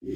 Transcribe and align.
Hi, 0.00 0.14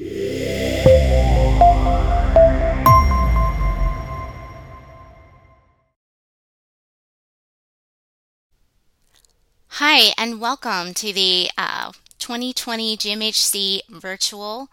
and 10.17 10.39
welcome 10.39 10.93
to 10.93 11.11
the 11.11 11.49
uh, 11.57 11.91
2020 12.17 12.95
GMHC 12.95 13.81
virtual 13.89 14.69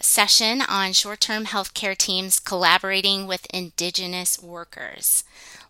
session 0.00 0.62
on 0.62 0.94
short 0.94 1.20
term 1.20 1.44
healthcare 1.44 1.94
teams 1.94 2.40
collaborating 2.40 3.26
with 3.26 3.46
Indigenous 3.52 4.42
workers. 4.42 5.22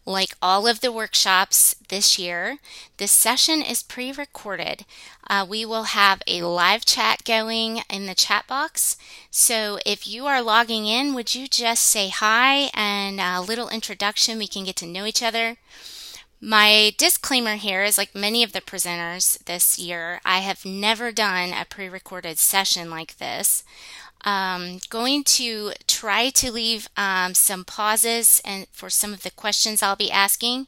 Like 0.07 0.37
all 0.41 0.69
of 0.69 0.81
the 0.81 0.93
workshops 0.93 1.75
this 1.89 2.17
year, 2.17 2.59
this 2.97 3.11
session 3.11 3.61
is 3.61 3.83
pre 3.83 4.13
recorded. 4.13 4.85
Uh, 5.29 5.45
we 5.49 5.65
will 5.65 5.83
have 5.83 6.23
a 6.29 6.43
live 6.43 6.85
chat 6.85 7.25
going 7.25 7.81
in 7.91 8.07
the 8.07 8.15
chat 8.15 8.47
box. 8.47 8.97
So 9.33 9.81
if 9.85 10.07
you 10.07 10.27
are 10.27 10.41
logging 10.41 10.87
in, 10.87 11.13
would 11.15 11.35
you 11.35 11.49
just 11.49 11.83
say 11.83 12.09
hi 12.09 12.71
and 12.73 13.21
a 13.21 13.41
little 13.41 13.69
introduction? 13.69 14.39
We 14.39 14.47
can 14.47 14.63
get 14.63 14.77
to 14.77 14.87
know 14.87 15.07
each 15.07 15.25
other. 15.25 15.57
My 16.41 16.93
disclaimer 16.97 17.57
here 17.57 17.83
is 17.83 17.99
like 17.99 18.15
many 18.15 18.45
of 18.45 18.53
the 18.53 18.61
presenters 18.61 19.43
this 19.47 19.79
year, 19.79 20.21
I 20.25 20.39
have 20.41 20.65
never 20.65 21.11
done 21.11 21.53
a 21.53 21.65
pre 21.65 21.89
recorded 21.89 22.39
session 22.39 22.91
like 22.91 23.17
this 23.17 23.65
um, 24.27 24.81
going 24.91 25.23
to 25.23 25.73
try 25.87 26.31
to 26.31 26.51
leave 26.51 26.89
um, 26.97 27.33
some 27.33 27.65
pauses 27.65 28.43
and 28.45 28.67
for 28.73 28.91
some 28.91 29.15
of 29.15 29.23
the 29.23 29.31
questions 29.31 29.83
I'll 29.83 29.97
be 29.97 30.11
asking. 30.11 30.67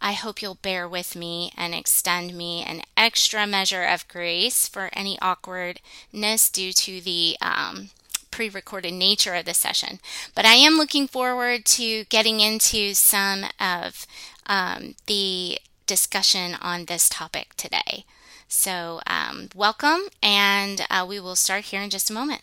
I 0.00 0.12
hope 0.12 0.42
you'll 0.42 0.56
bear 0.56 0.88
with 0.88 1.14
me 1.14 1.52
and 1.56 1.72
extend 1.72 2.36
me 2.36 2.64
an 2.64 2.82
extra 2.96 3.46
measure 3.46 3.84
of 3.84 4.08
grace 4.08 4.68
for 4.68 4.90
any 4.92 5.18
awkwardness 5.22 6.50
due 6.50 6.72
to 6.72 7.00
the 7.00 7.36
um, 7.40 7.90
pre 8.32 8.48
recorded 8.48 8.92
nature 8.92 9.34
of 9.34 9.44
the 9.44 9.54
session. 9.54 10.00
But 10.34 10.44
I 10.44 10.54
am 10.54 10.74
looking 10.74 11.06
forward 11.06 11.64
to 11.66 12.04
getting 12.06 12.40
into 12.40 12.92
some 12.94 13.44
of 13.60 14.04
um, 14.46 14.96
the 15.06 15.58
discussion 15.86 16.56
on 16.60 16.86
this 16.86 17.08
topic 17.08 17.54
today. 17.56 18.04
So, 18.48 19.00
um, 19.06 19.48
welcome, 19.54 20.02
and 20.22 20.84
uh, 20.90 21.06
we 21.08 21.18
will 21.18 21.36
start 21.36 21.66
here 21.66 21.82
in 21.82 21.90
just 21.90 22.10
a 22.10 22.12
moment. 22.12 22.42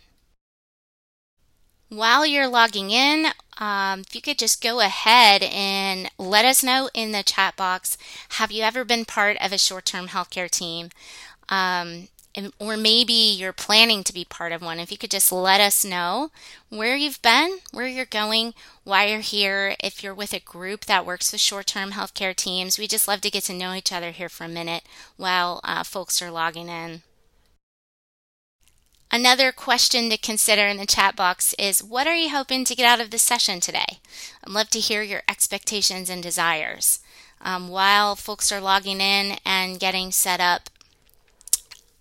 While 1.93 2.25
you're 2.25 2.47
logging 2.47 2.89
in, 2.89 3.27
um, 3.59 3.99
if 3.99 4.15
you 4.15 4.21
could 4.21 4.39
just 4.39 4.63
go 4.63 4.79
ahead 4.79 5.43
and 5.43 6.09
let 6.17 6.43
us 6.43 6.63
know 6.63 6.89
in 6.95 7.11
the 7.11 7.21
chat 7.21 7.55
box 7.55 7.99
have 8.29 8.51
you 8.51 8.63
ever 8.63 8.83
been 8.83 9.05
part 9.05 9.37
of 9.39 9.51
a 9.51 9.59
short 9.59 9.85
term 9.85 10.07
healthcare 10.07 10.49
team? 10.49 10.89
Um, 11.49 12.07
or 12.57 12.77
maybe 12.77 13.13
you're 13.13 13.53
planning 13.53 14.03
to 14.05 14.13
be 14.13 14.25
part 14.25 14.51
of 14.51 14.63
one. 14.63 14.79
If 14.79 14.91
you 14.91 14.97
could 14.97 15.11
just 15.11 15.31
let 15.31 15.61
us 15.61 15.85
know 15.85 16.31
where 16.69 16.95
you've 16.95 17.21
been, 17.21 17.59
where 17.71 17.85
you're 17.85 18.05
going, 18.05 18.55
why 18.83 19.05
you're 19.05 19.19
here. 19.19 19.75
If 19.79 20.01
you're 20.01 20.15
with 20.15 20.33
a 20.33 20.39
group 20.39 20.85
that 20.85 21.05
works 21.05 21.31
with 21.31 21.41
short 21.41 21.67
term 21.67 21.91
healthcare 21.91 22.35
teams, 22.35 22.79
we 22.79 22.87
just 22.87 23.07
love 23.07 23.21
to 23.21 23.29
get 23.29 23.43
to 23.43 23.53
know 23.53 23.75
each 23.75 23.91
other 23.91 24.09
here 24.09 24.29
for 24.29 24.45
a 24.45 24.49
minute 24.49 24.81
while 25.15 25.61
uh, 25.63 25.83
folks 25.83 26.23
are 26.23 26.31
logging 26.31 26.69
in. 26.69 27.03
Another 29.13 29.51
question 29.51 30.09
to 30.09 30.17
consider 30.17 30.65
in 30.65 30.77
the 30.77 30.87
chat 30.87 31.15
box 31.15 31.53
is 31.59 31.83
what 31.83 32.07
are 32.07 32.15
you 32.15 32.31
hoping 32.31 32.65
to 32.65 32.73
get 32.73 32.87
out 32.87 32.99
of 32.99 33.11
this 33.11 33.21
session 33.21 33.59
today? 33.59 33.99
I'd 34.43 34.51
love 34.51 34.71
to 34.71 34.79
hear 34.79 35.03
your 35.03 35.21
expectations 35.29 36.09
and 36.09 36.23
desires. 36.23 36.99
Um, 37.39 37.67
while 37.67 38.15
folks 38.15 38.51
are 38.51 38.59
logging 38.59 39.01
in 39.01 39.37
and 39.45 39.79
getting 39.79 40.11
set 40.11 40.39
up, 40.39 40.67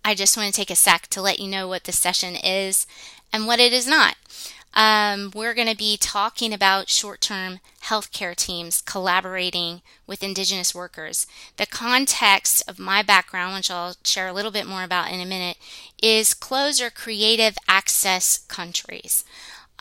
I 0.02 0.14
just 0.14 0.38
want 0.38 0.54
to 0.54 0.58
take 0.58 0.70
a 0.70 0.74
sec 0.74 1.08
to 1.08 1.20
let 1.20 1.38
you 1.38 1.48
know 1.48 1.68
what 1.68 1.84
the 1.84 1.92
session 1.92 2.34
is 2.34 2.86
and 3.30 3.46
what 3.46 3.60
it 3.60 3.74
is 3.74 3.86
not. 3.86 4.16
Um, 4.74 5.30
we're 5.34 5.54
going 5.54 5.68
to 5.68 5.76
be 5.76 5.96
talking 5.96 6.52
about 6.52 6.88
short 6.88 7.20
term 7.20 7.60
healthcare 7.84 8.34
teams 8.34 8.80
collaborating 8.80 9.82
with 10.06 10.22
Indigenous 10.22 10.74
workers. 10.74 11.26
The 11.56 11.66
context 11.66 12.62
of 12.66 12.78
my 12.78 13.02
background, 13.02 13.54
which 13.54 13.70
I'll 13.70 13.96
share 14.04 14.28
a 14.28 14.32
little 14.32 14.50
bit 14.50 14.66
more 14.66 14.82
about 14.82 15.12
in 15.12 15.20
a 15.20 15.26
minute, 15.26 15.58
is 16.02 16.34
closed 16.34 16.80
or 16.80 16.90
creative 16.90 17.56
access 17.68 18.38
countries. 18.38 19.24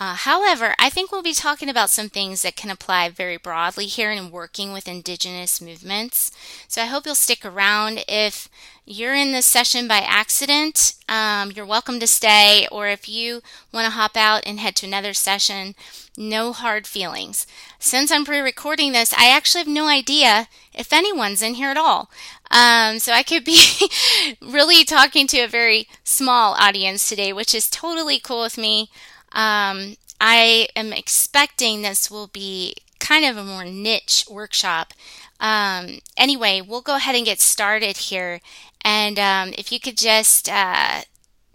Uh, 0.01 0.15
however, 0.15 0.73
I 0.79 0.89
think 0.89 1.11
we'll 1.11 1.21
be 1.21 1.31
talking 1.35 1.69
about 1.69 1.91
some 1.91 2.09
things 2.09 2.41
that 2.41 2.55
can 2.55 2.71
apply 2.71 3.09
very 3.09 3.37
broadly 3.37 3.85
here 3.85 4.11
in 4.11 4.31
working 4.31 4.73
with 4.73 4.87
Indigenous 4.87 5.61
movements. 5.61 6.31
So 6.67 6.81
I 6.81 6.85
hope 6.85 7.05
you'll 7.05 7.13
stick 7.13 7.45
around. 7.45 8.03
If 8.07 8.49
you're 8.83 9.13
in 9.13 9.31
this 9.31 9.45
session 9.45 9.87
by 9.87 9.99
accident, 9.99 10.95
um, 11.07 11.51
you're 11.51 11.67
welcome 11.67 11.99
to 11.99 12.07
stay. 12.07 12.67
Or 12.71 12.87
if 12.87 13.07
you 13.07 13.43
want 13.71 13.85
to 13.85 13.91
hop 13.91 14.17
out 14.17 14.41
and 14.43 14.59
head 14.59 14.75
to 14.77 14.87
another 14.87 15.13
session, 15.13 15.75
no 16.17 16.51
hard 16.51 16.87
feelings. 16.87 17.45
Since 17.77 18.09
I'm 18.09 18.25
pre 18.25 18.39
recording 18.39 18.93
this, 18.93 19.13
I 19.13 19.29
actually 19.29 19.59
have 19.59 19.67
no 19.67 19.87
idea 19.87 20.47
if 20.73 20.91
anyone's 20.91 21.43
in 21.43 21.53
here 21.53 21.69
at 21.69 21.77
all. 21.77 22.09
Um, 22.49 22.97
so 22.97 23.13
I 23.13 23.21
could 23.21 23.45
be 23.45 23.61
really 24.41 24.83
talking 24.83 25.27
to 25.27 25.41
a 25.41 25.47
very 25.47 25.87
small 26.03 26.55
audience 26.55 27.07
today, 27.07 27.31
which 27.31 27.53
is 27.53 27.69
totally 27.69 28.17
cool 28.17 28.41
with 28.41 28.57
me. 28.57 28.89
Um, 29.31 29.97
I 30.19 30.67
am 30.75 30.93
expecting 30.93 31.81
this 31.81 32.11
will 32.11 32.27
be 32.27 32.75
kind 32.99 33.25
of 33.25 33.37
a 33.37 33.43
more 33.43 33.65
niche 33.65 34.25
workshop. 34.29 34.93
Um, 35.39 35.99
anyway, 36.15 36.61
we'll 36.61 36.81
go 36.81 36.95
ahead 36.95 37.15
and 37.15 37.25
get 37.25 37.39
started 37.39 37.97
here. 37.97 38.39
And 38.81 39.17
um, 39.17 39.53
if 39.57 39.71
you 39.71 39.79
could 39.79 39.97
just 39.97 40.47
uh, 40.49 41.01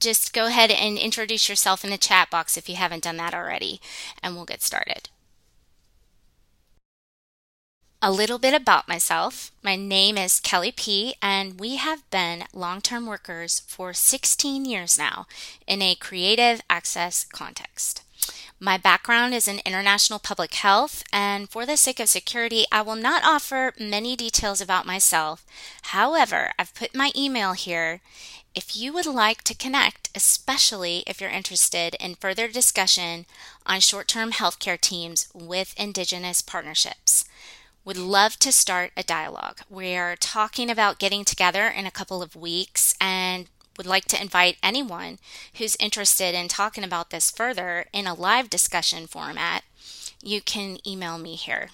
just 0.01 0.33
go 0.33 0.47
ahead 0.47 0.71
and 0.71 0.99
introduce 0.99 1.49
yourself 1.49 1.85
in 1.85 1.91
the 1.91 1.99
chat 1.99 2.31
box 2.31 2.57
if 2.57 2.69
you 2.69 2.77
haven't 2.77 3.05
done 3.05 3.17
that 3.17 3.35
already, 3.35 3.81
and 4.23 4.35
we'll 4.35 4.45
get 4.45 4.63
started. 4.63 5.09
A 8.03 8.13
little 8.13 8.39
bit 8.39 8.53
about 8.53 8.89
myself. 8.89 9.51
My 9.63 9.75
name 9.75 10.19
is 10.19 10.39
Kelly 10.39 10.71
P., 10.71 11.15
and 11.23 11.59
we 11.59 11.77
have 11.77 12.09
been 12.11 12.45
long 12.53 12.83
term 12.83 13.07
workers 13.07 13.61
for 13.61 13.95
16 13.95 14.67
years 14.67 14.99
now 14.99 15.27
in 15.67 15.81
a 15.81 15.95
creative 15.95 16.61
access 16.69 17.25
context. 17.25 18.03
My 18.61 18.77
background 18.77 19.33
is 19.33 19.49
in 19.49 19.61
international 19.65 20.19
public 20.19 20.53
health, 20.55 21.05
and 21.11 21.49
for 21.49 21.65
the 21.65 21.79
sake 21.79 21.99
of 21.99 22.11
security, 22.11 22.67
I 22.71 22.83
will 22.83 22.97
not 22.97 23.25
offer 23.25 23.73
many 23.81 24.15
details 24.15 24.61
about 24.61 24.85
myself. 24.85 25.47
However, 25.83 26.53
I've 26.59 26.75
put 26.75 26.95
my 26.95 27.13
email 27.17 27.55
here 27.55 28.03
if 28.55 28.77
you 28.77 28.93
would 28.93 29.07
like 29.07 29.43
to 29.45 29.55
connect, 29.55 30.11
especially 30.15 31.03
if 31.07 31.21
you're 31.21 31.31
interested 31.31 31.97
in 31.99 32.15
further 32.15 32.47
discussion 32.47 33.25
on 33.65 33.81
short 33.81 34.07
term 34.07 34.33
healthcare 34.33 34.81
teams 34.81 35.29
with 35.33 35.75
Indigenous 35.79 36.43
partnerships 36.43 37.25
would 37.87 37.97
love 37.97 38.37
to 38.41 38.51
start 38.51 38.91
a 38.97 39.03
dialogue. 39.05 39.61
We're 39.71 40.17
talking 40.17 40.69
about 40.69 40.99
getting 40.99 41.25
together 41.25 41.69
in 41.69 41.87
a 41.87 41.93
couple 41.93 42.21
of 42.21 42.35
weeks 42.35 42.97
and 43.01 43.47
would 43.79 43.87
like 43.87 44.07
to 44.07 44.21
invite 44.21 44.59
anyone 44.61 45.19
who's 45.55 45.77
interested 45.77 46.35
in 46.35 46.49
talking 46.49 46.83
about 46.83 47.11
this 47.11 47.31
further 47.31 47.87
in 47.93 48.09
a 48.09 48.15
live 48.15 48.51
discussion 48.51 49.07
format. 49.07 49.63
You 50.21 50.41
can 50.41 50.79
email 50.85 51.17
me 51.17 51.37
here. 51.37 51.69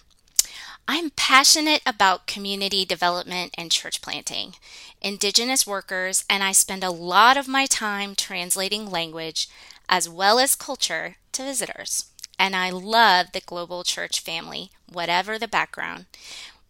I'm 0.87 1.11
passionate 1.11 1.81
about 1.87 2.27
community 2.27 2.85
development 2.85 3.55
and 3.57 3.71
church 3.71 4.03
planting, 4.03 4.57
Indigenous 5.01 5.67
workers, 5.67 6.27
and 6.29 6.43
I 6.43 6.53
spend 6.53 6.85
a 6.85 6.91
lot 6.91 7.39
of 7.39 7.49
my 7.49 7.65
time 7.65 8.15
translating 8.15 8.91
language 8.91 9.49
as 9.89 10.11
well 10.11 10.39
as 10.39 10.57
culture 10.57 11.17
to 11.33 11.43
visitors 11.43 12.12
and 12.43 12.57
I 12.57 12.71
love 12.71 13.31
the 13.31 13.41
global 13.41 13.85
church 13.85 14.19
family, 14.19 14.73
whatever 14.93 15.39
the 15.39 15.47
background. 15.47 16.07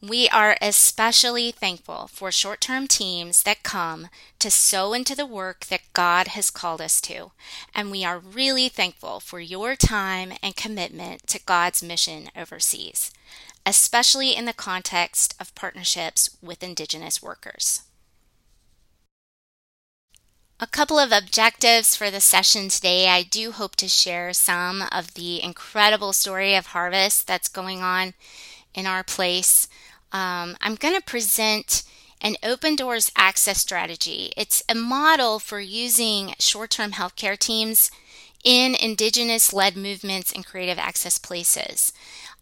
We 0.02 0.28
are 0.28 0.58
especially 0.60 1.50
thankful 1.50 2.08
for 2.08 2.30
short 2.30 2.60
term 2.60 2.86
teams 2.86 3.42
that 3.44 3.62
come 3.62 4.08
to 4.38 4.50
sow 4.50 4.92
into 4.92 5.14
the 5.14 5.24
work 5.24 5.64
that 5.70 5.90
God 5.94 6.28
has 6.28 6.50
called 6.50 6.82
us 6.82 7.00
to. 7.02 7.30
And 7.74 7.90
we 7.90 8.04
are 8.04 8.18
really 8.18 8.68
thankful 8.68 9.18
for 9.18 9.40
your 9.40 9.74
time 9.74 10.34
and 10.42 10.54
commitment 10.54 11.26
to 11.28 11.40
God's 11.40 11.82
mission 11.82 12.28
overseas, 12.36 13.10
especially 13.64 14.36
in 14.36 14.44
the 14.44 14.52
context 14.52 15.34
of 15.40 15.54
partnerships 15.54 16.36
with 16.42 16.62
Indigenous 16.62 17.22
workers. 17.22 17.80
A 20.62 20.66
couple 20.68 20.96
of 20.96 21.10
objectives 21.10 21.96
for 21.96 22.08
the 22.08 22.20
session 22.20 22.68
today. 22.68 23.08
I 23.08 23.24
do 23.24 23.50
hope 23.50 23.74
to 23.76 23.88
share 23.88 24.32
some 24.32 24.84
of 24.92 25.14
the 25.14 25.42
incredible 25.42 26.12
story 26.12 26.54
of 26.54 26.66
harvest 26.66 27.26
that's 27.26 27.48
going 27.48 27.82
on 27.82 28.14
in 28.72 28.86
our 28.86 29.02
place. 29.02 29.66
Um, 30.12 30.56
I'm 30.60 30.76
going 30.76 30.94
to 30.94 31.02
present 31.02 31.82
an 32.20 32.36
open 32.44 32.76
doors 32.76 33.10
access 33.16 33.58
strategy. 33.58 34.32
It's 34.36 34.62
a 34.68 34.76
model 34.76 35.40
for 35.40 35.58
using 35.58 36.36
short 36.38 36.70
term 36.70 36.92
healthcare 36.92 37.36
teams 37.36 37.90
in 38.44 38.76
indigenous 38.76 39.52
led 39.52 39.76
movements 39.76 40.30
and 40.30 40.46
creative 40.46 40.78
access 40.78 41.18
places. 41.18 41.92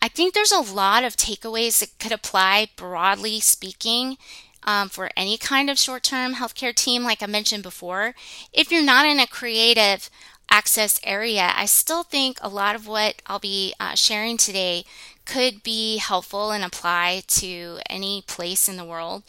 I 0.02 0.08
think 0.08 0.34
there's 0.34 0.52
a 0.52 0.61
lot 0.61 1.05
of 1.05 1.17
takeaways 1.17 1.81
that 1.81 1.99
could 1.99 2.12
apply 2.12 2.69
broadly 2.76 3.40
speaking 3.40 4.19
um, 4.64 4.88
for 4.88 5.10
any 5.16 5.36
kind 5.36 5.70
of 5.70 5.78
short 5.78 6.02
term 6.02 6.34
healthcare 6.34 6.74
team, 6.74 7.02
like 7.02 7.22
I 7.22 7.26
mentioned 7.26 7.62
before. 7.62 8.14
If 8.52 8.70
you're 8.70 8.82
not 8.82 9.06
in 9.06 9.20
a 9.20 9.26
creative 9.26 10.10
access 10.50 11.00
area, 11.04 11.52
I 11.54 11.66
still 11.66 12.02
think 12.02 12.38
a 12.40 12.48
lot 12.48 12.74
of 12.74 12.86
what 12.86 13.22
I'll 13.26 13.38
be 13.38 13.74
uh, 13.78 13.94
sharing 13.94 14.36
today 14.36 14.84
could 15.24 15.62
be 15.62 15.98
helpful 15.98 16.50
and 16.50 16.64
apply 16.64 17.22
to 17.28 17.78
any 17.88 18.22
place 18.26 18.68
in 18.68 18.76
the 18.76 18.84
world. 18.84 19.22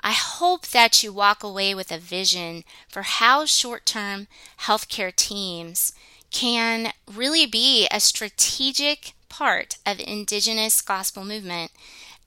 I 0.00 0.12
hope 0.12 0.68
that 0.68 1.02
you 1.02 1.12
walk 1.12 1.42
away 1.42 1.74
with 1.74 1.90
a 1.90 1.98
vision 1.98 2.64
for 2.88 3.02
how 3.02 3.44
short 3.44 3.86
term 3.86 4.26
healthcare 4.60 5.14
teams 5.14 5.92
can 6.30 6.92
really 7.12 7.46
be 7.46 7.88
a 7.90 8.00
strategic 8.00 9.12
part 9.28 9.78
of 9.86 10.00
Indigenous 10.00 10.82
gospel 10.82 11.24
movement 11.24 11.72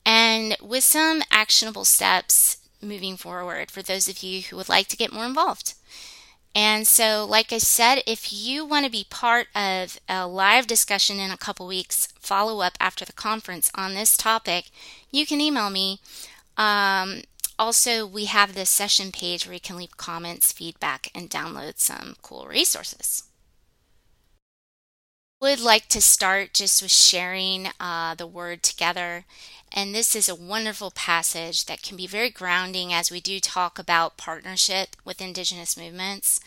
and 0.04 0.56
with 0.60 0.84
some 0.84 1.22
actionable 1.30 1.84
steps 1.84 2.58
moving 2.82 3.16
forward 3.16 3.70
for 3.70 3.82
those 3.82 4.08
of 4.08 4.22
you 4.22 4.42
who 4.42 4.56
would 4.56 4.68
like 4.68 4.88
to 4.88 4.96
get 4.96 5.12
more 5.12 5.26
involved. 5.26 5.74
And 6.54 6.86
so, 6.86 7.24
like 7.28 7.52
I 7.52 7.58
said, 7.58 8.02
if 8.06 8.32
you 8.32 8.64
want 8.64 8.84
to 8.84 8.90
be 8.90 9.06
part 9.08 9.46
of 9.54 10.00
a 10.08 10.26
live 10.26 10.66
discussion 10.66 11.20
in 11.20 11.30
a 11.30 11.36
couple 11.36 11.66
weeks, 11.66 12.08
follow 12.18 12.60
up 12.60 12.76
after 12.80 13.04
the 13.04 13.12
conference 13.12 13.70
on 13.76 13.94
this 13.94 14.16
topic, 14.16 14.70
you 15.12 15.26
can 15.26 15.40
email 15.40 15.70
me. 15.70 16.00
Um, 16.56 17.22
also, 17.56 18.04
we 18.04 18.24
have 18.24 18.54
this 18.54 18.70
session 18.70 19.12
page 19.12 19.46
where 19.46 19.54
you 19.54 19.60
can 19.60 19.76
leave 19.76 19.96
comments, 19.96 20.50
feedback, 20.50 21.10
and 21.14 21.30
download 21.30 21.78
some 21.78 22.16
cool 22.20 22.46
resources. 22.46 23.29
Would 25.40 25.60
like 25.60 25.88
to 25.88 26.02
start 26.02 26.52
just 26.52 26.82
with 26.82 26.90
sharing 26.90 27.68
uh, 27.80 28.14
the 28.14 28.26
word 28.26 28.62
together 28.62 29.24
and 29.72 29.94
this 29.94 30.14
is 30.14 30.28
a 30.28 30.34
wonderful 30.34 30.90
passage 30.90 31.64
that 31.64 31.82
can 31.82 31.96
be 31.96 32.06
very 32.06 32.28
grounding 32.28 32.92
as 32.92 33.10
we 33.10 33.20
do 33.20 33.40
talk 33.40 33.78
about 33.78 34.18
partnership 34.18 34.96
with 35.02 35.22
Indigenous 35.22 35.78
movements. 35.78 36.40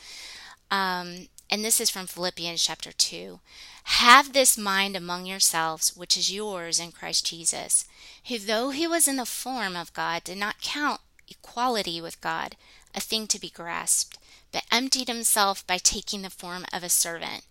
Um, 0.69 1.30
and 1.50 1.66
this 1.66 1.80
is 1.80 1.90
from 1.90 2.06
Philippians 2.06 2.62
chapter 2.62 2.92
2. 2.92 3.40
Have 3.86 4.34
this 4.34 4.57
mind 4.57 4.96
among 4.96 5.25
yourselves, 5.25 5.96
which 5.96 6.16
is 6.16 6.31
yours 6.31 6.80
in 6.80 6.92
Christ 6.92 7.25
Jesus, 7.25 7.86
who, 8.28 8.38
though 8.38 8.69
he 8.69 8.86
was 8.86 9.07
in 9.07 9.16
the 9.16 9.25
form 9.25 9.75
of 9.75 9.94
God, 9.94 10.24
did 10.24 10.38
not 10.38 10.62
count 10.62 11.01
equality 11.28 12.00
with 12.00 12.22
God 12.22 12.57
a 12.94 13.00
thing 13.00 13.25
to 13.28 13.39
be 13.39 13.50
grasped, 13.50 14.18
but 14.51 14.66
emptied 14.72 15.07
himself 15.07 15.66
by 15.66 15.78
taking 15.78 16.22
the 16.22 16.30
form 16.30 16.66
of 16.72 16.84
a 16.84 16.89
servant 16.89 17.46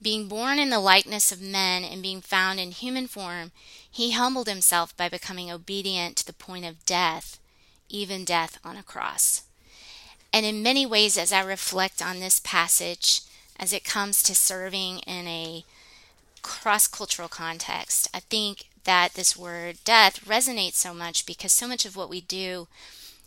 being 0.00 0.28
born 0.28 0.58
in 0.58 0.70
the 0.70 0.80
likeness 0.80 1.32
of 1.32 1.40
men 1.40 1.84
and 1.84 2.02
being 2.02 2.20
found 2.20 2.60
in 2.60 2.70
human 2.70 3.06
form, 3.06 3.52
he 3.90 4.12
humbled 4.12 4.48
himself 4.48 4.96
by 4.96 5.08
becoming 5.08 5.50
obedient 5.50 6.16
to 6.16 6.26
the 6.26 6.32
point 6.32 6.64
of 6.64 6.84
death, 6.84 7.38
even 7.88 8.24
death 8.24 8.58
on 8.64 8.76
a 8.76 8.82
cross. 8.82 9.42
And 10.32 10.44
in 10.44 10.62
many 10.62 10.84
ways, 10.84 11.16
as 11.16 11.32
I 11.32 11.42
reflect 11.42 12.02
on 12.02 12.18
this 12.18 12.40
passage, 12.40 13.20
as 13.58 13.72
it 13.72 13.84
comes 13.84 14.22
to 14.24 14.34
serving 14.34 14.98
in 15.00 15.28
a 15.28 15.64
cross 16.42 16.86
cultural 16.86 17.28
context, 17.28 18.08
I 18.12 18.20
think 18.20 18.66
that 18.84 19.14
this 19.14 19.36
word 19.36 19.78
death 19.84 20.24
resonates 20.24 20.74
so 20.74 20.92
much 20.92 21.24
because 21.24 21.52
so 21.52 21.66
much 21.68 21.86
of 21.86 21.96
what 21.96 22.10
we 22.10 22.20
do 22.20 22.68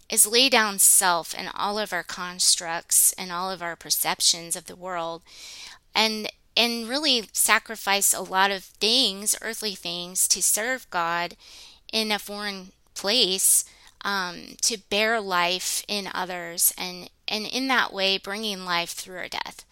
is 0.09 0.27
lay 0.27 0.49
down 0.49 0.79
self 0.79 1.33
and 1.37 1.49
all 1.53 1.79
of 1.79 1.91
our 1.91 2.03
constructs 2.03 3.13
and 3.13 3.31
all 3.31 3.51
of 3.51 3.61
our 3.61 3.75
perceptions 3.75 4.55
of 4.55 4.65
the 4.65 4.75
world. 4.75 5.21
And 5.93 6.31
and 6.57 6.89
really 6.89 7.29
sacrifice 7.31 8.13
a 8.13 8.21
lot 8.21 8.51
of 8.51 8.63
things, 8.63 9.37
earthly 9.41 9.75
things, 9.75 10.27
to 10.29 10.41
serve 10.41 10.89
God 10.89 11.37
in 11.93 12.11
a 12.11 12.19
foreign 12.19 12.71
place, 12.95 13.63
um, 14.01 14.55
to 14.61 14.77
bear 14.89 15.21
life 15.21 15.83
in 15.87 16.09
others, 16.13 16.73
and 16.77 17.09
and 17.27 17.45
in 17.45 17.67
that 17.67 17.93
way 17.93 18.17
bringing 18.17 18.65
life 18.65 18.91
through 18.91 19.17
our 19.17 19.27
death. 19.27 19.63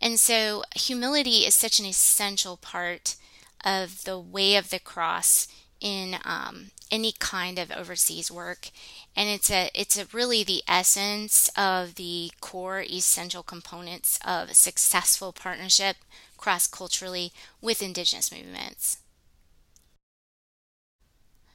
And 0.00 0.18
so 0.18 0.64
humility 0.74 1.46
is 1.46 1.54
such 1.54 1.78
an 1.78 1.86
essential 1.86 2.56
part 2.56 3.16
of 3.64 4.04
the 4.04 4.18
way 4.18 4.56
of 4.56 4.70
the 4.70 4.80
cross 4.80 5.48
in 5.80 6.16
um, 6.24 6.70
any 6.90 7.12
kind 7.12 7.58
of 7.58 7.70
overseas 7.70 8.30
work 8.30 8.70
and 9.16 9.28
it's 9.28 9.50
a 9.50 9.70
it's 9.74 9.98
a 9.98 10.06
really 10.12 10.42
the 10.42 10.62
essence 10.68 11.48
of 11.56 11.94
the 11.94 12.30
core 12.40 12.82
essential 12.82 13.42
components 13.42 14.18
of 14.24 14.50
a 14.50 14.54
successful 14.54 15.32
partnership 15.32 15.96
cross 16.44 16.66
culturally 16.66 17.32
with 17.62 17.80
indigenous 17.80 18.30
movements. 18.30 18.98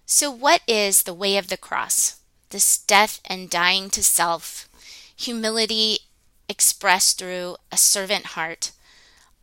So, 0.07 0.31
what 0.31 0.61
is 0.67 1.03
the 1.03 1.13
way 1.13 1.37
of 1.37 1.49
the 1.49 1.57
cross? 1.57 2.19
This 2.49 2.79
death 2.79 3.21
and 3.25 3.51
dying 3.51 3.91
to 3.91 4.03
self, 4.03 4.67
humility 5.15 5.99
expressed 6.47 7.19
through 7.19 7.57
a 7.71 7.77
servant 7.77 8.33
heart 8.33 8.71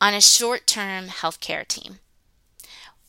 on 0.01 0.15
a 0.15 0.21
short 0.21 0.67
term 0.67 1.07
healthcare 1.07 1.65
team. 1.65 2.01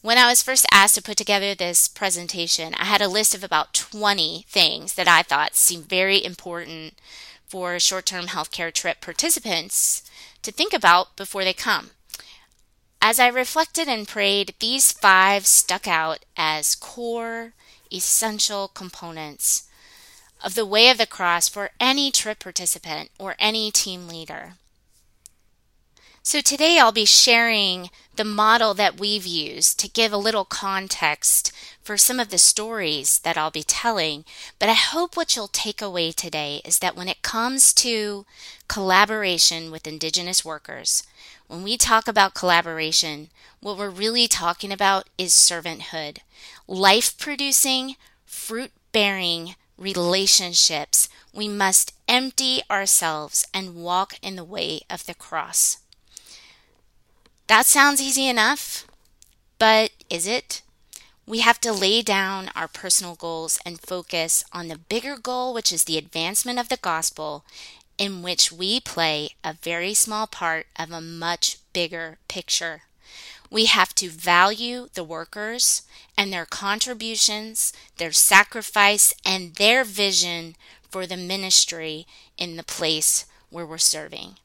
When 0.03 0.19
I 0.19 0.29
was 0.29 0.43
first 0.43 0.67
asked 0.71 0.93
to 0.93 1.01
put 1.01 1.17
together 1.17 1.55
this 1.55 1.87
presentation, 1.87 2.75
I 2.75 2.85
had 2.85 3.01
a 3.01 3.07
list 3.07 3.33
of 3.33 3.43
about 3.43 3.73
20 3.73 4.45
things 4.47 4.93
that 4.93 5.07
I 5.07 5.23
thought 5.23 5.55
seemed 5.55 5.89
very 5.89 6.23
important 6.23 6.93
for 7.47 7.79
short 7.79 8.05
term 8.05 8.27
healthcare 8.27 8.71
trip 8.71 9.01
participants 9.01 10.03
to 10.43 10.51
think 10.51 10.71
about 10.71 11.15
before 11.15 11.43
they 11.43 11.53
come. 11.53 11.96
As 13.01 13.19
I 13.19 13.27
reflected 13.27 13.87
and 13.87 14.07
prayed, 14.07 14.55
these 14.59 14.91
five 14.91 15.45
stuck 15.45 15.87
out 15.87 16.25
as 16.35 16.75
core, 16.75 17.53
essential 17.91 18.67
components 18.67 19.67
of 20.43 20.55
the 20.55 20.65
way 20.65 20.89
of 20.89 20.97
the 20.97 21.07
cross 21.07 21.47
for 21.47 21.71
any 21.79 22.11
trip 22.11 22.39
participant 22.39 23.09
or 23.19 23.35
any 23.39 23.71
team 23.71 24.07
leader. 24.07 24.53
So 26.21 26.41
today 26.41 26.77
I'll 26.77 26.91
be 26.91 27.05
sharing 27.05 27.89
the 28.17 28.25
model 28.25 28.73
that 28.73 28.99
we've 28.99 29.25
used 29.25 29.79
to 29.79 29.87
give 29.87 30.11
a 30.11 30.17
little 30.17 30.43
context 30.43 31.53
for 31.81 31.95
some 31.95 32.19
of 32.19 32.27
the 32.29 32.37
stories 32.37 33.19
that 33.19 33.37
I'll 33.37 33.49
be 33.49 33.63
telling. 33.63 34.25
But 34.59 34.67
I 34.67 34.73
hope 34.73 35.15
what 35.15 35.37
you'll 35.37 35.47
take 35.47 35.81
away 35.81 36.11
today 36.11 36.61
is 36.65 36.79
that 36.79 36.97
when 36.97 37.07
it 37.07 37.21
comes 37.21 37.73
to 37.75 38.25
collaboration 38.67 39.71
with 39.71 39.87
Indigenous 39.87 40.43
workers, 40.43 41.03
when 41.47 41.63
we 41.63 41.77
talk 41.77 42.07
about 42.07 42.33
collaboration, 42.33 43.29
what 43.59 43.77
we're 43.77 43.89
really 43.89 44.27
talking 44.27 44.71
about 44.71 45.09
is 45.17 45.33
servanthood, 45.33 46.19
life 46.67 47.17
producing, 47.17 47.95
fruit 48.25 48.71
bearing 48.91 49.55
relationships. 49.77 51.07
We 51.33 51.47
must 51.47 51.93
empty 52.07 52.61
ourselves 52.69 53.45
and 53.53 53.75
walk 53.75 54.15
in 54.21 54.35
the 54.35 54.43
way 54.43 54.81
of 54.89 55.05
the 55.05 55.13
cross. 55.13 55.77
That 57.47 57.65
sounds 57.65 58.01
easy 58.01 58.27
enough, 58.27 58.85
but 59.57 59.91
is 60.09 60.27
it? 60.27 60.61
We 61.25 61.39
have 61.39 61.59
to 61.61 61.73
lay 61.73 62.01
down 62.01 62.49
our 62.55 62.69
personal 62.69 63.15
goals 63.15 63.59
and 63.65 63.79
focus 63.79 64.45
on 64.53 64.69
the 64.69 64.77
bigger 64.77 65.17
goal, 65.17 65.53
which 65.53 65.73
is 65.73 65.83
the 65.83 65.97
advancement 65.97 66.57
of 66.57 66.69
the 66.69 66.77
gospel, 66.77 67.43
in 67.97 68.21
which 68.21 68.51
we 68.51 68.79
play 68.79 69.29
a 69.43 69.53
very 69.53 69.93
small 69.93 70.27
part 70.27 70.67
of 70.77 70.91
a 70.91 71.01
much 71.01 71.57
bigger 71.73 72.17
picture. 72.27 72.83
We 73.49 73.65
have 73.65 73.95
to 73.95 74.09
value 74.09 74.89
the 74.93 75.03
workers 75.03 75.83
and 76.17 76.33
their 76.33 76.45
contributions, 76.45 77.71
their 77.97 78.11
sacrifice, 78.11 79.13
and 79.25 79.55
their 79.55 79.83
vision 79.83 80.55
for 80.89 81.07
the 81.07 81.17
ministry 81.17 82.05
in 82.37 82.57
the 82.57 82.63
place 82.63 83.25
where 83.49 83.65
we're 83.65 83.77
serving. 83.77 84.35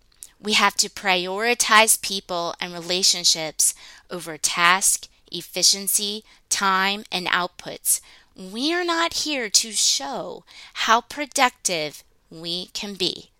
We 0.40 0.54
have 0.54 0.74
to 0.76 0.88
prioritize 0.88 2.00
people 2.00 2.54
and 2.60 2.72
relationships 2.72 3.74
over 4.10 4.38
task, 4.38 5.08
efficiency, 5.30 6.24
time, 6.48 7.04
and 7.10 7.26
outputs. 7.26 8.00
We 8.36 8.72
are 8.72 8.84
not 8.84 9.14
here 9.14 9.48
to 9.50 9.72
show 9.72 10.44
how 10.74 11.00
productive 11.00 12.02
we 12.30 12.66
can 12.66 12.94
be. 12.94 13.31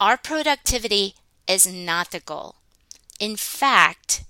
Our 0.00 0.16
productivity 0.16 1.14
is 1.46 1.66
not 1.66 2.10
the 2.10 2.20
goal. 2.20 2.56
In 3.20 3.36
fact, 3.36 4.24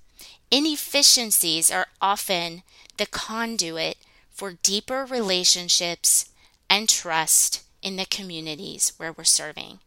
inefficiencies 0.51 1.71
are 1.71 1.87
often 2.01 2.63
the 2.97 3.05
conduit 3.05 3.97
for 4.31 4.53
deeper 4.61 5.05
relationships 5.05 6.29
and 6.69 6.87
trust 6.87 7.63
in 7.81 7.95
the 7.95 8.05
communities 8.05 8.93
where 8.97 9.11
we're 9.11 9.23
serving. 9.23 9.79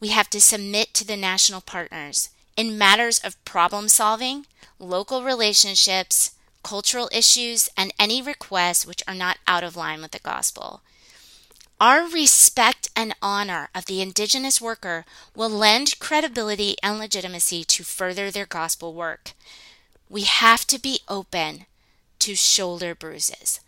We 0.00 0.08
have 0.08 0.30
to 0.30 0.40
submit 0.40 0.94
to 0.94 1.06
the 1.06 1.16
national 1.16 1.60
partners 1.60 2.30
in 2.56 2.78
matters 2.78 3.18
of 3.18 3.42
problem 3.44 3.88
solving, 3.88 4.46
local 4.78 5.22
relationships, 5.22 6.32
cultural 6.62 7.08
issues, 7.12 7.68
and 7.76 7.92
any 7.98 8.20
requests 8.20 8.86
which 8.86 9.02
are 9.06 9.14
not 9.14 9.38
out 9.46 9.62
of 9.62 9.76
line 9.76 10.00
with 10.02 10.10
the 10.10 10.18
gospel. 10.18 10.82
Our 11.80 12.06
respect 12.06 12.90
and 12.94 13.14
honor 13.22 13.70
of 13.74 13.86
the 13.86 14.02
Indigenous 14.02 14.60
worker 14.60 15.04
will 15.34 15.48
lend 15.48 15.98
credibility 15.98 16.76
and 16.82 16.98
legitimacy 16.98 17.64
to 17.64 17.82
further 17.84 18.30
their 18.30 18.46
gospel 18.46 18.92
work. 18.92 19.32
We 20.08 20.22
have 20.22 20.66
to 20.68 20.78
be 20.78 21.00
open 21.08 21.66
to 22.18 22.34
shoulder 22.34 22.94
bruises, 22.94 23.60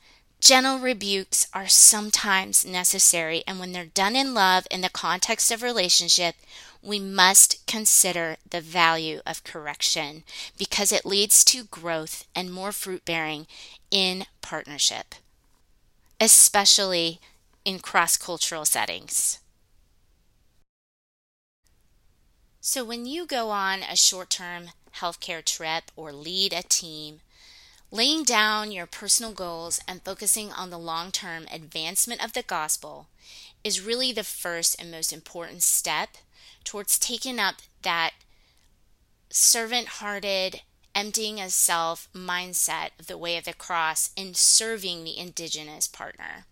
Gentle 0.43 0.81
rebukes 0.81 1.47
are 1.55 1.69
sometimes 1.69 2.65
necessary, 2.65 3.45
and 3.47 3.61
when 3.61 3.71
they're 3.71 3.87
done 3.87 4.17
in 4.17 4.35
love 4.35 4.67
in 4.73 4.81
the 4.81 4.89
context 4.89 5.53
of 5.53 5.63
relationship, 5.63 6.35
we 6.83 6.99
must 6.99 7.65
consider 7.69 8.37
the 8.51 8.61
value 8.61 9.21
of 9.25 9.45
correction 9.45 10.25
because 10.59 10.91
it 10.91 11.07
leads 11.07 11.45
to 11.45 11.63
growth 11.63 12.27
and 12.35 12.53
more 12.53 12.73
fruit 12.73 13.05
bearing 13.05 13.47
in 13.93 14.27
partnership, 14.41 15.15
especially 16.21 17.21
in 17.65 17.79
cross 17.79 18.17
cultural 18.17 18.65
settings. 18.65 19.39
So, 22.61 22.85
when 22.85 23.07
you 23.07 23.27
go 23.27 23.51
on 23.51 23.83
a 23.83 23.97
short 23.97 24.31
term 24.31 24.69
healthcare 24.97 25.45
trip 25.45 25.91
or 25.97 26.13
lead 26.13 26.53
a 26.53 26.63
team, 26.63 27.21
laying 27.91 28.25
down 28.25 28.71
your 28.71 28.87
personal 28.87 29.33
goals 29.33 29.81
and 29.89 30.03
focusing 30.03 30.53
on 30.53 30.71
the 30.71 30.79
long 30.79 31.11
term 31.11 31.47
advancement 31.53 32.25
of 32.25 32.33
the 32.33 32.43
gospel 32.43 33.09
is 33.65 33.81
really 33.81 34.13
the 34.13 34.25
first 34.25 34.81
and 34.81 34.91
most 34.91 35.13
important 35.13 35.63
step 35.63 36.11
towards 36.65 36.99
taking 36.99 37.39
up 37.39 37.57
that 37.83 38.13
servant 39.31 39.89
hearted, 39.99 40.63
emptying 40.95 41.41
of 41.41 41.53
self 41.53 42.09
mindset 42.15 42.91
of 42.99 43.07
the 43.07 43.19
way 43.19 43.37
of 43.37 43.45
the 43.45 43.55
cross 43.55 44.11
in 44.17 44.35
serving 44.35 45.05
the 45.05 45.19
indigenous 45.19 45.89
partner 45.89 46.47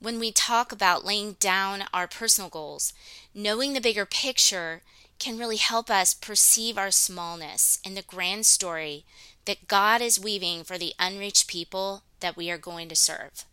when 0.00 0.18
we 0.18 0.30
talk 0.30 0.70
about 0.72 1.04
laying 1.04 1.32
down 1.34 1.84
our 1.92 2.06
personal 2.06 2.48
goals, 2.48 2.92
knowing 3.34 3.72
the 3.72 3.80
bigger 3.80 4.06
picture 4.06 4.82
can 5.18 5.38
really 5.38 5.56
help 5.56 5.90
us 5.90 6.14
perceive 6.14 6.78
our 6.78 6.90
smallness 6.90 7.80
in 7.84 7.94
the 7.94 8.02
grand 8.02 8.46
story 8.46 9.04
that 9.44 9.66
God 9.66 10.00
is 10.00 10.20
weaving 10.20 10.62
for 10.64 10.78
the 10.78 10.94
unreached 10.98 11.48
people 11.48 12.02
that 12.20 12.36
we 12.36 12.50
are 12.50 12.58
going 12.58 12.88
to 12.88 12.96
serve. 12.96 13.44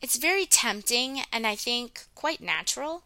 It's 0.00 0.16
very 0.16 0.46
tempting 0.46 1.22
and 1.32 1.46
I 1.46 1.54
think 1.54 2.06
quite 2.14 2.40
natural 2.40 3.04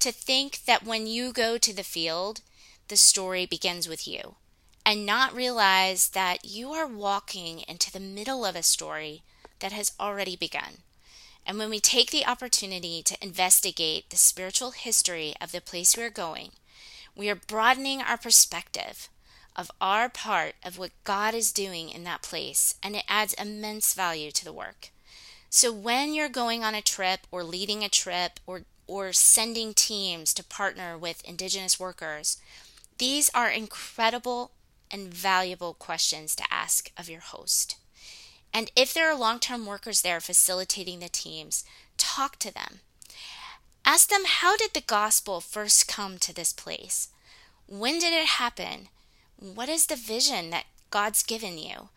to 0.00 0.12
think 0.12 0.64
that 0.64 0.84
when 0.84 1.06
you 1.06 1.32
go 1.32 1.58
to 1.58 1.74
the 1.74 1.84
field, 1.84 2.40
the 2.88 2.96
story 2.96 3.46
begins 3.46 3.88
with 3.88 4.06
you 4.06 4.36
and 4.84 5.06
not 5.06 5.34
realize 5.34 6.10
that 6.10 6.44
you 6.44 6.72
are 6.72 6.86
walking 6.86 7.62
into 7.68 7.92
the 7.92 8.00
middle 8.00 8.44
of 8.44 8.56
a 8.56 8.62
story 8.62 9.22
that 9.60 9.72
has 9.72 9.92
already 10.00 10.36
begun. 10.36 10.78
And 11.46 11.58
when 11.58 11.70
we 11.70 11.80
take 11.80 12.10
the 12.10 12.26
opportunity 12.26 13.02
to 13.02 13.16
investigate 13.22 14.10
the 14.10 14.16
spiritual 14.16 14.72
history 14.72 15.34
of 15.40 15.52
the 15.52 15.60
place 15.60 15.96
we 15.96 16.02
are 16.02 16.10
going, 16.10 16.50
we 17.16 17.28
are 17.30 17.34
broadening 17.34 18.02
our 18.02 18.18
perspective 18.18 19.08
of 19.56 19.70
our 19.80 20.08
part 20.08 20.54
of 20.64 20.78
what 20.78 20.92
God 21.04 21.34
is 21.34 21.52
doing 21.52 21.90
in 21.90 22.04
that 22.04 22.22
place, 22.22 22.76
and 22.82 22.94
it 22.94 23.04
adds 23.08 23.34
immense 23.34 23.94
value 23.94 24.30
to 24.30 24.44
the 24.44 24.52
work. 24.52 24.90
So 25.48 25.72
when 25.72 26.14
you're 26.14 26.28
going 26.28 26.62
on 26.62 26.74
a 26.74 26.82
trip 26.82 27.26
or 27.30 27.42
leading 27.42 27.82
a 27.82 27.88
trip 27.88 28.38
or 28.46 28.62
or 28.86 29.12
sending 29.12 29.72
teams 29.72 30.34
to 30.34 30.42
partner 30.42 30.98
with 30.98 31.24
indigenous 31.24 31.78
workers, 31.78 32.38
these 32.98 33.30
are 33.32 33.48
incredible 33.48 34.50
and 34.90 35.14
valuable 35.14 35.74
questions 35.74 36.34
to 36.34 36.42
ask 36.50 36.90
of 36.96 37.08
your 37.08 37.20
host. 37.20 37.76
And 38.52 38.70
if 38.74 38.92
there 38.92 39.10
are 39.10 39.16
long 39.16 39.38
term 39.38 39.66
workers 39.66 40.02
there 40.02 40.20
facilitating 40.20 41.00
the 41.00 41.08
teams, 41.08 41.64
talk 41.96 42.38
to 42.40 42.52
them. 42.52 42.80
Ask 43.84 44.08
them 44.08 44.24
how 44.26 44.56
did 44.56 44.74
the 44.74 44.80
gospel 44.80 45.40
first 45.40 45.88
come 45.88 46.18
to 46.18 46.34
this 46.34 46.52
place? 46.52 47.08
When 47.66 47.98
did 47.98 48.12
it 48.12 48.26
happen? 48.26 48.88
What 49.36 49.68
is 49.68 49.86
the 49.86 49.96
vision 49.96 50.50
that 50.50 50.66
God's 50.90 51.22
given 51.22 51.56
you? 51.56 51.88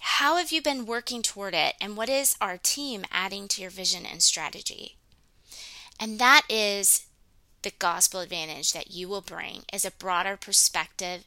How 0.00 0.36
have 0.36 0.52
you 0.52 0.60
been 0.60 0.86
working 0.86 1.22
toward 1.22 1.54
it? 1.54 1.74
And 1.80 1.96
what 1.96 2.08
is 2.08 2.36
our 2.40 2.58
team 2.58 3.04
adding 3.10 3.48
to 3.48 3.62
your 3.62 3.70
vision 3.70 4.04
and 4.04 4.22
strategy? 4.22 4.96
And 5.98 6.18
that 6.18 6.42
is 6.48 7.06
the 7.62 7.72
gospel 7.78 8.20
advantage 8.20 8.74
that 8.74 8.90
you 8.90 9.08
will 9.08 9.22
bring 9.22 9.62
is 9.72 9.84
a 9.84 9.90
broader 9.90 10.36
perspective 10.36 11.24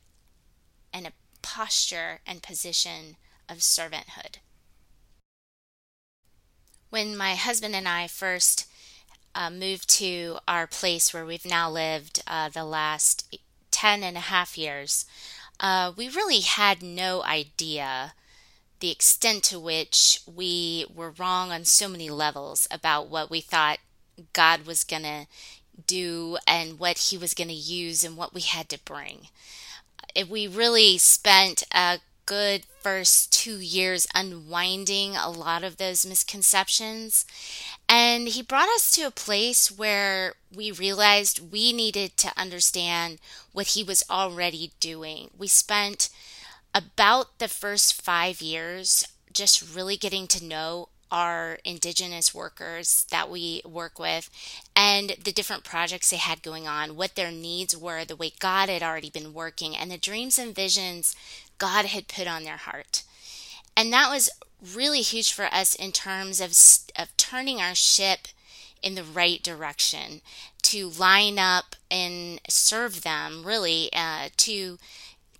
and 0.93 1.07
a 1.07 1.13
posture 1.41 2.19
and 2.27 2.43
position 2.43 3.17
of 3.49 3.57
servanthood 3.57 4.37
when 6.89 7.17
my 7.17 7.35
husband 7.35 7.75
and 7.75 7.87
I 7.87 8.07
first 8.07 8.67
uh, 9.35 9.49
moved 9.49 9.89
to 9.97 10.37
our 10.47 10.67
place 10.67 11.13
where 11.13 11.25
we've 11.25 11.45
now 11.45 11.69
lived 11.69 12.21
uh, 12.27 12.49
the 12.49 12.65
last 12.65 13.37
10 13.71 14.03
and 14.03 14.17
a 14.17 14.21
half 14.21 14.57
years, 14.57 15.05
uh, 15.59 15.91
we 15.95 16.09
really 16.09 16.41
had 16.41 16.81
no 16.81 17.23
idea 17.23 18.13
the 18.79 18.91
extent 18.91 19.43
to 19.43 19.59
which 19.59 20.21
we 20.27 20.85
were 20.93 21.11
wrong 21.11 21.51
on 21.51 21.65
so 21.65 21.87
many 21.87 22.09
levels 22.09 22.67
about 22.69 23.09
what 23.09 23.29
we 23.29 23.41
thought 23.41 23.79
God 24.33 24.65
was 24.65 24.83
going 24.83 25.03
to 25.03 25.27
do 25.85 26.37
and 26.47 26.79
what 26.79 26.97
he 26.97 27.17
was 27.17 27.33
going 27.33 27.49
to 27.49 27.53
use 27.53 28.03
and 28.03 28.17
what 28.17 28.33
we 28.33 28.41
had 28.41 28.69
to 28.69 28.79
bring. 28.83 29.27
If 30.15 30.29
we 30.29 30.47
really 30.47 30.97
spent 30.97 31.63
a 31.71 31.99
good 32.25 32.65
first 32.87 33.33
two 33.33 33.59
years 33.59 34.07
unwinding 34.15 35.13
a 35.17 35.29
lot 35.29 35.61
of 35.61 35.75
those 35.75 36.05
misconceptions. 36.05 37.25
And 37.89 38.29
he 38.29 38.41
brought 38.41 38.69
us 38.69 38.89
to 38.91 39.01
a 39.01 39.11
place 39.11 39.69
where 39.69 40.35
we 40.55 40.71
realized 40.71 41.51
we 41.51 41.73
needed 41.73 42.15
to 42.15 42.31
understand 42.37 43.19
what 43.51 43.67
he 43.67 43.83
was 43.83 44.05
already 44.09 44.71
doing. 44.79 45.31
We 45.37 45.47
spent 45.49 46.07
about 46.73 47.39
the 47.39 47.49
first 47.49 48.01
five 48.01 48.41
years 48.41 49.05
just 49.33 49.75
really 49.75 49.97
getting 49.97 50.25
to 50.27 50.45
know 50.45 50.87
our 51.11 51.59
indigenous 51.65 52.33
workers 52.33 53.05
that 53.11 53.29
we 53.29 53.61
work 53.65 53.99
with 53.99 54.29
and 54.75 55.15
the 55.23 55.31
different 55.31 55.63
projects 55.63 56.09
they 56.09 56.17
had 56.17 56.41
going 56.41 56.67
on, 56.67 56.95
what 56.95 57.15
their 57.15 57.31
needs 57.31 57.75
were, 57.75 58.05
the 58.05 58.15
way 58.15 58.31
God 58.39 58.69
had 58.69 58.83
already 58.83 59.09
been 59.09 59.33
working, 59.33 59.75
and 59.75 59.89
the 59.91 59.97
dreams 59.97 60.37
and 60.37 60.55
visions 60.55 61.15
God 61.57 61.85
had 61.85 62.07
put 62.07 62.27
on 62.27 62.43
their 62.43 62.57
heart. 62.57 63.03
And 63.75 63.91
that 63.93 64.09
was 64.09 64.29
really 64.73 65.01
huge 65.01 65.31
for 65.31 65.45
us 65.45 65.75
in 65.75 65.91
terms 65.91 66.41
of, 66.41 66.51
of 67.01 67.15
turning 67.17 67.59
our 67.59 67.75
ship 67.75 68.27
in 68.81 68.95
the 68.95 69.03
right 69.03 69.41
direction 69.41 70.21
to 70.63 70.89
line 70.89 71.39
up 71.39 71.75
and 71.89 72.41
serve 72.49 73.03
them, 73.03 73.43
really, 73.45 73.89
uh, 73.93 74.29
to 74.37 74.77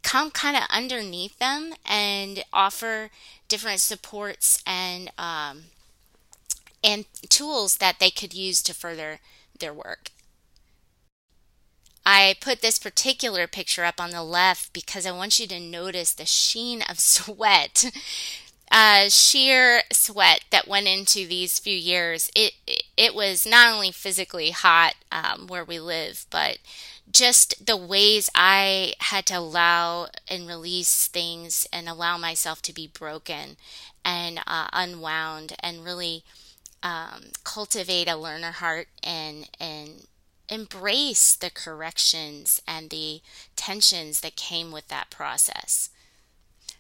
come 0.03 0.31
kind 0.31 0.55
of 0.55 0.63
underneath 0.69 1.38
them 1.39 1.74
and 1.86 2.43
offer 2.53 3.09
different 3.47 3.79
supports 3.79 4.62
and 4.65 5.12
um, 5.17 5.63
and 6.83 7.05
tools 7.29 7.77
that 7.77 8.00
they 8.00 8.09
could 8.09 8.33
use 8.33 8.62
to 8.62 8.74
further 8.74 9.19
their 9.59 9.74
work. 9.74 10.12
I 12.10 12.36
put 12.40 12.62
this 12.62 12.80
particular 12.80 13.48
picture 13.48 13.84
up 13.84 14.00
on 14.00 14.12
the 14.12 14.24
left 14.24 14.72
because 14.72 15.06
I 15.06 15.12
want 15.12 15.42
you 15.42 15.48
to 15.48 15.60
notice 15.60 16.14
the 16.14 16.26
sheen 16.26 16.82
of 16.84 17.00
sweat, 17.02 17.92
uh, 18.72 19.10
sheer 19.10 19.82
sweat 19.92 20.46
that 20.50 20.70
went 20.70 20.88
into 20.88 21.28
these 21.28 21.60
few 21.60 21.76
years. 21.76 22.32
It 22.34 22.54
it 22.96 23.14
was 23.14 23.46
not 23.46 23.74
only 23.74 23.92
physically 23.92 24.52
hot 24.52 24.96
um, 25.12 25.48
where 25.48 25.66
we 25.66 25.82
live, 25.82 26.26
but 26.30 26.60
just 27.12 27.66
the 27.66 27.76
ways 27.76 28.30
I 28.34 28.94
had 29.00 29.26
to 29.26 29.40
allow 29.40 30.08
and 30.30 30.48
release 30.48 31.08
things 31.08 31.68
and 31.74 31.90
allow 31.90 32.18
myself 32.18 32.62
to 32.64 32.74
be 32.74 32.88
broken 32.88 33.58
and 34.06 34.40
uh, 34.48 34.70
unwound 34.72 35.58
and 35.60 35.84
really 35.84 36.24
um, 36.82 37.32
cultivate 37.44 38.08
a 38.08 38.16
learner 38.16 38.52
heart 38.52 38.88
and 39.04 39.50
and 39.60 40.08
embrace 40.50 41.36
the 41.36 41.50
corrections 41.50 42.62
and 42.68 42.89
the 42.89 43.22
tensions 43.56 44.22
that 44.22 44.36
came 44.36 44.72
with 44.72 44.88
that 44.88 45.10
process. 45.10 45.89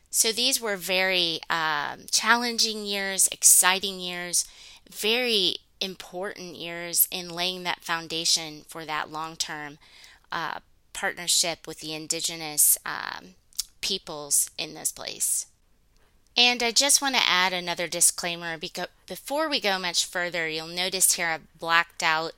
So 0.09 0.31
these 0.31 0.61
were 0.61 0.77
very 0.77 1.41
um, 1.49 2.05
challenging 2.11 2.85
years, 2.85 3.27
exciting 3.31 3.99
years, 3.99 4.47
very 4.89 5.57
important 5.79 6.55
years 6.55 7.07
in 7.11 7.29
laying 7.29 7.63
that 7.63 7.83
foundation 7.83 8.63
for 8.67 8.85
that 8.85 9.11
long 9.11 9.35
term 9.35 9.77
uh, 10.31 10.59
partnership 10.93 11.67
with 11.67 11.81
the 11.81 11.93
indigenous 11.93 12.77
um, 12.85 13.35
peoples 13.81 14.49
in 14.57 14.73
this 14.73 14.91
place. 14.91 15.45
And 16.35 16.61
I 16.61 16.71
just 16.71 17.01
want 17.01 17.15
to 17.15 17.27
add 17.27 17.53
another 17.53 17.87
disclaimer 17.87 18.57
because 18.57 18.87
before 19.07 19.49
we 19.49 19.59
go 19.59 19.79
much 19.79 20.05
further, 20.05 20.47
you'll 20.47 20.67
notice 20.67 21.13
here 21.13 21.27
I've 21.27 21.59
blacked 21.59 22.03
out 22.03 22.33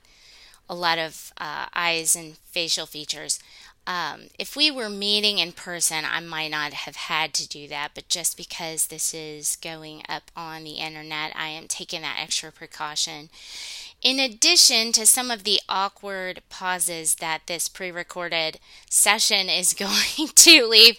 a 0.70 0.74
lot 0.74 0.98
of 0.98 1.32
uh, 1.36 1.66
eyes 1.74 2.14
and 2.14 2.36
facial 2.38 2.86
features. 2.86 3.40
Um, 3.88 4.28
if 4.38 4.54
we 4.54 4.70
were 4.70 4.88
meeting 4.88 5.38
in 5.38 5.50
person, 5.50 6.04
I 6.08 6.20
might 6.20 6.52
not 6.52 6.72
have 6.72 6.94
had 6.94 7.34
to 7.34 7.48
do 7.48 7.66
that, 7.68 7.90
but 7.92 8.08
just 8.08 8.36
because 8.36 8.86
this 8.86 9.12
is 9.12 9.56
going 9.56 10.02
up 10.08 10.30
on 10.36 10.62
the 10.62 10.74
internet, 10.74 11.32
I 11.34 11.48
am 11.48 11.66
taking 11.66 12.02
that 12.02 12.18
extra 12.22 12.52
precaution. 12.52 13.30
In 14.00 14.20
addition 14.20 14.92
to 14.92 15.06
some 15.06 15.28
of 15.28 15.42
the 15.42 15.60
awkward 15.68 16.42
pauses 16.48 17.16
that 17.16 17.48
this 17.48 17.68
pre 17.68 17.90
recorded 17.90 18.60
session 18.88 19.48
is 19.48 19.74
going 20.18 20.28
to 20.28 20.66
leave, 20.68 20.98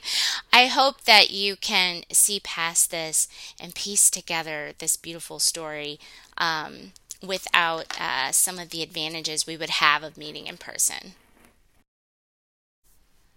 I 0.51 0.66
hope 0.66 1.06
that 1.06 1.30
you 1.32 1.56
can 1.56 2.04
see 2.12 2.42
past 2.42 2.92
this 2.92 3.30
and 3.58 3.74
piece 3.74 4.10
together 4.10 4.74
this 4.80 4.98
beautiful 4.98 5.40
story 5.40 5.98
um, 6.38 6.92
without 7.22 8.00
uh, 8.00 8.32
some 8.32 8.60
of 8.60 8.70
the 8.70 8.84
advantages 8.84 9.46
we 9.48 9.58
would 9.58 9.70
have 9.70 10.04
of 10.04 10.18
meeting 10.18 10.48
in 10.48 10.58
person. 10.58 11.13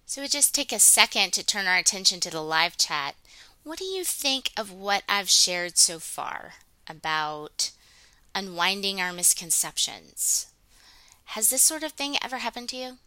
So 0.06 0.22
we 0.22 0.28
just 0.28 0.54
take 0.54 0.72
a 0.72 0.78
second 0.78 1.32
to 1.32 1.44
turn 1.44 1.66
our 1.66 1.76
attention 1.76 2.20
to 2.20 2.30
the 2.30 2.40
live 2.40 2.76
chat. 2.76 3.14
What 3.62 3.78
do 3.78 3.84
you 3.84 4.04
think 4.04 4.50
of 4.56 4.70
what 4.70 5.02
I've 5.08 5.30
shared 5.30 5.78
so 5.78 5.98
far 5.98 6.54
about? 6.88 7.70
unwinding 8.34 9.00
our 9.00 9.12
misconceptions. 9.12 10.46
Has 11.26 11.50
this 11.50 11.62
sort 11.62 11.82
of 11.82 11.92
thing 11.92 12.16
ever 12.22 12.38
happened 12.38 12.68
to 12.70 12.76
you? 12.76 12.98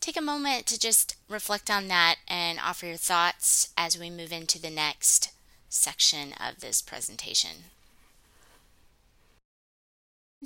Take 0.00 0.16
a 0.16 0.22
moment 0.22 0.66
to 0.66 0.78
just 0.78 1.14
reflect 1.28 1.70
on 1.70 1.86
that 1.88 2.16
and 2.26 2.58
offer 2.58 2.86
your 2.86 2.96
thoughts 2.96 3.72
as 3.78 3.96
we 3.96 4.10
move 4.10 4.32
into 4.32 4.60
the 4.60 4.70
next 4.70 5.30
section 5.68 6.32
of 6.32 6.60
this 6.60 6.82
presentation. 6.82 7.64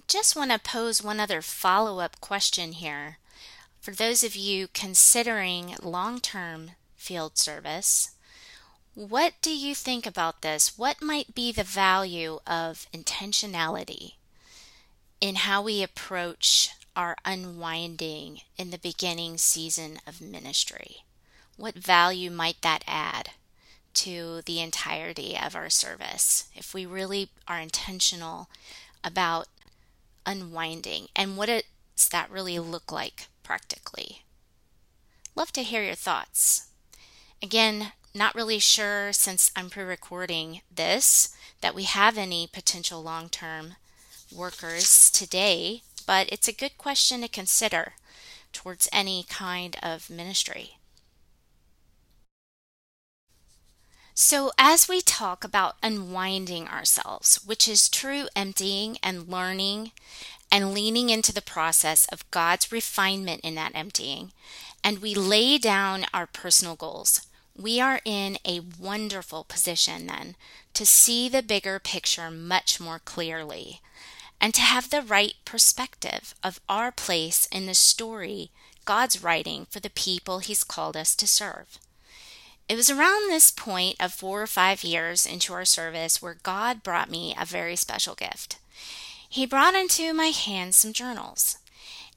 Just 0.07 0.37
want 0.37 0.51
to 0.51 0.59
pose 0.59 1.03
one 1.03 1.19
other 1.19 1.41
follow 1.41 2.01
up 2.01 2.21
question 2.21 2.73
here. 2.73 3.17
For 3.81 3.93
those 3.93 4.23
of 4.23 4.37
you 4.37 4.69
considering 4.75 5.75
long 5.83 6.21
term 6.21 6.73
field 6.97 7.39
service, 7.39 8.11
what 8.95 9.33
do 9.41 9.51
you 9.57 9.75
think 9.75 10.07
about 10.07 10.43
this? 10.43 10.77
What 10.77 11.01
might 11.01 11.35
be 11.35 11.51
the 11.51 11.65
value 11.65 12.41
of 12.47 12.87
intentionality 12.93 14.15
in 15.21 15.37
how 15.37 15.63
we 15.63 15.83
approach 15.83 16.71
our 16.95 17.17
unwinding 17.25 18.43
in 18.59 18.71
the 18.71 18.79
beginning 18.79 19.39
season 19.39 19.99
of 20.07 20.21
ministry? 20.21 21.05
What 21.57 21.75
value 21.75 22.31
might 22.31 22.61
that 22.61 22.85
add 22.87 23.31
to 23.95 24.43
the 24.45 24.61
entirety 24.61 25.39
of 25.39 25.57
our 25.57 25.71
service 25.71 26.49
if 26.55 26.75
we 26.75 26.85
really 26.85 27.31
are 27.49 27.59
intentional 27.59 28.49
about 29.03 29.47
unwinding? 30.27 31.07
And 31.15 31.37
what 31.37 31.47
does 31.47 32.09
that 32.11 32.31
really 32.31 32.59
look 32.59 32.93
like 32.93 33.29
practically? 33.43 34.23
Love 35.35 35.53
to 35.53 35.63
hear 35.63 35.83
your 35.83 35.95
thoughts. 35.95 36.69
Again, 37.43 37.93
not 38.15 38.35
really 38.35 38.59
sure 38.59 39.13
since 39.13 39.51
I'm 39.55 39.71
pre 39.71 39.85
recording 39.85 40.63
this 40.75 41.35
that 41.61 41.75
we 41.75 41.85
have 41.85 42.19
any 42.19 42.47
potential 42.47 43.03
long 43.03 43.29
term 43.29 43.77
workers 44.35 45.11
today, 45.11 45.83
but 46.07 46.29
it's 46.33 46.49
a 46.49 46.53
good 46.53 46.79
question 46.79 47.21
to 47.21 47.29
consider 47.29 47.95
towards 48.53 48.89
any 48.93 49.25
kind 49.29 49.77
of 49.83 50.09
ministry. 50.09 50.79
So, 54.19 54.51
as 54.57 54.89
we 54.89 55.03
talk 55.03 55.45
about 55.45 55.77
unwinding 55.83 56.69
ourselves, 56.69 57.45
which 57.45 57.69
is 57.69 57.91
true 57.91 58.29
emptying 58.35 58.97
and 59.03 59.29
learning 59.29 59.93
and 60.51 60.73
leaning 60.73 61.11
into 61.11 61.35
the 61.35 61.43
process 61.43 62.07
of 62.07 62.29
God's 62.31 62.73
refinement 62.73 63.43
in 63.43 63.57
that 63.57 63.75
emptying, 63.75 64.33
and 64.83 65.01
we 65.01 65.15
lay 65.15 65.59
down 65.59 66.07
our 66.15 66.27
personal 66.27 66.77
goals, 66.77 67.27
we 67.55 67.79
are 67.79 68.01
in 68.07 68.39
a 68.43 68.63
wonderful 68.81 69.45
position 69.45 70.07
then 70.07 70.35
to 70.73 70.87
see 70.87 71.29
the 71.29 71.43
bigger 71.43 71.79
picture 71.79 72.31
much 72.31 72.81
more 72.81 73.01
clearly 73.01 73.83
and 74.41 74.55
to 74.55 74.63
have 74.63 74.89
the 74.89 75.03
right 75.03 75.35
perspective 75.45 76.35
of 76.43 76.59
our 76.71 76.91
place 76.91 77.47
in 77.53 77.67
the 77.67 77.75
story 77.75 78.51
God's 78.87 79.23
writing 79.23 79.67
for 79.69 79.81
the 79.81 79.91
people 79.91 80.39
He's 80.39 80.65
called 80.65 80.97
us 80.97 81.15
to 81.17 81.29
serve. 81.29 81.79
It 82.69 82.75
was 82.75 82.91
around 82.91 83.31
this 83.31 83.53
point 83.53 83.97
of 84.01 84.13
four 84.13 84.43
or 84.43 84.47
five 84.49 84.83
years 84.83 85.25
into 85.25 85.53
our 85.53 85.65
service 85.65 86.21
where 86.21 86.39
God 86.43 86.83
brought 86.83 87.09
me 87.09 87.35
a 87.39 87.45
very 87.45 87.77
special 87.77 88.17
gift. 88.17 88.59
He 89.29 89.47
brought 89.47 89.75
into 89.75 90.13
my 90.13 90.27
hands 90.29 90.77
some 90.77 90.93
journals. 90.93 91.59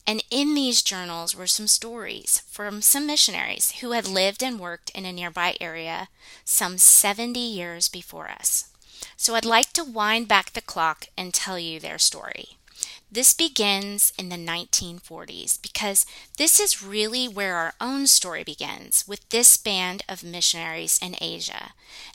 And 0.07 0.23
in 0.31 0.55
these 0.55 0.81
journals 0.81 1.35
were 1.35 1.45
some 1.45 1.67
stories 1.67 2.41
from 2.49 2.81
some 2.81 3.05
missionaries 3.05 3.73
who 3.81 3.91
had 3.91 4.07
lived 4.07 4.41
and 4.41 4.59
worked 4.59 4.89
in 4.91 5.05
a 5.05 5.11
nearby 5.11 5.55
area 5.61 6.07
some 6.45 6.79
70 6.79 7.39
years 7.39 7.87
before 7.87 8.27
us. 8.27 8.69
So 9.17 9.35
I'd 9.35 9.45
like 9.45 9.71
to 9.73 9.83
wind 9.83 10.27
back 10.27 10.53
the 10.53 10.61
clock 10.61 11.09
and 11.15 11.31
tell 11.31 11.59
you 11.59 11.79
their 11.79 11.99
story. 11.99 12.57
This 13.11 13.33
begins 13.33 14.13
in 14.19 14.29
the 14.29 14.35
1940s 14.35 15.59
because 15.61 16.05
this 16.37 16.59
is 16.59 16.83
really 16.83 17.27
where 17.27 17.55
our 17.55 17.73
own 17.81 18.05
story 18.05 18.43
begins 18.43 19.07
with 19.07 19.27
this 19.29 19.57
band 19.57 20.03
of 20.07 20.23
missionaries 20.23 20.99
in 21.01 21.15
Asia 21.19 21.73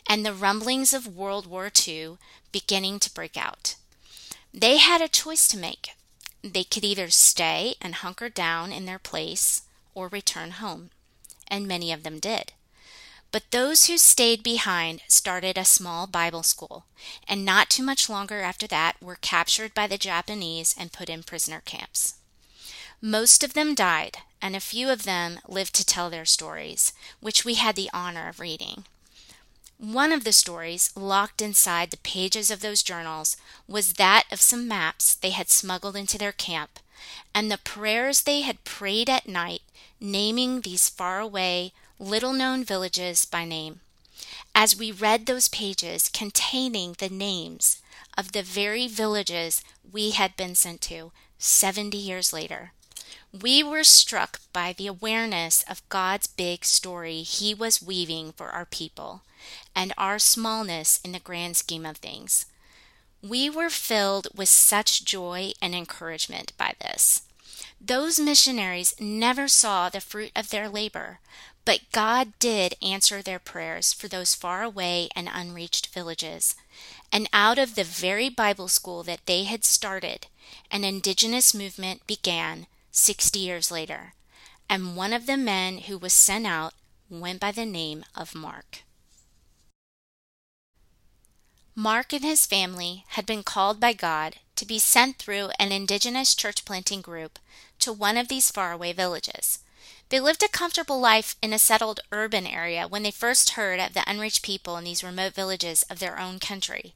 and 0.09 0.25
the 0.25 0.33
rumblings 0.33 0.93
of 0.93 1.09
World 1.09 1.47
War 1.47 1.71
II 1.87 2.19
beginning 2.53 3.01
to 3.01 3.13
break 3.13 3.37
out. 3.37 3.75
They 4.53 4.79
had 4.79 5.03
a 5.03 5.09
choice 5.09 5.49
to 5.49 5.59
make 5.59 5.91
they 6.45 6.63
could 6.65 6.85
either 6.85 7.09
stay 7.09 7.75
and 7.81 7.95
hunker 7.97 8.29
down 8.29 8.71
in 8.71 8.85
their 8.85 8.99
place 8.99 9.63
or 9.95 10.09
return 10.09 10.51
home, 10.53 10.91
and 11.49 11.67
many 11.67 11.91
of 11.91 12.03
them 12.03 12.19
did. 12.19 12.53
But 13.35 13.51
those 13.51 13.87
who 13.87 13.99
stayed 13.99 14.45
behind 14.45 15.03
started 15.09 15.59
a 15.59 15.65
small 15.65 16.07
Bible 16.07 16.45
school, 16.45 16.85
and 17.27 17.45
not 17.45 17.69
too 17.69 17.83
much 17.83 18.09
longer 18.09 18.43
after 18.43 18.69
that 18.69 19.03
were 19.03 19.17
captured 19.17 19.75
by 19.75 19.89
the 19.89 19.99
Japanese 19.99 20.73
and 20.79 20.93
put 20.93 21.09
in 21.09 21.25
prisoner 21.25 21.61
camps. 21.65 22.15
Most 23.01 23.43
of 23.43 23.55
them 23.55 23.75
died, 23.75 24.19
and 24.41 24.55
a 24.55 24.61
few 24.61 24.89
of 24.89 25.03
them 25.03 25.41
lived 25.49 25.75
to 25.75 25.85
tell 25.85 26.11
their 26.11 26.25
stories, 26.25 26.93
which 27.19 27.45
we 27.45 27.55
had 27.55 27.75
the 27.75 27.91
honor 27.93 28.29
of 28.29 28.39
reading. 28.39 28.85
One 29.79 30.13
of 30.13 30.23
the 30.23 30.33
stories, 30.33 30.93
locked 30.95 31.43
inside 31.43 31.91
the 31.91 31.97
pages 31.97 32.53
of 32.53 32.61
those 32.61 32.85
journals, 32.85 33.37
was 33.67 33.95
that 33.95 34.27
of 34.31 34.41
some 34.41 34.69
maps 34.69 35.13
they 35.13 35.31
had 35.31 35.51
smuggled 35.51 35.97
into 35.97 36.19
their 36.19 36.31
camp, 36.31 36.79
and 37.35 37.51
the 37.51 37.59
prayers 37.59 38.21
they 38.23 38.43
had 38.43 38.63
prayed 38.63 39.11
at 39.11 39.27
night, 39.27 39.63
naming 39.99 40.61
these 40.61 40.89
faraway, 40.89 41.73
little 41.99 42.33
known 42.33 42.65
villages 42.65 43.25
by 43.25 43.45
name. 43.45 43.81
As 44.55 44.77
we 44.77 44.93
read 44.93 45.27
those 45.27 45.49
pages 45.49 46.09
containing 46.09 46.95
the 46.99 47.09
names 47.09 47.83
of 48.17 48.33
the 48.33 48.43
very 48.43 48.87
villages 48.87 49.63
we 49.91 50.11
had 50.11 50.37
been 50.37 50.55
sent 50.55 50.81
to 50.83 51.13
70 51.39 51.97
years 51.97 52.33
later, 52.33 52.73
we 53.33 53.63
were 53.63 53.85
struck 53.85 54.41
by 54.53 54.73
the 54.73 54.87
awareness 54.87 55.65
of 55.69 55.89
God's 55.89 56.27
big 56.27 56.65
story 56.65 57.23
He 57.23 57.53
was 57.55 57.83
weaving 57.83 58.33
for 58.33 58.51
our 58.51 58.65
people 58.65 59.23
and 59.75 59.93
our 59.99 60.19
smallness 60.19 61.01
in 61.05 61.13
the 61.13 61.19
grand 61.19 61.57
scheme 61.57 61.85
of 61.85 61.97
things. 61.97 62.47
We 63.23 63.51
were 63.51 63.71
filled 63.71 64.29
with 64.35 64.49
such 64.49 65.05
joy 65.05 65.53
and 65.61 65.75
encouragement 65.75 66.53
by 66.57 66.75
this. 66.81 67.23
Those 67.81 68.21
missionaries 68.21 68.95
never 69.01 69.49
saw 69.49 69.89
the 69.89 70.01
fruit 70.01 70.31
of 70.37 70.51
their 70.51 70.69
labor, 70.69 71.19
but 71.65 71.81
God 71.93 72.33
did 72.39 72.75
answer 72.83 73.23
their 73.23 73.39
prayers 73.39 73.93
for 73.93 74.09
those 74.09 74.35
far 74.35 74.63
away 74.63 75.09
and 75.17 75.29
unreached 75.33 75.87
villages. 75.89 76.55
And 77.11 77.29
out 77.33 77.59
of 77.59 77.75
the 77.75 77.85
very 77.85 78.29
Bible 78.29 78.69
school 78.69 79.03
that 79.05 79.27
they 79.27 79.45
had 79.45 79.65
started, 79.65 80.27
an 80.71 80.85
indigenous 80.85 81.55
movement 81.55 82.07
began 82.07 82.67
60 82.91 83.39
years 83.39 83.71
later. 83.71 84.15
And 84.69 84.97
one 84.97 85.13
of 85.13 85.27
the 85.27 85.37
men 85.37 85.79
who 85.79 85.99
was 85.99 86.13
sent 86.13 86.47
out 86.47 86.75
went 87.09 87.41
by 87.41 87.53
the 87.53 87.67
name 87.67 88.05
of 88.15 88.35
Mark. 88.35 88.83
Mark 91.77 92.13
and 92.13 92.25
his 92.25 92.47
family 92.47 93.05
had 93.09 93.27
been 93.27 93.43
called 93.43 93.81
by 93.81 93.93
God 93.93 94.37
to 94.57 94.65
be 94.65 94.79
sent 94.79 95.19
through 95.19 95.51
an 95.59 95.73
indigenous 95.73 96.35
church 96.35 96.65
planting 96.65 97.01
group 97.01 97.39
to 97.81 97.93
one 97.93 98.17
of 98.17 98.29
these 98.29 98.51
faraway 98.51 98.93
villages. 98.93 99.59
They 100.11 100.21
lived 100.21 100.43
a 100.43 100.49
comfortable 100.49 101.01
life 101.01 101.37
in 101.43 101.53
a 101.53 101.59
settled 101.59 102.01
urban 102.13 102.47
area 102.47 102.87
when 102.87 103.03
they 103.03 103.11
first 103.11 103.51
heard 103.51 103.81
of 103.81 103.95
the 103.95 104.09
unreached 104.09 104.43
people 104.43 104.77
in 104.77 104.85
these 104.85 105.03
remote 105.03 105.35
villages 105.35 105.83
of 105.85 105.99
their 105.99 106.19
own 106.19 106.39
country. 106.39 106.95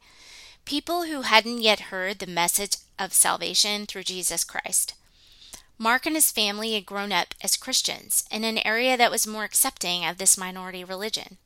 People 0.64 1.04
who 1.04 1.22
hadn't 1.22 1.62
yet 1.62 1.88
heard 1.90 2.18
the 2.18 2.26
message 2.26 2.76
of 2.98 3.14
salvation 3.14 3.86
through 3.86 4.02
Jesus 4.02 4.44
Christ. 4.44 4.94
Mark 5.78 6.06
and 6.06 6.16
his 6.16 6.32
family 6.32 6.74
had 6.74 6.84
grown 6.84 7.12
up 7.12 7.34
as 7.40 7.56
Christians 7.56 8.24
in 8.30 8.44
an 8.44 8.58
area 8.66 8.96
that 8.96 9.10
was 9.10 9.26
more 9.26 9.44
accepting 9.44 10.04
of 10.04 10.18
this 10.18 10.36
minority 10.36 10.84
religion. 10.84 11.38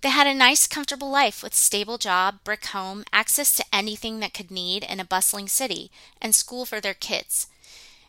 They 0.00 0.08
had 0.08 0.26
a 0.26 0.34
nice, 0.34 0.66
comfortable 0.66 1.10
life 1.10 1.42
with 1.42 1.54
stable 1.54 1.98
job, 1.98 2.40
brick 2.42 2.66
home, 2.66 3.04
access 3.12 3.54
to 3.56 3.64
anything 3.72 4.20
that 4.20 4.34
could 4.34 4.50
need 4.50 4.82
in 4.82 4.98
a 4.98 5.04
bustling 5.04 5.46
city, 5.46 5.90
and 6.20 6.34
school 6.34 6.66
for 6.66 6.80
their 6.80 6.94
kids. 6.94 7.46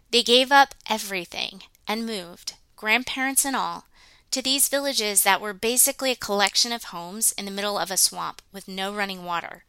They 0.09 0.23
gave 0.23 0.51
up 0.51 0.73
everything 0.89 1.63
and 1.87 2.05
moved, 2.05 2.53
grandparents 2.81 3.45
and 3.45 3.55
all, 3.55 3.85
to 4.31 4.41
these 4.41 4.67
villages 4.67 5.21
that 5.21 5.39
were 5.39 5.53
basically 5.53 6.09
a 6.09 6.15
collection 6.15 6.71
of 6.71 6.85
homes 6.85 7.31
in 7.33 7.45
the 7.45 7.51
middle 7.51 7.77
of 7.77 7.91
a 7.91 7.95
swamp 7.95 8.41
with 8.51 8.67
no 8.67 8.91
running 8.91 9.23
water, 9.23 9.65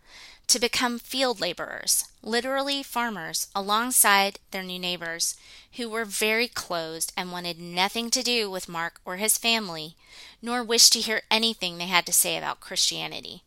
to 0.46 0.58
become 0.58 0.98
field 0.98 1.38
laborers, 1.38 2.06
literally 2.22 2.82
farmers, 2.82 3.48
alongside 3.54 4.38
their 4.50 4.62
new 4.62 4.78
neighbors, 4.78 5.36
who 5.76 5.90
were 5.90 6.06
very 6.06 6.48
closed 6.48 7.12
and 7.14 7.30
wanted 7.30 7.60
nothing 7.60 8.08
to 8.08 8.22
do 8.22 8.50
with 8.50 8.66
Mark 8.66 8.98
or 9.04 9.18
his 9.18 9.36
family, 9.36 9.94
nor 10.40 10.64
wished 10.64 10.94
to 10.94 11.00
hear 11.00 11.20
anything 11.30 11.76
they 11.76 11.88
had 11.88 12.06
to 12.06 12.14
say 12.14 12.38
about 12.38 12.60
Christianity. 12.60 13.42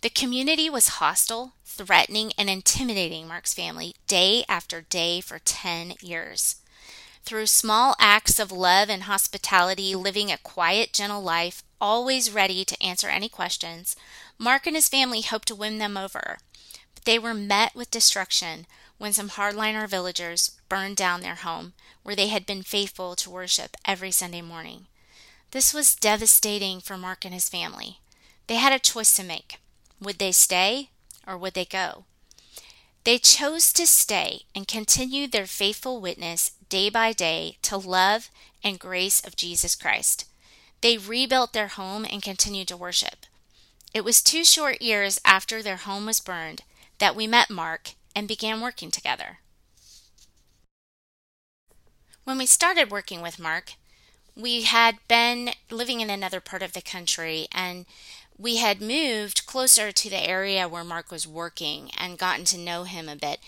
The 0.00 0.08
community 0.08 0.70
was 0.70 0.96
hostile, 0.96 1.52
threatening, 1.66 2.32
and 2.38 2.48
intimidating 2.48 3.28
Mark's 3.28 3.52
family 3.52 3.96
day 4.06 4.46
after 4.48 4.80
day 4.80 5.20
for 5.20 5.38
10 5.38 5.94
years. 6.00 6.56
Through 7.24 7.46
small 7.46 7.96
acts 7.98 8.38
of 8.38 8.52
love 8.52 8.90
and 8.90 9.04
hospitality, 9.04 9.94
living 9.94 10.30
a 10.30 10.36
quiet, 10.36 10.92
gentle 10.92 11.22
life, 11.22 11.62
always 11.80 12.30
ready 12.30 12.66
to 12.66 12.82
answer 12.82 13.08
any 13.08 13.30
questions, 13.30 13.96
Mark 14.38 14.66
and 14.66 14.76
his 14.76 14.90
family 14.90 15.22
hoped 15.22 15.48
to 15.48 15.54
win 15.54 15.78
them 15.78 15.96
over. 15.96 16.36
But 16.94 17.04
they 17.04 17.18
were 17.18 17.32
met 17.32 17.74
with 17.74 17.90
destruction 17.90 18.66
when 18.98 19.14
some 19.14 19.30
hardliner 19.30 19.88
villagers 19.88 20.52
burned 20.68 20.98
down 20.98 21.22
their 21.22 21.36
home, 21.36 21.72
where 22.02 22.14
they 22.14 22.28
had 22.28 22.44
been 22.44 22.62
faithful 22.62 23.16
to 23.16 23.30
worship 23.30 23.74
every 23.86 24.10
Sunday 24.10 24.42
morning. 24.42 24.86
This 25.52 25.72
was 25.72 25.94
devastating 25.94 26.80
for 26.80 26.98
Mark 26.98 27.24
and 27.24 27.32
his 27.32 27.48
family. 27.48 28.00
They 28.48 28.56
had 28.56 28.74
a 28.74 28.78
choice 28.78 29.16
to 29.16 29.24
make. 29.24 29.60
Would 29.98 30.18
they 30.18 30.32
stay 30.32 30.90
or 31.26 31.38
would 31.38 31.54
they 31.54 31.64
go? 31.64 32.04
They 33.04 33.18
chose 33.18 33.70
to 33.74 33.86
stay 33.86 34.42
and 34.54 34.66
continue 34.66 35.26
their 35.26 35.46
faithful 35.46 36.00
witness 36.00 36.52
day 36.70 36.88
by 36.88 37.12
day 37.12 37.58
to 37.62 37.76
love 37.76 38.30
and 38.62 38.78
grace 38.78 39.24
of 39.24 39.36
Jesus 39.36 39.74
Christ. 39.74 40.24
They 40.80 40.96
rebuilt 40.96 41.52
their 41.52 41.68
home 41.68 42.06
and 42.10 42.22
continued 42.22 42.68
to 42.68 42.76
worship. 42.76 43.26
It 43.92 44.04
was 44.04 44.22
two 44.22 44.42
short 44.42 44.80
years 44.80 45.20
after 45.24 45.62
their 45.62 45.76
home 45.76 46.06
was 46.06 46.18
burned 46.18 46.62
that 46.98 47.14
we 47.14 47.26
met 47.26 47.50
Mark 47.50 47.90
and 48.16 48.26
began 48.26 48.60
working 48.60 48.90
together. 48.90 49.38
When 52.24 52.38
we 52.38 52.46
started 52.46 52.90
working 52.90 53.20
with 53.20 53.38
Mark, 53.38 53.74
we 54.34 54.62
had 54.62 54.96
been 55.08 55.50
living 55.70 56.00
in 56.00 56.08
another 56.08 56.40
part 56.40 56.62
of 56.62 56.72
the 56.72 56.82
country 56.82 57.46
and 57.52 57.84
we 58.38 58.56
had 58.56 58.80
moved 58.80 59.46
closer 59.46 59.92
to 59.92 60.10
the 60.10 60.28
area 60.28 60.68
where 60.68 60.84
Mark 60.84 61.10
was 61.10 61.26
working 61.26 61.90
and 61.96 62.18
gotten 62.18 62.44
to 62.46 62.58
know 62.58 62.84
him 62.84 63.08
a 63.08 63.16
bit. 63.16 63.38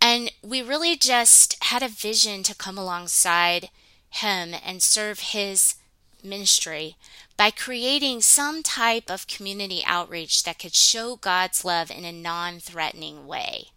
And 0.00 0.32
we 0.42 0.60
really 0.60 0.96
just 0.96 1.62
had 1.64 1.82
a 1.82 1.88
vision 1.88 2.42
to 2.44 2.54
come 2.54 2.76
alongside 2.76 3.70
him 4.10 4.54
and 4.64 4.82
serve 4.82 5.20
his 5.20 5.76
ministry 6.22 6.96
by 7.36 7.50
creating 7.50 8.20
some 8.20 8.62
type 8.62 9.10
of 9.10 9.26
community 9.26 9.82
outreach 9.86 10.44
that 10.44 10.58
could 10.58 10.74
show 10.74 11.16
God's 11.16 11.64
love 11.64 11.90
in 11.90 12.04
a 12.04 12.12
non 12.12 12.60
threatening 12.60 13.26
way. 13.26 13.68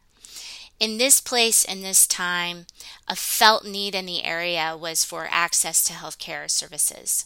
In 0.80 0.98
this 0.98 1.20
place, 1.20 1.66
in 1.66 1.82
this 1.82 2.06
time, 2.06 2.68
a 3.08 3.16
felt 3.16 3.66
need 3.66 3.96
in 3.96 4.06
the 4.06 4.24
area 4.24 4.78
was 4.78 5.04
for 5.04 5.28
access 5.32 5.84
to 5.86 5.94
healthcare 5.94 6.50
services. 6.52 7.26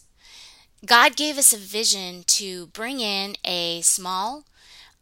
God 0.86 1.16
gave 1.16 1.38
us 1.38 1.54
a 1.54 1.58
vision 1.58 2.24
to 2.28 2.68
bring 2.68 3.00
in 3.00 3.36
a 3.46 3.82
small, 3.82 4.46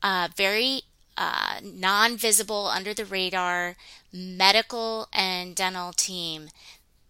uh, 0.04 0.30
very 0.36 0.84
uh, 1.18 1.60
non 1.63 2.18
visible, 2.18 2.68
under 2.68 2.94
the 2.94 3.06
radar 3.06 3.76
medical 4.12 5.08
and 5.13 5.56
dental 5.56 5.94
team 5.94 6.50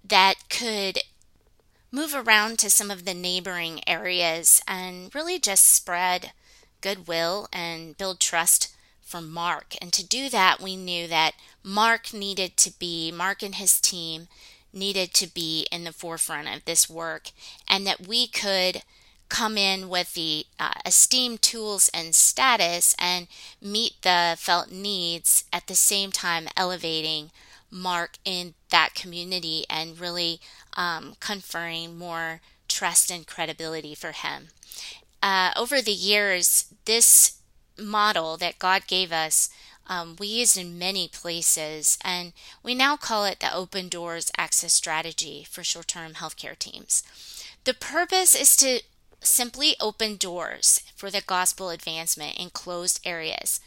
that 0.03 0.35
could 0.49 0.99
move 1.91 2.13
around 2.15 2.59
to 2.59 2.69
some 2.69 2.91
of 2.91 3.05
the 3.05 3.13
neighboring 3.13 3.81
areas 3.87 4.61
and 4.67 5.13
really 5.15 5.39
just 5.39 5.65
spread 5.65 6.31
goodwill 6.81 7.47
and 7.51 7.97
build 7.97 8.19
trust 8.19 8.75
for 9.01 9.21
Mark. 9.21 9.75
And 9.81 9.91
to 9.93 10.05
do 10.05 10.29
that, 10.29 10.61
we 10.61 10.75
knew 10.75 11.07
that 11.07 11.33
Mark 11.63 12.13
needed 12.13 12.57
to 12.57 12.71
be, 12.79 13.11
Mark 13.11 13.41
and 13.43 13.55
his 13.55 13.79
team 13.79 14.27
needed 14.73 15.13
to 15.13 15.27
be 15.27 15.67
in 15.71 15.83
the 15.83 15.93
forefront 15.93 16.47
of 16.47 16.65
this 16.65 16.89
work 16.89 17.31
and 17.67 17.85
that 17.87 18.07
we 18.07 18.27
could 18.27 18.83
come 19.29 19.57
in 19.57 19.89
with 19.89 20.13
the 20.13 20.45
uh, 20.59 20.71
esteemed 20.85 21.41
tools 21.41 21.89
and 21.93 22.15
status 22.15 22.95
and 22.99 23.27
meet 23.61 23.93
the 24.01 24.35
felt 24.37 24.71
needs 24.71 25.43
at 25.53 25.67
the 25.67 25.75
same 25.75 26.11
time 26.11 26.47
elevating 26.57 27.31
Mark 27.71 28.17
in 28.25 28.55
that 28.69 28.95
community 28.95 29.65
and 29.69 29.99
really 29.99 30.39
um, 30.75 31.15
conferring 31.19 31.97
more 31.97 32.41
trust 32.67 33.11
and 33.11 33.27
credibility 33.27 33.93
for 33.93 34.11
him. 34.11 34.47
Uh, 35.21 35.51
over 35.55 35.81
the 35.81 35.91
years, 35.91 36.73
this 36.85 37.37
model 37.77 38.37
that 38.37 38.59
God 38.59 38.87
gave 38.87 39.11
us 39.11 39.49
um, 39.89 40.15
we 40.19 40.27
use 40.27 40.55
in 40.55 40.77
many 40.77 41.07
places, 41.07 41.97
and 42.03 42.31
we 42.63 42.75
now 42.75 42.95
call 42.95 43.25
it 43.25 43.39
the 43.39 43.53
Open 43.53 43.89
Doors 43.89 44.31
Access 44.37 44.71
Strategy 44.71 45.45
for 45.49 45.63
short 45.63 45.87
term 45.87 46.13
healthcare 46.13 46.57
teams. 46.57 47.03
The 47.65 47.73
purpose 47.73 48.35
is 48.35 48.55
to 48.57 48.81
simply 49.21 49.75
open 49.81 50.15
doors 50.15 50.81
for 50.95 51.09
the 51.09 51.21
gospel 51.21 51.69
advancement 51.71 52.37
in 52.37 52.49
closed 52.51 53.01
areas 53.03 53.59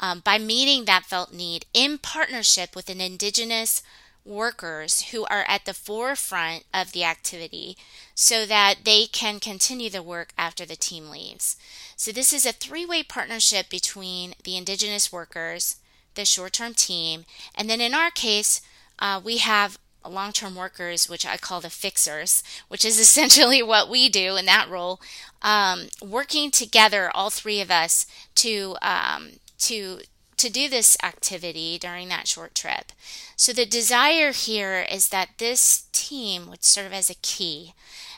um, 0.00 0.20
by 0.20 0.38
meeting 0.38 0.84
that 0.86 1.04
felt 1.04 1.32
need 1.32 1.66
in 1.72 1.98
partnership 1.98 2.74
with 2.74 2.88
an 2.90 3.00
indigenous 3.00 3.82
workers 4.26 5.02
who 5.10 5.24
are 5.26 5.44
at 5.48 5.64
the 5.64 5.74
forefront 5.74 6.64
of 6.74 6.92
the 6.92 7.04
activity 7.04 7.76
so 8.14 8.44
that 8.46 8.76
they 8.84 9.06
can 9.06 9.40
continue 9.40 9.88
the 9.88 10.02
work 10.02 10.32
after 10.36 10.66
the 10.66 10.76
team 10.76 11.10
leaves. 11.10 11.56
So, 11.96 12.12
this 12.12 12.32
is 12.32 12.44
a 12.44 12.52
three 12.52 12.84
way 12.84 13.02
partnership 13.02 13.70
between 13.70 14.34
the 14.44 14.56
Indigenous 14.56 15.12
workers, 15.12 15.76
the 16.14 16.24
short 16.24 16.54
term 16.54 16.74
team, 16.74 17.24
and 17.54 17.70
then 17.70 17.80
in 17.80 17.94
our 17.94 18.10
case, 18.10 18.60
uh, 18.98 19.20
we 19.22 19.38
have 19.38 19.78
long 20.08 20.32
term 20.32 20.54
workers, 20.54 21.08
which 21.08 21.26
I 21.26 21.36
call 21.36 21.60
the 21.60 21.70
fixers, 21.70 22.42
which 22.68 22.84
is 22.84 22.98
essentially 23.06 23.62
what 23.62 23.88
we 23.88 24.08
do 24.08 24.36
in 24.36 24.46
that 24.46 24.68
role, 24.68 25.00
um, 25.42 25.88
working 26.02 26.50
together, 26.50 27.10
all 27.14 27.30
three 27.30 27.60
of 27.60 27.70
us, 27.70 28.06
to 28.36 28.76
um, 28.82 29.32
to 29.58 30.00
to 30.36 30.50
do 30.50 30.68
this 30.68 30.96
activity 31.02 31.78
during 31.78 32.08
that 32.08 32.28
short 32.28 32.54
trip. 32.54 32.92
So, 33.36 33.52
the 33.52 33.66
desire 33.66 34.32
here 34.32 34.86
is 34.90 35.08
that 35.08 35.38
this 35.38 35.86
team 35.92 36.48
would 36.48 36.64
serve 36.64 36.92
as 36.92 37.10
a 37.10 37.14
key 37.14 37.74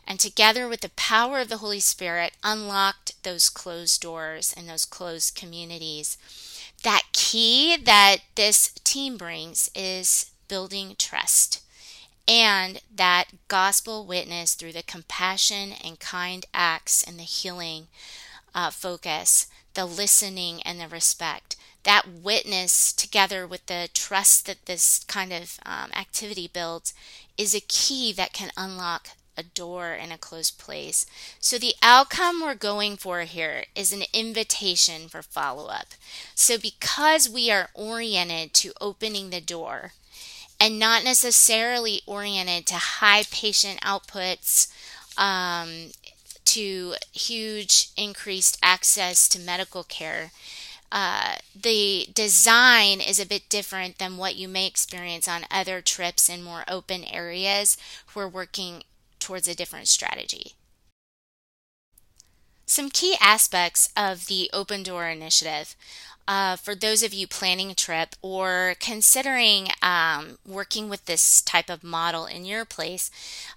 and 0.09 0.18
together 0.18 0.66
with 0.66 0.81
the 0.81 0.88
power 0.90 1.38
of 1.38 1.50
the 1.50 1.59
Holy 1.59 1.81
Spirit, 1.81 2.33
unlocked 2.42 3.22
those 3.24 3.50
closed 3.50 4.00
doors 4.00 4.54
and 4.57 4.66
those 4.66 4.87
closed 4.87 5.35
communities. 5.35 6.16
That 6.83 7.02
key 7.12 7.76
that 7.76 8.18
this 8.35 8.70
team 8.85 9.18
brings 9.18 9.70
is 9.74 10.31
building 10.48 10.96
trust 10.98 11.62
and 12.26 12.81
that 12.94 13.26
gospel 13.48 14.07
witness 14.07 14.54
through 14.54 14.72
the 14.72 14.83
compassion 14.83 15.72
and 15.85 16.00
kind 16.00 16.46
acts 16.54 17.02
and 17.02 17.18
the 17.18 17.24
healing 17.24 17.88
uh, 18.54 18.70
focus, 18.70 19.46
the 19.74 19.85
listening 19.85 20.62
and 20.62 20.81
the 20.81 20.88
respect 20.88 21.57
that 21.88 22.07
witness 22.07 22.92
together 22.92 23.46
with 23.46 23.64
the 23.64 23.88
trust 23.94 24.44
that 24.44 24.66
this 24.66 25.03
kind 25.09 25.33
of 25.33 25.59
um, 25.64 25.90
activity 25.96 26.46
builds 26.46 26.92
is 27.38 27.55
a 27.55 27.62
key 27.62 28.12
that 28.12 28.35
can 28.35 28.51
unlock 28.59 29.09
a 29.38 29.42
door 29.42 29.94
in 29.94 30.12
a 30.12 30.18
closed 30.18 30.59
place. 30.59 31.07
So, 31.40 31.57
the 31.57 31.72
outcome 31.83 32.42
we're 32.42 32.57
going 32.57 32.98
for 32.98 33.22
here 33.22 33.64
is 33.74 33.90
an 33.90 34.03
invitation 34.12 35.09
for 35.09 35.22
follow 35.22 35.68
up. 35.68 35.94
So, 36.35 36.59
because 36.59 37.27
we 37.27 37.51
are 37.51 37.70
oriented 37.72 38.53
to 38.55 38.74
opening 38.83 39.31
the 39.31 39.40
door 39.40 39.92
and 40.61 40.79
not 40.79 41.05
necessarily 41.05 42.03
oriented 42.05 42.66
to 42.66 42.74
high 42.74 43.22
patient 43.31 43.81
outputs, 43.81 44.70
um, 45.16 45.92
to 46.44 46.96
huge 47.12 47.88
increased 47.96 48.59
access 48.62 49.27
to 49.31 49.38
medical 49.38 49.85
care, 49.85 50.33
uh, 50.90 51.37
the 51.55 52.09
design 52.14 53.01
is 53.01 53.20
a 53.20 53.27
bit 53.27 53.48
different 53.48 53.98
than 53.98 54.16
what 54.16 54.37
you 54.37 54.48
may 54.48 54.66
experience 54.66 55.29
on 55.29 55.44
other 55.51 55.81
trips 55.81 56.29
in 56.29 56.42
more 56.42 56.64
open 56.68 57.05
areas. 57.05 57.77
We're 58.14 58.29
working 58.29 58.83
towards 59.18 59.46
a 59.48 59.55
different 59.55 59.88
strategy. 59.88 60.55
Some 62.66 62.90
key 62.90 63.16
aspects 63.20 63.88
of 63.96 64.27
the 64.27 64.51
Open 64.53 64.83
Door 64.83 65.09
Initiative 65.09 65.74
uh, 66.28 66.56
for 66.56 66.74
those 66.74 67.02
of 67.02 67.14
you 67.14 67.26
planning 67.26 67.70
a 67.70 67.74
trip 67.74 68.14
or 68.20 68.74
considering 68.78 69.68
um, 69.80 70.36
working 70.46 70.90
with 70.90 71.06
this 71.06 71.40
type 71.40 71.70
of 71.70 71.82
model 71.82 72.26
in 72.26 72.44
your 72.44 72.66
place, 72.66 73.10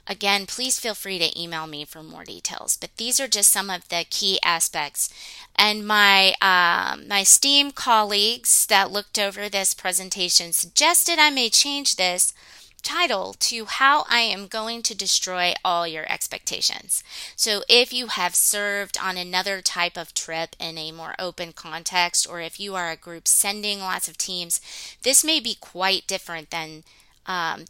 again, 0.08 0.46
please 0.46 0.80
feel 0.80 0.96
free 0.96 1.20
to 1.20 1.40
email 1.40 1.68
me 1.68 1.84
for 1.84 2.02
more 2.02 2.24
details. 2.24 2.78
But 2.78 2.96
these 2.96 3.20
are 3.20 3.28
just 3.28 3.52
some 3.52 3.70
of 3.70 3.90
the 3.90 4.06
key 4.10 4.40
aspects. 4.42 5.14
And 5.54 5.86
my 5.86 6.34
um, 6.42 7.10
my 7.10 7.20
esteemed 7.22 7.76
colleagues 7.76 8.66
that 8.68 8.90
looked 8.90 9.20
over 9.20 9.50
this 9.50 9.74
presentation 9.74 10.54
suggested 10.54 11.20
I 11.20 11.30
may 11.30 11.50
change 11.50 11.98
this 11.98 12.34
title 12.84 13.34
to 13.40 13.66
how 13.66 14.06
I 14.10 14.20
am 14.20 14.48
going 14.48 14.82
to 14.84 14.96
destroy 14.96 15.54
all 15.64 15.88
your 15.88 16.12
expectations. 16.12 17.04
So, 17.36 17.64
if 17.70 17.94
you 17.94 18.08
have 18.08 18.36
served 18.36 18.98
on 18.98 19.18
another 19.18 19.62
type 19.62 19.98
of 19.98 20.14
trip 20.14 20.56
in 20.60 20.78
a 20.78 20.92
more 20.92 21.16
open 21.20 21.54
context, 21.54 22.28
or 22.30 22.42
if 22.42 22.60
you 22.60 22.76
are 22.76 22.92
a 22.92 22.96
group 22.96 23.28
sending 23.28 23.80
lots 23.80 24.08
of 24.08 24.18
teams, 24.18 24.62
this 25.04 25.24
may 25.24 25.40
be 25.40 25.56
quite 25.60 26.08
different 26.08 26.50
than 26.50 26.84
um, 27.26 27.66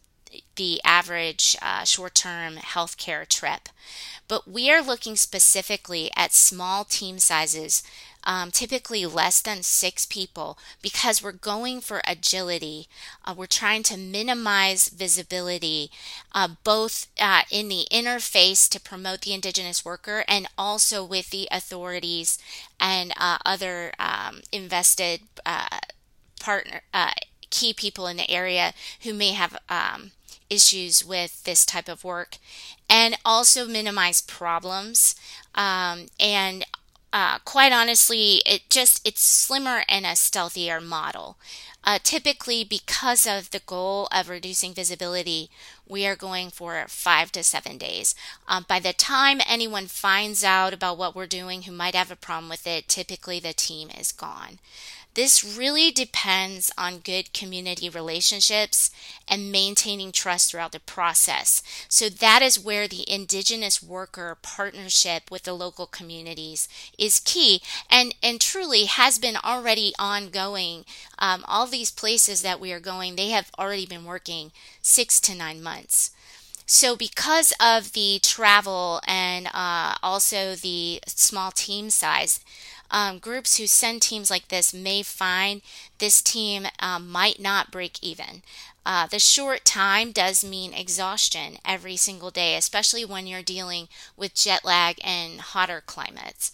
the 0.55 0.81
average 0.83 1.55
uh, 1.61 1.83
short 1.83 2.15
term 2.15 2.55
healthcare 2.55 3.27
trip. 3.27 3.69
But 4.27 4.47
we 4.47 4.71
are 4.71 4.81
looking 4.81 5.15
specifically 5.15 6.09
at 6.15 6.33
small 6.33 6.85
team 6.85 7.19
sizes 7.19 7.83
um, 8.23 8.51
typically 8.51 9.05
less 9.05 9.41
than 9.41 9.63
six 9.63 10.05
people, 10.05 10.57
because 10.81 11.23
we're 11.23 11.31
going 11.31 11.81
for 11.81 12.01
agility. 12.07 12.87
Uh, 13.25 13.33
we're 13.35 13.45
trying 13.45 13.83
to 13.83 13.97
minimize 13.97 14.89
visibility, 14.89 15.91
uh, 16.33 16.49
both 16.63 17.07
uh, 17.19 17.41
in 17.51 17.69
the 17.69 17.85
interface 17.91 18.69
to 18.69 18.79
promote 18.79 19.21
the 19.21 19.33
Indigenous 19.33 19.83
worker 19.83 20.23
and 20.27 20.47
also 20.57 21.03
with 21.03 21.29
the 21.29 21.47
authorities 21.51 22.37
and 22.79 23.13
uh, 23.17 23.37
other 23.45 23.93
um, 23.99 24.41
invested 24.51 25.21
uh, 25.45 25.79
partner 26.39 26.81
uh, 26.93 27.11
key 27.49 27.73
people 27.73 28.07
in 28.07 28.17
the 28.17 28.29
area 28.31 28.73
who 29.03 29.13
may 29.13 29.31
have. 29.31 29.57
Um, 29.69 30.11
issues 30.51 31.05
with 31.05 31.45
this 31.45 31.65
type 31.65 31.87
of 31.87 32.03
work 32.03 32.37
and 32.89 33.17
also 33.23 33.65
minimize 33.65 34.21
problems 34.21 35.15
um, 35.55 36.07
and 36.19 36.65
uh, 37.13 37.39
quite 37.39 37.73
honestly, 37.73 38.41
it 38.45 38.69
just 38.69 39.05
it's 39.05 39.21
slimmer 39.21 39.83
and 39.89 40.05
a 40.05 40.15
stealthier 40.15 40.79
model. 40.81 41.37
Uh, 41.83 41.97
typically, 42.01 42.63
because 42.63 43.25
of 43.25 43.49
the 43.49 43.61
goal 43.65 44.07
of 44.11 44.29
reducing 44.29 44.73
visibility, 44.73 45.49
we 45.87 46.05
are 46.05 46.15
going 46.15 46.49
for 46.51 46.85
five 46.87 47.31
to 47.31 47.43
seven 47.43 47.77
days. 47.77 48.13
Um, 48.47 48.65
by 48.67 48.79
the 48.79 48.93
time 48.93 49.41
anyone 49.49 49.87
finds 49.87 50.43
out 50.43 50.73
about 50.73 50.97
what 50.97 51.15
we're 51.15 51.25
doing 51.25 51.63
who 51.63 51.71
might 51.71 51.95
have 51.95 52.11
a 52.11 52.15
problem 52.15 52.49
with 52.49 52.67
it, 52.67 52.87
typically 52.87 53.39
the 53.39 53.53
team 53.53 53.89
is 53.89 54.11
gone. 54.11 54.59
This 55.13 55.43
really 55.43 55.91
depends 55.91 56.71
on 56.77 56.99
good 56.99 57.33
community 57.33 57.89
relationships 57.89 58.89
and 59.27 59.51
maintaining 59.51 60.13
trust 60.13 60.51
throughout 60.51 60.71
the 60.71 60.79
process. 60.79 61.61
So, 61.89 62.07
that 62.07 62.41
is 62.41 62.57
where 62.59 62.87
the 62.87 63.09
Indigenous 63.11 63.83
worker 63.83 64.37
partnership 64.41 65.29
with 65.29 65.43
the 65.43 65.53
local 65.53 65.85
communities 65.85 66.69
is 66.97 67.19
key 67.19 67.61
and, 67.89 68.15
and 68.23 68.39
truly 68.39 68.85
has 68.85 69.19
been 69.19 69.35
already 69.35 69.93
ongoing. 69.99 70.85
Um, 71.19 71.43
all 71.45 71.67
these 71.67 71.91
places 71.91 72.41
that 72.43 72.61
we 72.61 72.71
are 72.71 72.79
going, 72.79 73.15
they 73.15 73.29
have 73.29 73.51
already 73.59 73.85
been 73.85 74.05
working 74.05 74.53
six 74.81 75.19
to 75.21 75.35
nine 75.35 75.61
months. 75.61 76.11
So, 76.65 76.95
because 76.95 77.51
of 77.59 77.91
the 77.91 78.19
travel 78.23 79.01
and 79.05 79.47
uh, 79.53 79.95
also 80.01 80.55
the 80.55 81.01
small 81.05 81.51
team 81.51 81.89
size, 81.89 82.39
um, 82.91 83.19
groups 83.19 83.57
who 83.57 83.67
send 83.67 84.01
teams 84.01 84.29
like 84.29 84.49
this 84.49 84.73
may 84.73 85.01
find 85.01 85.61
this 85.97 86.21
team 86.21 86.67
um, 86.79 87.09
might 87.09 87.39
not 87.39 87.71
break 87.71 87.97
even. 88.03 88.43
Uh, 88.85 89.05
the 89.07 89.19
short 89.19 89.63
time 89.63 90.11
does 90.11 90.43
mean 90.43 90.73
exhaustion 90.73 91.57
every 91.63 91.95
single 91.95 92.31
day, 92.31 92.55
especially 92.55 93.05
when 93.05 93.27
you're 93.27 93.43
dealing 93.43 93.87
with 94.17 94.33
jet 94.33 94.65
lag 94.65 94.99
and 95.03 95.39
hotter 95.39 95.81
climates. 95.85 96.51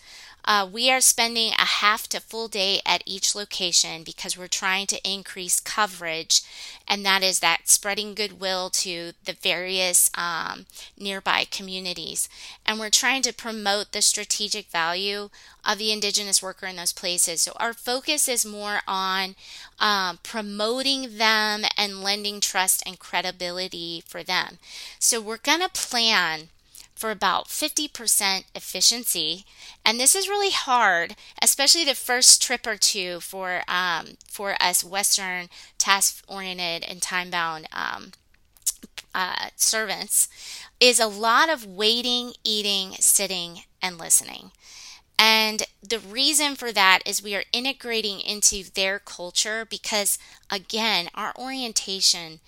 Uh, 0.48 0.66
we 0.66 0.90
are 0.90 1.02
spending 1.02 1.52
a 1.60 1.66
half 1.66 2.08
to 2.08 2.22
full 2.22 2.48
day 2.48 2.80
at 2.86 3.04
each 3.06 3.36
location 3.36 4.02
because 4.02 4.38
we're 4.38 4.48
trying 4.48 4.88
to 4.88 5.00
increase 5.04 5.60
coverage, 5.60 6.42
and 6.88 7.06
that 7.06 7.22
is 7.22 7.40
that 7.40 7.68
spreading 7.68 8.16
goodwill 8.16 8.70
to 8.70 9.12
the 9.26 9.34
various 9.34 10.10
um, 10.16 10.66
nearby 10.98 11.46
communities. 11.52 12.30
And 12.66 12.80
we're 12.80 12.90
trying 12.90 13.24
to 13.24 13.34
promote 13.34 13.92
the 13.92 14.02
strategic 14.02 14.68
value 14.68 15.30
of 15.66 15.80
the 15.80 15.92
Indigenous 15.92 16.42
worker 16.42 16.66
in 16.66 16.78
those 16.78 16.94
places. 16.94 17.42
So 17.42 17.52
our 17.58 17.74
focus 17.74 18.30
is 18.30 18.46
more 18.46 18.80
on 18.88 19.36
um, 19.82 20.20
promoting 20.24 21.18
them 21.18 21.66
and 21.78 22.02
lending 22.02 22.40
trust 22.40 22.82
and 22.86 22.98
credibility 22.98 24.02
for 24.08 24.24
them. 24.24 24.60
So 24.98 25.20
we're 25.20 25.36
going 25.36 25.60
to 25.60 25.70
plan 25.70 26.48
for 26.98 27.12
about 27.12 27.48
50% 27.48 28.46
efficiency. 28.56 29.46
And 29.86 30.00
this 30.00 30.16
is 30.16 30.28
really 30.28 30.52
hard, 30.52 31.16
especially 31.42 31.86
the 31.86 31.96
first 31.96 32.42
trip 32.42 32.66
or 32.66 32.76
two 32.76 33.20
for, 33.20 33.62
um, 33.68 34.18
for 34.28 34.56
us 34.62 34.84
Western 34.84 35.50
task 35.78 36.24
oriented 36.28 36.90
and 36.90 37.02
time 37.02 37.30
bound 37.30 37.68
um, 37.72 38.12
uh, 39.14 39.50
servants, 39.56 40.28
is 40.80 41.00
a 41.00 41.08
lot 41.08 41.50
of 41.50 41.66
waiting, 41.66 42.34
eating, 42.44 42.94
sitting, 43.00 43.62
and 43.82 43.98
listening. 43.98 44.52
And 45.20 45.64
the 45.82 46.00
reason 46.00 46.56
for 46.56 46.72
that 46.72 47.00
is 47.06 47.24
we 47.24 47.36
are 47.36 47.44
integrating 47.52 48.20
into 48.20 48.64
their 48.64 49.00
culture 49.00 49.66
because, 49.66 50.20
again, 50.52 51.10
our 51.16 51.34
orientation 51.38 52.40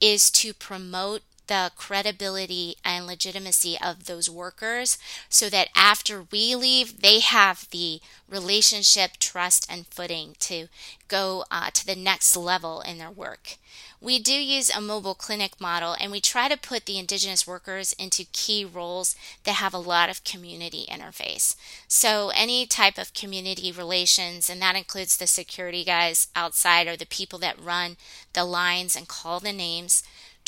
is 0.00 0.30
to 0.32 0.52
promote 0.52 1.22
the 1.46 1.70
credibility 1.76 2.76
and 2.84 3.06
legitimacy 3.06 3.78
of 3.82 4.04
those 4.04 4.28
workers 4.28 4.98
so 5.28 5.48
that 5.50 5.68
after 5.76 6.26
we 6.30 6.54
leave, 6.54 7.00
they 7.02 7.20
have 7.20 7.68
the 7.70 8.00
relationship, 8.28 9.12
trust, 9.18 9.66
and 9.70 9.86
footing 9.86 10.34
to 10.40 10.68
go 11.08 11.44
uh, 11.50 11.70
to 11.70 11.86
the 11.86 11.96
next 11.96 12.36
level 12.36 12.80
in 12.80 12.98
their 12.98 13.10
work. 13.10 13.56
We 14.00 14.18
do 14.18 14.34
use 14.34 14.68
a 14.68 14.80
mobile 14.80 15.14
clinic 15.14 15.60
model 15.60 15.96
and 15.98 16.12
we 16.12 16.20
try 16.20 16.48
to 16.48 16.56
put 16.56 16.84
the 16.84 16.98
Indigenous 16.98 17.46
workers 17.46 17.92
into 17.94 18.24
key 18.32 18.64
roles 18.64 19.16
that 19.44 19.54
have 19.54 19.72
a 19.72 19.78
lot 19.78 20.10
of 20.10 20.22
community 20.22 20.86
interface. 20.90 21.56
So, 21.88 22.30
any 22.34 22.66
type 22.66 22.98
of 22.98 23.14
community 23.14 23.72
relations, 23.72 24.50
and 24.50 24.60
that 24.60 24.76
includes 24.76 25.16
the 25.16 25.26
security 25.26 25.82
guys 25.82 26.28
outside 26.36 26.86
or 26.86 26.96
the 26.96 27.06
people 27.06 27.38
that 27.40 27.60
run 27.60 27.96
the 28.34 28.44
lines 28.44 28.96
and 28.96 29.08
call 29.08 29.40
the 29.40 29.52
names 29.52 30.02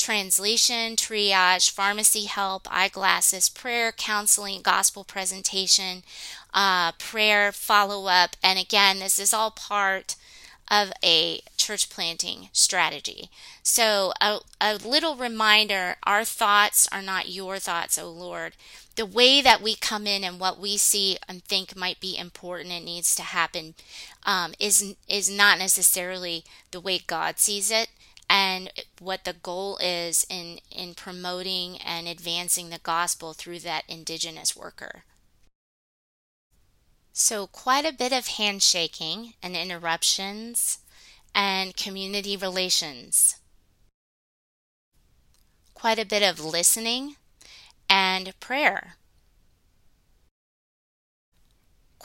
translation, 0.09 0.95
triage, 0.95 1.69
pharmacy 1.69 2.23
help, 2.23 2.67
eyeglasses, 2.71 3.47
prayer, 3.47 3.91
counseling, 3.91 4.59
gospel 4.59 5.03
presentation, 5.03 6.01
uh, 6.51 6.91
prayer, 6.93 7.51
follow 7.51 8.07
up. 8.07 8.35
And 8.41 8.57
again, 8.57 8.97
this 8.97 9.19
is 9.19 9.35
all 9.35 9.51
part 9.51 10.15
of 10.67 10.91
a 11.03 11.41
church 11.57 11.91
planting 11.91 12.49
strategy. 12.53 13.29
So, 13.61 14.11
a, 14.19 14.39
a 14.59 14.77
little 14.77 15.15
reminder 15.15 15.97
our 16.01 16.25
thoughts 16.25 16.89
are 16.91 17.03
not 17.03 17.29
your 17.29 17.59
thoughts, 17.59 17.99
O 17.99 18.09
Lord. 18.09 18.53
The 18.95 19.05
way 19.05 19.43
that 19.43 19.61
we 19.61 19.75
come 19.75 20.07
in 20.07 20.23
and 20.23 20.39
what 20.39 20.59
we 20.59 20.77
see 20.77 21.19
and 21.27 21.43
think 21.43 21.75
might 21.75 21.99
be 21.99 22.17
important 22.17 22.71
and 22.71 22.83
needs 22.83 23.13
to 23.13 23.21
happen 23.21 23.75
um, 24.25 24.55
is, 24.59 24.95
is 25.07 25.29
not 25.29 25.59
necessarily 25.59 26.45
the 26.71 26.81
way 26.81 26.97
God 26.97 27.37
sees 27.37 27.69
it 27.69 27.89
and 28.29 28.71
what 28.99 29.23
the 29.23 29.33
goal 29.33 29.77
is 29.77 30.25
in, 30.29 30.59
in 30.71 30.93
promoting 30.93 31.77
and 31.77 32.07
advancing 32.07 32.69
the 32.69 32.79
gospel 32.79 33.33
through 33.33 33.59
that 33.59 33.83
indigenous 33.87 34.55
worker. 34.55 35.03
So, 37.11 37.47
quite 37.47 37.85
a 37.85 37.91
bit 37.91 38.13
of 38.13 38.27
handshaking 38.27 39.33
and 39.41 39.55
interruptions 39.55 40.79
and 41.33 41.75
community 41.75 42.37
relations. 42.37 43.37
Quite 45.73 45.99
a 45.99 46.05
bit 46.05 46.21
of 46.21 46.43
listening 46.43 47.15
and 47.89 48.39
prayer 48.39 48.95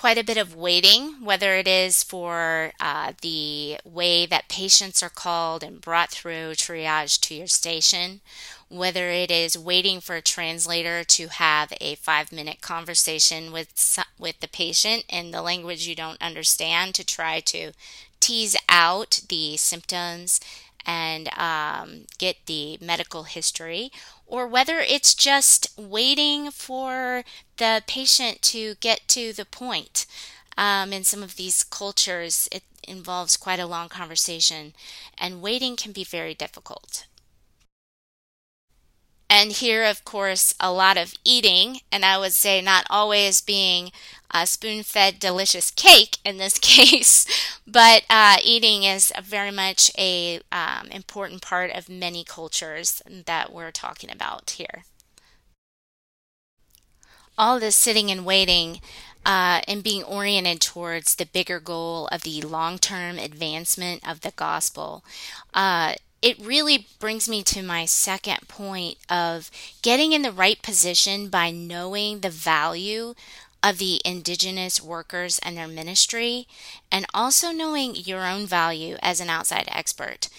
quite 0.05 0.19
a 0.19 0.23
bit 0.23 0.37
of 0.37 0.55
waiting, 0.55 1.15
whether 1.25 1.55
it 1.55 1.67
is 1.67 2.03
for 2.03 2.73
uh, 2.79 3.15
the 3.23 3.79
way 3.87 4.27
that 4.27 4.51
patients 4.51 5.03
are 5.03 5.09
called 5.09 5.63
and 5.63 5.81
brought 5.81 6.11
through 6.11 6.51
triage 6.53 7.19
to 7.19 7.35
your 7.35 7.47
station, 7.47 8.21
whether 8.69 9.09
it 9.09 9.31
is 9.31 9.57
waiting 9.57 10.03
for 10.03 10.17
a 10.17 10.21
translator 10.21 11.05
to 11.05 11.29
have 11.29 11.73
a 11.81 11.95
five 11.95 12.31
minute 12.33 12.61
conversation 12.61 13.51
with, 13.51 13.99
with 14.19 14.39
the 14.41 14.47
patient 14.47 15.05
in 15.09 15.31
the 15.31 15.41
language 15.41 15.89
you 15.89 15.95
don't 15.95 16.21
understand 16.21 16.95
to 16.95 17.03
try 17.03 17.41
to 17.41 17.73
tease 18.21 18.57
out 18.69 19.23
the 19.31 19.57
symptoms 19.57 20.39
and 20.85 21.31
um, 21.39 22.01
get 22.19 22.37
the 22.45 22.77
medical 22.79 23.23
history, 23.23 23.91
or 24.27 24.47
whether 24.47 24.79
it's 24.79 25.15
just 25.15 25.69
waiting 25.79 26.51
for 26.51 27.25
the 27.57 27.83
patient 27.87 28.43
to 28.43 28.75
get 28.77 29.07
to 29.09 29.33
the 29.33 29.45
point. 29.45 30.07
Um, 30.57 30.93
in 30.93 31.05
some 31.05 31.23
of 31.23 31.37
these 31.37 31.65
cultures, 31.65 32.49
it 32.53 32.63
involves 32.87 33.37
quite 33.37 33.59
a 33.59 33.67
long 33.67 33.89
conversation, 33.89 34.73
and 35.19 35.43
waiting 35.43 35.77
can 35.77 35.93
be 35.93 36.05
very 36.05 36.35
difficult. 36.35 37.07
And 39.29 39.53
here, 39.53 39.85
of 39.85 40.05
course, 40.05 40.55
a 40.61 40.73
lot 40.73 40.97
of 40.97 41.15
eating, 41.25 41.81
and 41.91 42.05
I 42.05 42.19
would 42.19 42.33
say 42.33 42.61
not 42.61 42.87
always 42.91 43.41
being 43.41 43.91
a 44.31 44.47
spoon 44.47 44.83
fed 44.83 45.19
delicious 45.19 45.71
cake 45.71 46.19
in 46.25 46.37
this 46.37 46.59
case, 46.61 47.27
but 47.67 48.03
uh, 48.11 48.37
eating 48.43 48.83
is 48.83 49.13
very 49.23 49.51
much 49.51 49.91
a 49.97 50.41
um, 50.53 50.89
important 50.91 51.41
part 51.41 51.71
of 51.71 51.89
many 51.89 52.25
cultures 52.25 53.03
that 53.27 53.53
we're 53.53 53.71
talking 53.71 54.11
about 54.11 54.51
here. 54.51 54.85
All 57.37 57.59
this 57.59 57.77
sitting 57.77 58.11
and 58.11 58.25
waiting 58.25 58.81
uh, 59.25 59.61
and 59.67 59.83
being 59.83 60.05
oriented 60.05 60.61
towards 60.61 61.15
the 61.15 61.27
bigger 61.27 61.59
goal 61.59 62.09
of 62.09 62.23
the 62.23 62.43
long 62.43 62.79
term 62.79 63.19
advancement 63.19 64.07
of 64.09 64.21
the 64.21 64.33
gospel. 64.33 65.05
Uh, 65.53 65.95
it 66.25 66.41
really 66.41 66.87
brings 66.99 67.29
me 67.29 67.43
to 67.43 67.63
my 67.63 67.85
second 67.85 68.49
point 68.49 68.97
of 69.11 69.51
getting 69.83 70.13
in 70.13 70.23
the 70.23 70.33
right 70.33 70.63
position 70.63 71.29
by 71.29 71.51
knowing 71.51 72.21
the 72.21 72.31
value 72.31 73.13
of 73.63 73.77
the 73.77 74.01
indigenous 74.07 74.83
workers 74.83 75.39
and 75.41 75.59
their 75.59 75.69
ministry, 75.69 76.49
and 76.91 77.05
also 77.13 77.51
knowing 77.51 77.95
your 77.95 78.25
own 78.27 78.47
value 78.47 78.97
as 79.03 79.21
an 79.21 79.29
outside 79.29 79.69
expert. 79.69 80.31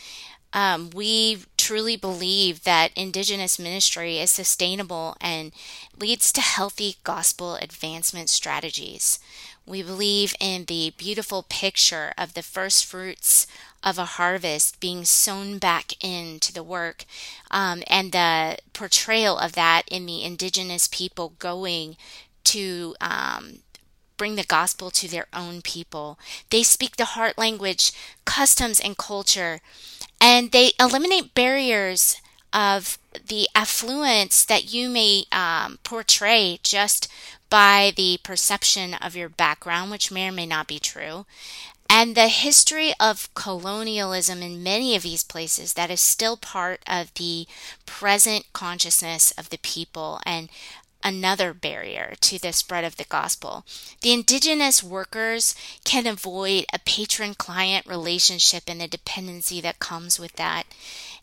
Um, 0.54 0.90
we 0.90 1.44
truly 1.56 1.96
believe 1.96 2.64
that 2.64 2.92
Indigenous 2.96 3.60
ministry 3.60 4.18
is 4.18 4.32
sustainable 4.32 5.18
and 5.22 5.52
leads 6.00 6.32
to 6.32 6.42
healthy 6.42 6.96
gospel 7.04 7.58
advancement 7.58 8.30
strategies. 8.30 9.20
We 9.68 9.84
believe 9.84 10.36
in 10.40 10.66
the 10.66 10.94
beautiful 10.98 11.44
picture 11.44 12.14
of 12.18 12.36
the 12.36 12.44
first 12.44 12.86
fruits 12.86 13.48
of 13.86 14.00
a 14.00 14.06
harvest 14.06 14.80
being 14.80 15.06
sown 15.06 15.60
back 15.60 15.94
into 16.04 16.52
the 16.52 16.64
work 16.64 17.06
um, 17.52 17.84
and 17.88 18.12
the 18.12 18.58
portrayal 18.74 19.38
of 19.38 19.54
that 19.54 19.84
in 19.88 20.08
the 20.08 20.24
Indigenous 20.24 20.88
people 20.88 21.34
going 21.38 21.96
to 22.46 22.96
um, 23.00 23.60
bring 24.18 24.36
the 24.36 24.44
gospel 24.44 24.90
to 24.90 25.08
their 25.08 25.28
own 25.34 25.62
people. 25.62 26.18
They 26.50 26.64
speak 26.64 26.96
the 26.98 27.06
heart 27.06 27.38
language, 27.38 27.92
customs, 28.26 28.80
and 28.80 28.98
culture, 28.98 29.62
and 30.20 30.52
they 30.52 30.72
eliminate 30.80 31.36
barriers 31.36 32.18
of 32.52 32.98
the 33.28 33.48
affluence 33.54 34.46
that 34.46 34.74
you 34.74 34.90
may 34.90 35.26
um, 35.32 35.78
portray 35.84 36.60
just 36.64 37.10
by 37.50 37.94
the 37.96 38.18
perception 38.24 38.94
of 38.96 39.16
your 39.16 39.30
background, 39.30 39.92
which 39.92 40.12
may 40.12 40.30
or 40.30 40.32
may 40.32 40.46
not 40.46 40.68
be 40.68 40.80
true. 40.80 41.26
And 41.90 42.16
the 42.16 42.28
history 42.28 42.94
of 43.00 43.34
colonialism 43.36 44.42
in 44.42 44.64
many 44.64 44.96
of 44.96 45.04
these 45.04 45.24
places 45.24 45.74
that 45.74 45.90
is 45.92 46.02
still 46.02 46.36
part 46.36 46.82
of 46.88 47.14
the 47.14 47.48
present 47.86 48.46
consciousness 48.54 49.32
of 49.32 49.50
the 49.50 49.60
people 49.60 50.20
and 50.26 50.50
another 51.04 51.54
barrier 51.54 52.16
to 52.20 52.40
the 52.40 52.52
spread 52.52 52.84
of 52.84 52.98
the 52.98 53.06
gospel. 53.06 53.64
The 54.02 54.12
indigenous 54.12 54.84
workers 54.84 55.56
can 55.84 56.08
avoid 56.08 56.66
a 56.74 56.80
patron 56.80 57.36
client 57.36 57.86
relationship 57.86 58.64
and 58.68 58.82
the 58.82 58.88
dependency 58.88 59.62
that 59.62 59.80
comes 59.80 60.20
with 60.20 60.34
that. 60.34 60.64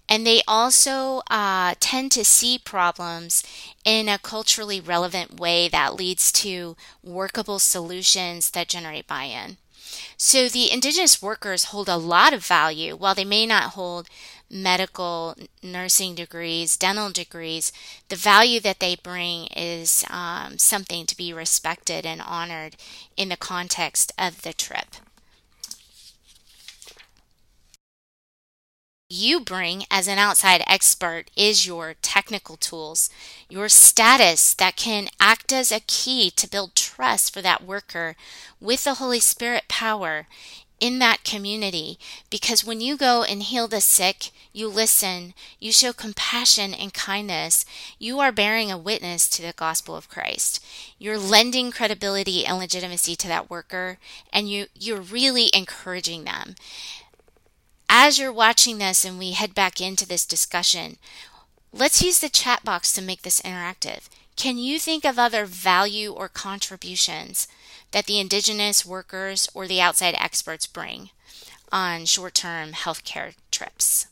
And 0.09 0.27
they 0.27 0.43
also 0.47 1.23
uh, 1.29 1.75
tend 1.81 2.13
to 2.13 2.25
see 2.25 2.59
problems 2.59 3.43
in 3.85 4.09
a 4.09 4.19
culturally 4.19 4.81
relevant 4.81 5.41
way 5.41 5.69
that 5.69 5.97
leads 5.97 6.31
to 6.33 6.77
workable 7.03 7.59
solutions 7.59 8.51
that 8.51 8.69
generate 8.69 9.09
buy 9.09 9.25
in. 9.25 9.57
So 10.17 10.49
the 10.49 10.71
indigenous 10.71 11.21
workers 11.23 11.65
hold 11.65 11.89
a 11.89 11.97
lot 11.97 12.33
of 12.33 12.45
value 12.45 12.97
while 12.97 13.15
they 13.15 13.25
may 13.25 13.47
not 13.47 13.73
hold 13.75 14.09
medical, 14.51 15.35
nursing 15.63 16.15
degrees, 16.15 16.77
dental 16.77 17.11
degrees, 17.11 17.73
the 18.09 18.17
value 18.17 18.61
that 18.61 18.81
they 18.81 18.97
bring 18.97 19.47
is 19.47 20.05
um, 20.11 20.59
something 20.59 21.07
to 21.07 21.17
be 21.17 21.33
respected 21.33 22.05
and 22.05 22.21
honored 22.21 22.77
in 23.17 23.31
the 23.31 23.37
context 23.37 24.13
of 24.19 24.43
the 24.43 24.53
trip. 24.53 24.97
You 29.13 29.41
bring 29.41 29.85
as 29.91 30.09
an 30.09 30.19
outside 30.19 30.63
expert 30.67 31.25
is 31.37 31.67
your 31.67 31.95
technical 32.01 32.57
tools, 32.57 33.11
your 33.49 33.69
status 33.69 34.55
that 34.55 34.77
can 34.77 35.09
act 35.21 35.53
as 35.53 35.71
a 35.71 35.81
key 35.81 36.31
to 36.31 36.49
build 36.49 36.75
trust 36.75 37.33
for 37.33 37.43
that 37.43 37.65
worker 37.65 38.17
with 38.61 38.85
the 38.85 38.95
Holy 38.95 39.21
Spirit 39.21 39.65
power 39.69 40.27
in 40.81 40.99
that 40.99 41.23
community 41.23 41.97
because 42.29 42.65
when 42.65 42.81
you 42.81 42.97
go 42.97 43.23
and 43.23 43.45
heal 43.45 43.69
the 43.69 43.81
sick, 43.81 44.31
you 44.53 44.67
listen, 44.67 45.33
you 45.61 45.71
show 45.71 45.93
compassion 45.93 46.75
and 46.75 46.93
kindness, 46.93 47.65
you 48.01 48.19
are 48.19 48.33
bearing 48.33 48.73
a 48.73 48.77
witness 48.77 49.29
to 49.29 49.43
the 49.43 49.53
gospel 49.53 49.95
of 49.95 50.09
Christ. 50.09 50.65
You're 50.99 51.19
lending 51.19 51.71
credibility 51.71 52.45
and 52.45 52.59
legitimacy 52.59 53.15
to 53.15 53.29
that 53.29 53.49
worker 53.49 53.99
and 54.33 54.51
you 54.51 54.67
you're 54.75 55.01
really 55.01 55.51
encouraging 55.55 56.25
them. 56.25 56.57
As 58.05 58.19
you're 58.19 58.33
watching 58.33 58.79
this 58.79 59.05
and 59.05 59.17
we 59.17 59.31
head 59.31 59.55
back 59.55 59.81
into 59.81 60.05
this 60.05 60.27
discussion, 60.27 60.97
let's 61.73 62.03
use 62.03 62.19
the 62.19 62.29
chat 62.29 62.65
box 62.65 62.93
to 62.95 63.01
make 63.01 63.23
this 63.23 63.41
interactive. 63.43 64.09
Can 64.35 64.59
you 64.59 64.81
think 64.81 65.05
of 65.05 65.21
other 65.21 65.47
value 65.47 66.11
or 66.11 66.29
contributions 66.29 67.47
that 67.93 68.07
the 68.07 68.19
indigenous 68.19 68.85
workers 68.85 69.49
or 69.55 69.69
the 69.69 69.81
outside 69.81 70.17
experts 70.19 70.67
bring 70.67 71.11
on 71.71 72.05
short 72.05 72.35
term 72.35 72.73
healthcare 72.73 73.35
trips. 73.53 74.09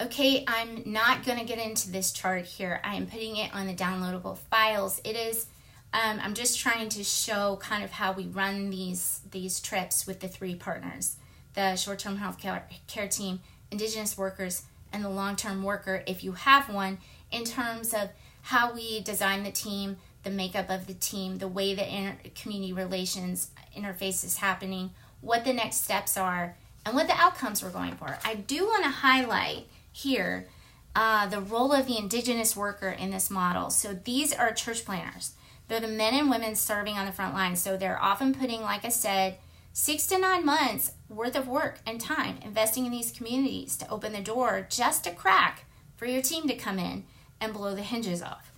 Okay, 0.00 0.44
I'm 0.46 0.82
not 0.84 1.24
going 1.24 1.38
to 1.38 1.44
get 1.44 1.58
into 1.58 1.90
this 1.90 2.12
chart 2.12 2.44
here. 2.44 2.80
I 2.84 2.96
am 2.96 3.06
putting 3.06 3.36
it 3.36 3.54
on 3.54 3.66
the 3.66 3.74
downloadable 3.74 4.36
files. 4.36 5.00
It 5.04 5.16
is, 5.16 5.46
um, 5.94 6.18
I'm 6.20 6.34
just 6.34 6.58
trying 6.58 6.88
to 6.90 7.04
show 7.04 7.56
kind 7.62 7.84
of 7.84 7.92
how 7.92 8.12
we 8.12 8.26
run 8.26 8.70
these, 8.70 9.20
these 9.30 9.60
trips 9.60 10.06
with 10.06 10.20
the 10.20 10.28
three 10.28 10.54
partners 10.54 11.16
the 11.54 11.76
short 11.76 12.00
term 12.00 12.16
health 12.16 12.36
care, 12.38 13.08
team, 13.08 13.38
indigenous 13.70 14.18
workers, 14.18 14.64
and 14.92 15.04
the 15.04 15.08
long 15.08 15.36
term 15.36 15.62
worker, 15.62 16.02
if 16.04 16.24
you 16.24 16.32
have 16.32 16.68
one, 16.68 16.98
in 17.30 17.44
terms 17.44 17.94
of 17.94 18.08
how 18.42 18.74
we 18.74 19.00
design 19.02 19.44
the 19.44 19.52
team, 19.52 19.96
the 20.24 20.30
makeup 20.30 20.68
of 20.68 20.88
the 20.88 20.94
team, 20.94 21.38
the 21.38 21.46
way 21.46 21.72
the 21.72 21.96
inter- 21.96 22.16
community 22.34 22.72
relations 22.72 23.50
interface 23.76 24.24
is 24.24 24.38
happening, 24.38 24.90
what 25.20 25.44
the 25.44 25.52
next 25.52 25.84
steps 25.84 26.16
are, 26.16 26.56
and 26.84 26.96
what 26.96 27.06
the 27.06 27.14
outcomes 27.14 27.62
we're 27.62 27.70
going 27.70 27.94
for. 27.94 28.18
I 28.24 28.34
do 28.34 28.66
want 28.66 28.82
to 28.82 28.90
highlight 28.90 29.68
here 29.92 30.48
uh, 30.96 31.28
the 31.28 31.40
role 31.40 31.72
of 31.72 31.86
the 31.86 31.98
indigenous 31.98 32.56
worker 32.56 32.90
in 32.90 33.10
this 33.10 33.30
model. 33.30 33.70
So 33.70 33.94
these 33.94 34.34
are 34.34 34.52
church 34.52 34.84
planters. 34.84 35.34
They're 35.68 35.80
the 35.80 35.88
men 35.88 36.14
and 36.14 36.30
women 36.30 36.54
serving 36.54 36.96
on 36.96 37.06
the 37.06 37.12
front 37.12 37.34
line. 37.34 37.56
So 37.56 37.76
they're 37.76 38.02
often 38.02 38.34
putting, 38.34 38.62
like 38.62 38.84
I 38.84 38.90
said, 38.90 39.38
six 39.72 40.06
to 40.08 40.18
nine 40.18 40.44
months 40.44 40.92
worth 41.08 41.34
of 41.36 41.48
work 41.48 41.80
and 41.86 42.00
time 42.00 42.38
investing 42.42 42.86
in 42.86 42.92
these 42.92 43.10
communities 43.10 43.76
to 43.78 43.90
open 43.90 44.12
the 44.12 44.20
door 44.20 44.66
just 44.68 45.06
a 45.06 45.10
crack 45.10 45.64
for 45.96 46.06
your 46.06 46.22
team 46.22 46.46
to 46.48 46.54
come 46.54 46.78
in 46.78 47.04
and 47.40 47.52
blow 47.52 47.74
the 47.74 47.82
hinges 47.82 48.22
off. 48.22 48.52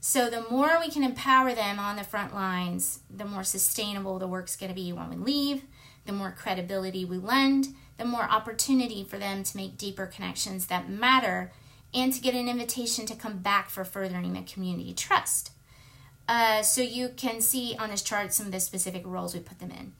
So 0.00 0.30
the 0.30 0.46
more 0.50 0.78
we 0.80 0.90
can 0.90 1.04
empower 1.04 1.54
them 1.54 1.78
on 1.78 1.96
the 1.96 2.04
front 2.04 2.34
lines, 2.34 3.00
the 3.14 3.26
more 3.26 3.44
sustainable 3.44 4.18
the 4.18 4.26
work's 4.26 4.56
going 4.56 4.70
to 4.70 4.74
be 4.74 4.92
when 4.92 5.10
we 5.10 5.16
leave, 5.16 5.64
the 6.06 6.12
more 6.12 6.30
credibility 6.30 7.04
we 7.04 7.18
lend, 7.18 7.74
the 7.98 8.04
more 8.06 8.22
opportunity 8.22 9.04
for 9.04 9.18
them 9.18 9.42
to 9.44 9.56
make 9.56 9.76
deeper 9.76 10.06
connections 10.06 10.66
that 10.66 10.88
matter 10.88 11.52
and 11.92 12.12
to 12.14 12.20
get 12.20 12.34
an 12.34 12.48
invitation 12.48 13.04
to 13.06 13.14
come 13.14 13.38
back 13.38 13.68
for 13.68 13.84
furthering 13.84 14.32
the 14.32 14.42
community 14.42 14.94
trust. 14.94 15.50
Uh, 16.30 16.62
so 16.62 16.80
you 16.80 17.08
can 17.08 17.40
see 17.40 17.74
on 17.76 17.90
this 17.90 18.02
chart 18.02 18.32
some 18.32 18.46
of 18.46 18.52
the 18.52 18.60
specific 18.60 19.02
roles 19.04 19.34
we 19.34 19.40
put 19.40 19.58
them 19.58 19.72
in. 19.72 19.92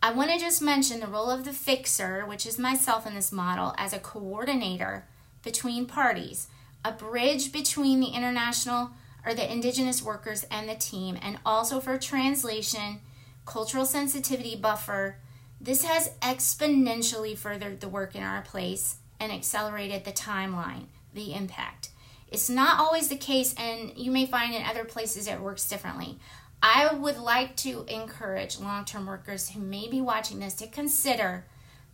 I 0.00 0.12
want 0.12 0.30
to 0.30 0.38
just 0.38 0.62
mention 0.62 1.00
the 1.00 1.08
role 1.08 1.28
of 1.28 1.44
the 1.44 1.52
fixer, 1.52 2.24
which 2.24 2.46
is 2.46 2.60
myself 2.60 3.08
in 3.08 3.16
this 3.16 3.32
model, 3.32 3.74
as 3.76 3.92
a 3.92 3.98
coordinator 3.98 5.04
between 5.42 5.86
parties, 5.86 6.46
a 6.84 6.92
bridge 6.92 7.50
between 7.50 7.98
the 7.98 8.14
international 8.14 8.90
or 9.26 9.34
the 9.34 9.52
indigenous 9.52 10.00
workers 10.00 10.44
and 10.48 10.68
the 10.68 10.76
team, 10.76 11.18
and 11.20 11.40
also 11.44 11.80
for 11.80 11.98
translation, 11.98 13.00
cultural 13.44 13.84
sensitivity 13.84 14.54
buffer. 14.54 15.16
This 15.60 15.82
has 15.82 16.10
exponentially 16.22 17.36
furthered 17.36 17.80
the 17.80 17.88
work 17.88 18.14
in 18.14 18.22
our 18.22 18.42
place 18.42 18.98
and 19.18 19.32
accelerated 19.32 20.04
the 20.04 20.12
timeline, 20.12 20.84
the 21.12 21.34
impact. 21.34 21.88
It's 22.34 22.50
not 22.50 22.80
always 22.80 23.06
the 23.06 23.16
case, 23.16 23.54
and 23.56 23.96
you 23.96 24.10
may 24.10 24.26
find 24.26 24.52
in 24.52 24.64
other 24.64 24.84
places 24.84 25.28
it 25.28 25.40
works 25.40 25.68
differently. 25.68 26.18
I 26.60 26.92
would 26.92 27.16
like 27.16 27.54
to 27.58 27.84
encourage 27.86 28.58
long 28.58 28.84
term 28.84 29.06
workers 29.06 29.50
who 29.50 29.60
may 29.60 29.86
be 29.86 30.00
watching 30.00 30.40
this 30.40 30.54
to 30.54 30.66
consider 30.66 31.44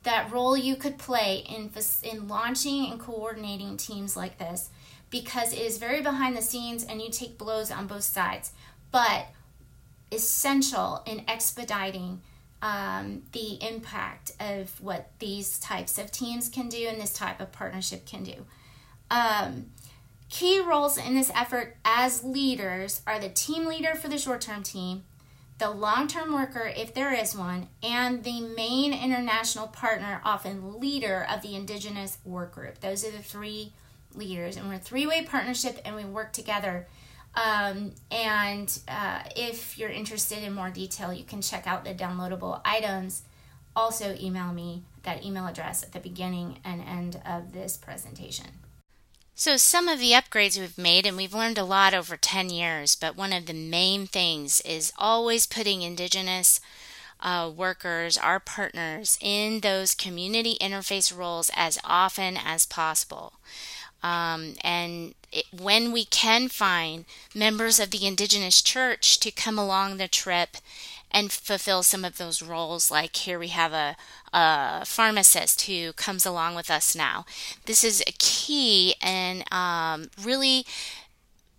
that 0.03 0.33
role 0.33 0.57
you 0.57 0.77
could 0.77 0.97
play 0.97 1.45
in, 1.47 1.71
in 2.03 2.27
launching 2.27 2.91
and 2.91 2.99
coordinating 2.99 3.77
teams 3.77 4.17
like 4.17 4.39
this 4.39 4.71
because 5.11 5.53
it 5.53 5.59
is 5.59 5.77
very 5.77 6.01
behind 6.01 6.35
the 6.35 6.41
scenes 6.41 6.85
and 6.85 7.03
you 7.03 7.11
take 7.11 7.37
blows 7.37 7.71
on 7.71 7.87
both 7.87 8.05
sides, 8.05 8.53
but 8.91 9.27
essential 10.11 11.03
in 11.05 11.23
expediting 11.29 12.23
um, 12.63 13.25
the 13.33 13.63
impact 13.63 14.33
of 14.41 14.81
what 14.81 15.11
these 15.19 15.59
types 15.59 15.99
of 15.99 16.11
teams 16.11 16.49
can 16.49 16.71
do 16.71 16.87
and 16.89 16.99
this 16.99 17.13
type 17.13 17.41
of 17.41 17.53
partnership 17.53 18.07
can 18.07 18.23
do. 18.25 18.47
Um, 19.11 19.67
key 20.31 20.61
roles 20.61 20.97
in 20.97 21.15
this 21.15 21.31
effort 21.35 21.77
as 21.85 22.25
leaders 22.25 23.03
are 23.07 23.19
the 23.19 23.29
team 23.29 23.67
leader 23.67 23.95
for 23.95 24.09
the 24.09 24.17
short 24.17 24.41
term 24.41 24.63
team, 24.63 25.03
the 25.59 25.71
long 25.71 26.09
term 26.09 26.33
worker, 26.33 26.73
if 26.75 26.95
there 26.95 27.13
is 27.13 27.37
one, 27.37 27.69
and 27.83 28.25
the 28.25 28.41
main 28.41 28.95
international 28.95 29.67
partner, 29.67 30.23
often 30.25 30.81
leader 30.81 31.27
of 31.29 31.43
the 31.43 31.55
Indigenous 31.55 32.19
work 32.25 32.55
group. 32.55 32.81
Those 32.81 33.05
are 33.05 33.11
the 33.11 33.19
three 33.19 33.73
leaders, 34.15 34.57
and 34.57 34.69
we're 34.69 34.77
a 34.77 34.79
three 34.79 35.07
way 35.07 35.25
partnership 35.25 35.79
and 35.85 35.95
we 35.95 36.05
work 36.05 36.33
together. 36.33 36.87
Um, 37.35 37.93
and 38.11 38.77
uh, 38.89 39.23
if 39.37 39.79
you're 39.79 39.91
interested 39.91 40.43
in 40.43 40.53
more 40.53 40.71
detail, 40.71 41.13
you 41.13 41.25
can 41.25 41.43
check 41.43 41.67
out 41.67 41.85
the 41.85 41.95
downloadable 41.95 42.61
items. 42.65 43.23
Also, 43.77 44.17
email 44.21 44.53
me 44.53 44.83
that 45.03 45.25
email 45.25 45.47
address 45.47 45.83
at 45.83 45.93
the 45.93 46.01
beginning 46.01 46.59
and 46.65 46.81
end 46.81 47.21
of 47.25 47.53
this 47.53 47.77
presentation. 47.77 48.47
So, 49.41 49.57
some 49.57 49.89
of 49.89 49.99
the 49.99 50.11
upgrades 50.11 50.61
we've 50.61 50.77
made, 50.77 51.07
and 51.07 51.17
we've 51.17 51.33
learned 51.33 51.57
a 51.57 51.65
lot 51.65 51.95
over 51.95 52.15
10 52.15 52.51
years, 52.51 52.95
but 52.95 53.17
one 53.17 53.33
of 53.33 53.47
the 53.47 53.55
main 53.55 54.07
things 54.07 54.61
is 54.67 54.93
always 54.99 55.47
putting 55.47 55.81
Indigenous 55.81 56.61
uh, 57.21 57.51
workers, 57.57 58.19
our 58.19 58.39
partners, 58.39 59.17
in 59.19 59.61
those 59.61 59.95
community 59.95 60.59
interface 60.61 61.17
roles 61.17 61.51
as 61.57 61.79
often 61.85 62.37
as 62.37 62.67
possible. 62.67 63.33
Um, 64.03 64.57
and 64.61 65.15
it, 65.33 65.47
when 65.59 65.91
we 65.91 66.05
can 66.05 66.51
find 66.51 67.07
members 67.35 67.81
of 67.81 67.93
the 67.93 68.07
Indigenous 68.07 68.61
Church 68.61 69.19
to 69.21 69.31
come 69.31 69.59
along 69.59 69.97
the 69.97 70.07
trip 70.09 70.59
and 71.11 71.33
fulfill 71.33 71.83
some 71.83 72.05
of 72.05 72.19
those 72.19 72.43
roles. 72.43 72.91
Like 72.91 73.17
here 73.17 73.39
we 73.39 73.49
have 73.49 73.73
a, 73.73 73.97
a 74.33 74.85
pharmacist 74.85 75.63
who 75.63 75.93
comes 75.93 76.25
along 76.25 76.55
with 76.55 76.71
us 76.71 76.95
now. 76.95 77.25
This 77.67 77.85
is 77.85 78.03
a 78.07 78.13
key 78.19 78.95
and 79.03 79.45
um, 79.53 80.11
really 80.23 80.65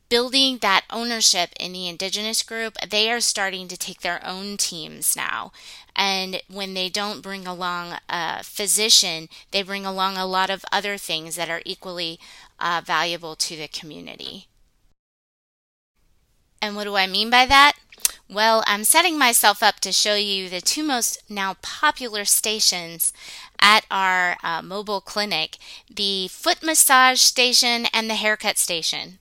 building 0.10 0.58
that 0.58 0.84
ownership 0.90 1.52
in 1.58 1.72
the 1.72 1.88
indigenous 1.88 2.44
group, 2.44 2.76
they 2.90 3.10
are 3.10 3.22
starting 3.22 3.68
to 3.70 3.78
take 3.78 4.02
their 4.02 4.24
own 4.26 4.58
teams 4.58 5.16
now. 5.16 5.52
And 5.96 6.42
when 6.50 6.74
they 6.74 6.90
don't 6.90 7.22
bring 7.22 7.48
along 7.48 7.98
a 8.10 8.44
physician, 8.44 9.30
they 9.52 9.64
bring 9.64 9.86
along 9.86 10.18
a 10.18 10.26
lot 10.26 10.50
of 10.50 10.66
other 10.72 10.98
things 10.98 11.36
that 11.36 11.50
are 11.50 11.62
equally 11.66 12.20
uh, 12.60 12.82
valuable 12.86 13.36
to 13.38 13.56
the 13.56 13.70
community. 13.70 14.48
And 16.62 16.76
what 16.76 16.84
do 16.84 16.96
I 16.96 17.08
mean 17.08 17.30
by 17.30 17.46
that? 17.46 17.74
Well, 18.32 18.64
I'm 18.66 18.86
setting 18.86 19.20
myself 19.20 19.62
up 19.62 19.82
to 19.82 19.92
show 19.92 20.16
you 20.16 20.48
the 20.48 20.62
two 20.62 20.84
most 20.84 21.22
now 21.30 21.58
popular 21.62 22.24
stations 22.24 23.12
at 23.60 23.86
our 23.92 24.38
uh, 24.42 24.62
mobile 24.62 25.02
clinic 25.02 25.58
the 25.94 26.30
foot 26.30 26.64
massage 26.64 27.20
station 27.20 27.88
and 27.94 28.10
the 28.10 28.16
haircut 28.16 28.58
station. 28.58 29.18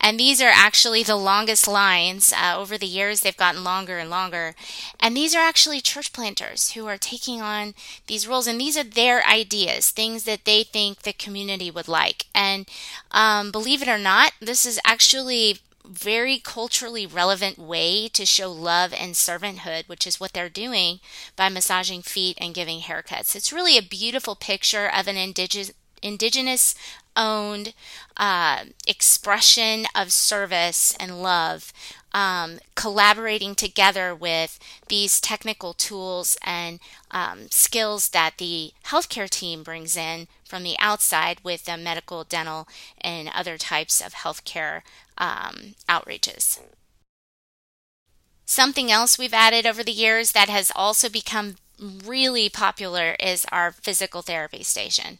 And 0.00 0.18
these 0.18 0.40
are 0.40 0.50
actually 0.50 1.02
the 1.02 1.14
longest 1.14 1.68
lines. 1.68 2.32
Uh, 2.32 2.54
over 2.56 2.78
the 2.78 2.86
years, 2.86 3.20
they've 3.20 3.36
gotten 3.36 3.62
longer 3.62 3.98
and 3.98 4.08
longer. 4.08 4.54
And 4.98 5.14
these 5.14 5.34
are 5.34 5.46
actually 5.46 5.82
church 5.82 6.14
planters 6.14 6.70
who 6.70 6.86
are 6.86 6.96
taking 6.96 7.42
on 7.42 7.74
these 8.06 8.26
roles. 8.26 8.46
And 8.46 8.58
these 8.58 8.78
are 8.78 8.82
their 8.82 9.22
ideas, 9.26 9.90
things 9.90 10.24
that 10.24 10.46
they 10.46 10.62
think 10.62 11.02
the 11.02 11.12
community 11.12 11.70
would 11.70 11.86
like. 11.86 12.28
And 12.34 12.66
um, 13.10 13.52
believe 13.52 13.82
it 13.82 13.88
or 13.88 13.98
not, 13.98 14.32
this 14.40 14.64
is 14.64 14.80
actually 14.86 15.58
very 15.84 16.38
culturally 16.38 17.06
relevant 17.06 17.58
way 17.58 18.08
to 18.08 18.24
show 18.24 18.50
love 18.50 18.92
and 18.92 19.14
servanthood, 19.14 19.88
which 19.88 20.06
is 20.06 20.18
what 20.18 20.32
they're 20.32 20.48
doing 20.48 21.00
by 21.36 21.48
massaging 21.48 22.02
feet 22.02 22.38
and 22.40 22.54
giving 22.54 22.80
haircuts. 22.80 23.36
It's 23.36 23.52
really 23.52 23.76
a 23.76 23.82
beautiful 23.82 24.34
picture 24.34 24.88
of 24.88 25.08
an 25.08 25.16
indigenous 25.16 25.72
indigenous 26.02 26.74
owned 27.16 27.72
uh, 28.16 28.64
expression 28.86 29.86
of 29.94 30.12
service 30.12 30.94
and 31.00 31.22
love 31.22 31.72
um, 32.14 32.60
collaborating 32.76 33.56
together 33.56 34.14
with 34.14 34.58
these 34.88 35.20
technical 35.20 35.72
tools 35.74 36.38
and 36.42 36.78
um, 37.10 37.48
skills 37.50 38.10
that 38.10 38.38
the 38.38 38.72
healthcare 38.86 39.28
team 39.28 39.64
brings 39.64 39.96
in 39.96 40.28
from 40.44 40.62
the 40.62 40.76
outside 40.78 41.40
with 41.42 41.64
the 41.64 41.76
medical, 41.76 42.22
dental, 42.22 42.68
and 43.00 43.28
other 43.34 43.58
types 43.58 44.00
of 44.00 44.14
healthcare 44.14 44.82
um, 45.18 45.74
outreaches. 45.88 46.60
Something 48.46 48.90
else 48.90 49.18
we've 49.18 49.34
added 49.34 49.66
over 49.66 49.82
the 49.82 49.92
years 49.92 50.32
that 50.32 50.48
has 50.48 50.70
also 50.74 51.08
become 51.08 51.56
really 51.78 52.48
popular 52.48 53.16
is 53.18 53.46
our 53.50 53.72
physical 53.72 54.22
therapy 54.22 54.62
station. 54.62 55.18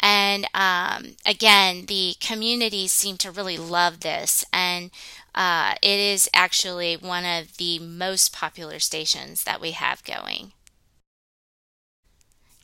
And 0.00 0.46
um, 0.54 1.16
again, 1.24 1.86
the 1.86 2.14
communities 2.20 2.92
seem 2.92 3.16
to 3.18 3.30
really 3.30 3.56
love 3.56 4.00
this. 4.00 4.44
And 4.52 4.90
uh, 5.34 5.74
it 5.82 5.98
is 5.98 6.28
actually 6.34 6.96
one 6.96 7.24
of 7.24 7.56
the 7.56 7.78
most 7.78 8.32
popular 8.32 8.78
stations 8.78 9.44
that 9.44 9.60
we 9.60 9.70
have 9.72 10.04
going. 10.04 10.52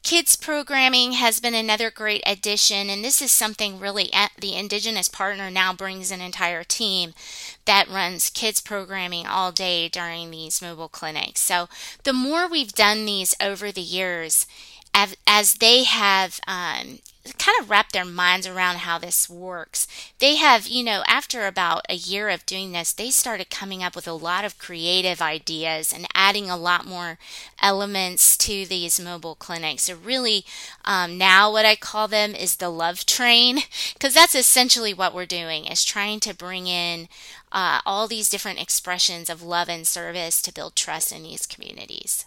Kids 0.02 0.34
programming 0.34 1.12
has 1.12 1.40
been 1.40 1.54
another 1.54 1.90
great 1.90 2.22
addition, 2.26 2.88
and 2.88 3.04
this 3.04 3.20
is 3.20 3.30
something 3.30 3.78
really 3.78 4.10
the 4.38 4.56
Indigenous 4.56 5.08
partner 5.08 5.50
now 5.50 5.74
brings 5.74 6.10
an 6.10 6.22
entire 6.22 6.64
team 6.64 7.12
that 7.66 7.88
runs 7.88 8.30
kids 8.30 8.60
programming 8.62 9.26
all 9.26 9.52
day 9.52 9.88
during 9.88 10.30
these 10.30 10.62
mobile 10.62 10.88
clinics. 10.88 11.40
So, 11.40 11.68
the 12.04 12.14
more 12.14 12.48
we've 12.48 12.72
done 12.72 13.04
these 13.04 13.34
over 13.42 13.70
the 13.70 13.82
years, 13.82 14.46
as, 14.94 15.16
as 15.26 15.54
they 15.54 15.84
have 15.84 16.40
um, 16.48 17.00
kind 17.38 17.56
of 17.60 17.70
wrap 17.70 17.92
their 17.92 18.04
minds 18.04 18.46
around 18.46 18.78
how 18.78 18.98
this 18.98 19.28
works. 19.28 19.86
They 20.18 20.36
have, 20.36 20.66
you 20.66 20.82
know, 20.82 21.02
after 21.06 21.46
about 21.46 21.84
a 21.88 21.94
year 21.94 22.28
of 22.28 22.46
doing 22.46 22.72
this, 22.72 22.92
they 22.92 23.10
started 23.10 23.50
coming 23.50 23.82
up 23.82 23.94
with 23.94 24.08
a 24.08 24.12
lot 24.12 24.44
of 24.44 24.58
creative 24.58 25.20
ideas 25.20 25.92
and 25.92 26.06
adding 26.14 26.50
a 26.50 26.56
lot 26.56 26.86
more 26.86 27.18
elements 27.60 28.36
to 28.38 28.66
these 28.66 29.00
mobile 29.00 29.34
clinics. 29.34 29.84
So, 29.84 29.96
really, 29.96 30.44
um, 30.84 31.18
now 31.18 31.50
what 31.50 31.66
I 31.66 31.76
call 31.76 32.08
them 32.08 32.34
is 32.34 32.56
the 32.56 32.70
love 32.70 33.06
train, 33.06 33.60
because 33.94 34.14
that's 34.14 34.34
essentially 34.34 34.94
what 34.94 35.14
we're 35.14 35.26
doing 35.26 35.66
is 35.66 35.84
trying 35.84 36.20
to 36.20 36.34
bring 36.34 36.66
in 36.66 37.08
uh, 37.52 37.80
all 37.84 38.06
these 38.06 38.30
different 38.30 38.60
expressions 38.60 39.28
of 39.28 39.42
love 39.42 39.68
and 39.68 39.86
service 39.86 40.40
to 40.42 40.54
build 40.54 40.76
trust 40.76 41.12
in 41.12 41.22
these 41.22 41.46
communities 41.46 42.26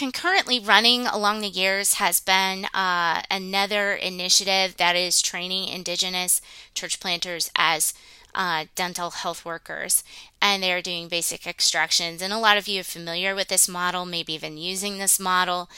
concurrently 0.00 0.58
running 0.58 1.06
along 1.06 1.42
the 1.42 1.48
years 1.48 1.94
has 1.94 2.20
been 2.20 2.64
uh, 2.72 3.20
another 3.30 3.92
initiative 3.92 4.78
that 4.78 4.96
is 4.96 5.20
training 5.20 5.68
indigenous 5.68 6.40
church 6.72 6.98
planters 7.00 7.50
as 7.54 7.92
uh, 8.34 8.64
dental 8.74 9.10
health 9.10 9.44
workers. 9.44 10.02
And 10.40 10.62
they're 10.62 10.80
doing 10.80 11.08
basic 11.08 11.46
extractions. 11.46 12.22
And 12.22 12.32
a 12.32 12.38
lot 12.38 12.56
of 12.56 12.66
you 12.66 12.80
are 12.80 12.84
familiar 12.84 13.34
with 13.34 13.48
this 13.48 13.68
model 13.68 14.06
maybe 14.06 14.32
even 14.32 14.56
using 14.56 14.96
this 14.96 15.20
model. 15.20 15.68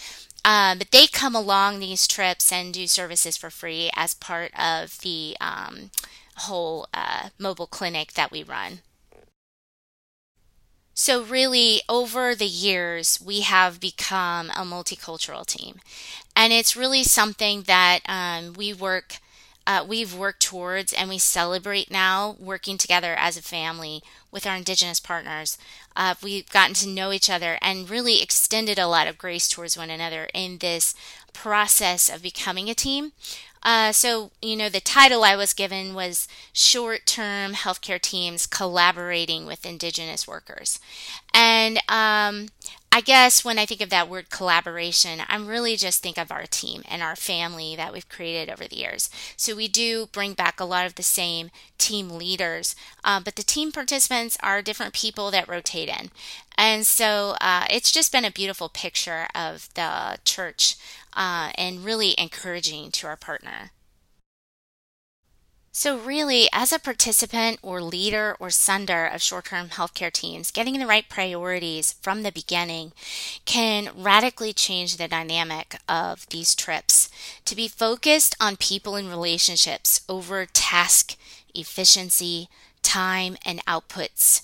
Uh, 0.44 0.76
but 0.76 0.92
they 0.92 1.08
come 1.08 1.34
along 1.34 1.80
these 1.80 2.06
trips 2.06 2.52
and 2.52 2.72
do 2.72 2.86
services 2.86 3.36
for 3.36 3.50
free 3.50 3.90
as 3.96 4.14
part 4.14 4.52
of 4.56 5.00
the 5.00 5.36
um, 5.40 5.90
whole 6.36 6.86
uh, 6.94 7.30
mobile 7.40 7.66
clinic 7.66 8.12
that 8.12 8.30
we 8.30 8.44
run 8.44 8.82
so, 10.95 11.22
really, 11.22 11.80
over 11.88 12.34
the 12.34 12.47
years, 12.47 13.18
we 13.24 13.40
have 13.40 13.80
become 13.80 14.51
a 14.51 14.62
multicultural 14.62 15.47
team. 15.47 15.80
And 16.36 16.53
it's 16.53 16.76
really 16.76 17.03
something 17.03 17.62
that 17.62 18.01
um, 18.07 18.53
we 18.53 18.74
work, 18.74 19.16
uh, 19.66 19.84
we've 19.88 20.14
worked 20.14 20.43
towards 20.43 20.93
and 20.93 21.09
we 21.09 21.18
celebrate 21.18 21.90
now 21.90 22.36
working 22.38 22.76
together 22.76 23.14
as 23.14 23.36
a 23.36 23.43
family 23.43 24.03
with 24.30 24.47
our 24.47 24.57
Indigenous 24.57 25.01
partners. 25.01 25.57
Uh, 25.97 26.14
we've 26.22 26.49
gotten 26.51 26.74
to 26.74 26.88
know 26.88 27.11
each 27.11 27.30
other 27.30 27.59
and 27.62 27.88
really 27.88 28.20
extended 28.22 28.78
a 28.78 28.86
lot 28.86 29.07
of 29.07 29.18
grace 29.18 29.49
towards 29.49 29.76
one 29.76 29.90
another 29.90 30.28
in 30.34 30.59
this 30.59 30.95
process 31.32 32.09
of 32.09 32.22
becoming 32.22 32.68
a 32.68 32.74
team. 32.74 33.12
Uh, 33.62 33.92
so, 33.92 34.30
you 34.40 34.56
know, 34.56 34.68
the 34.68 34.80
title 34.80 35.22
I 35.24 35.36
was 35.36 35.52
given 35.52 35.94
was 35.94 36.26
Short 36.52 37.06
Term 37.06 37.52
Healthcare 37.52 38.00
Teams 38.00 38.46
Collaborating 38.46 39.46
with 39.46 39.64
Indigenous 39.64 40.26
Workers. 40.26 40.80
And 41.32 41.78
um, 41.88 42.48
I 42.94 43.00
guess 43.00 43.42
when 43.42 43.58
I 43.58 43.64
think 43.64 43.80
of 43.80 43.88
that 43.88 44.08
word 44.10 44.28
collaboration, 44.28 45.20
I'm 45.26 45.46
really 45.46 45.76
just 45.76 46.02
think 46.02 46.18
of 46.18 46.30
our 46.30 46.44
team 46.44 46.82
and 46.86 47.02
our 47.02 47.16
family 47.16 47.74
that 47.74 47.90
we've 47.90 48.08
created 48.08 48.52
over 48.52 48.68
the 48.68 48.76
years. 48.76 49.08
So 49.36 49.56
we 49.56 49.66
do 49.66 50.06
bring 50.12 50.34
back 50.34 50.60
a 50.60 50.64
lot 50.64 50.84
of 50.84 50.96
the 50.96 51.02
same 51.02 51.50
team 51.78 52.10
leaders, 52.10 52.76
uh, 53.02 53.20
but 53.24 53.36
the 53.36 53.42
team 53.42 53.72
participants 53.72 54.36
are 54.42 54.60
different 54.60 54.92
people 54.92 55.30
that 55.30 55.48
rotate 55.48 55.88
in. 55.88 56.10
And 56.58 56.86
so 56.86 57.34
uh, 57.40 57.64
it's 57.70 57.90
just 57.90 58.12
been 58.12 58.26
a 58.26 58.30
beautiful 58.30 58.68
picture 58.68 59.26
of 59.34 59.70
the 59.72 60.18
church 60.26 60.76
uh, 61.14 61.50
and 61.56 61.84
really 61.84 62.14
encouraging 62.18 62.90
to 62.92 63.06
our 63.06 63.16
partner. 63.16 63.70
So, 65.74 65.96
really, 65.96 66.50
as 66.52 66.70
a 66.70 66.78
participant 66.78 67.58
or 67.62 67.80
leader 67.80 68.36
or 68.38 68.50
sender 68.50 69.06
of 69.06 69.22
short 69.22 69.46
term 69.46 69.68
healthcare 69.68 70.12
teams, 70.12 70.50
getting 70.50 70.78
the 70.78 70.86
right 70.86 71.08
priorities 71.08 71.94
from 72.02 72.22
the 72.22 72.30
beginning 72.30 72.92
can 73.46 73.88
radically 73.96 74.52
change 74.52 74.98
the 74.98 75.08
dynamic 75.08 75.76
of 75.88 76.28
these 76.28 76.54
trips. 76.54 77.08
To 77.46 77.56
be 77.56 77.68
focused 77.68 78.36
on 78.38 78.56
people 78.58 78.96
and 78.96 79.08
relationships 79.08 80.02
over 80.10 80.44
task 80.44 81.16
efficiency, 81.54 82.48
time, 82.82 83.36
and 83.44 83.64
outputs. 83.64 84.42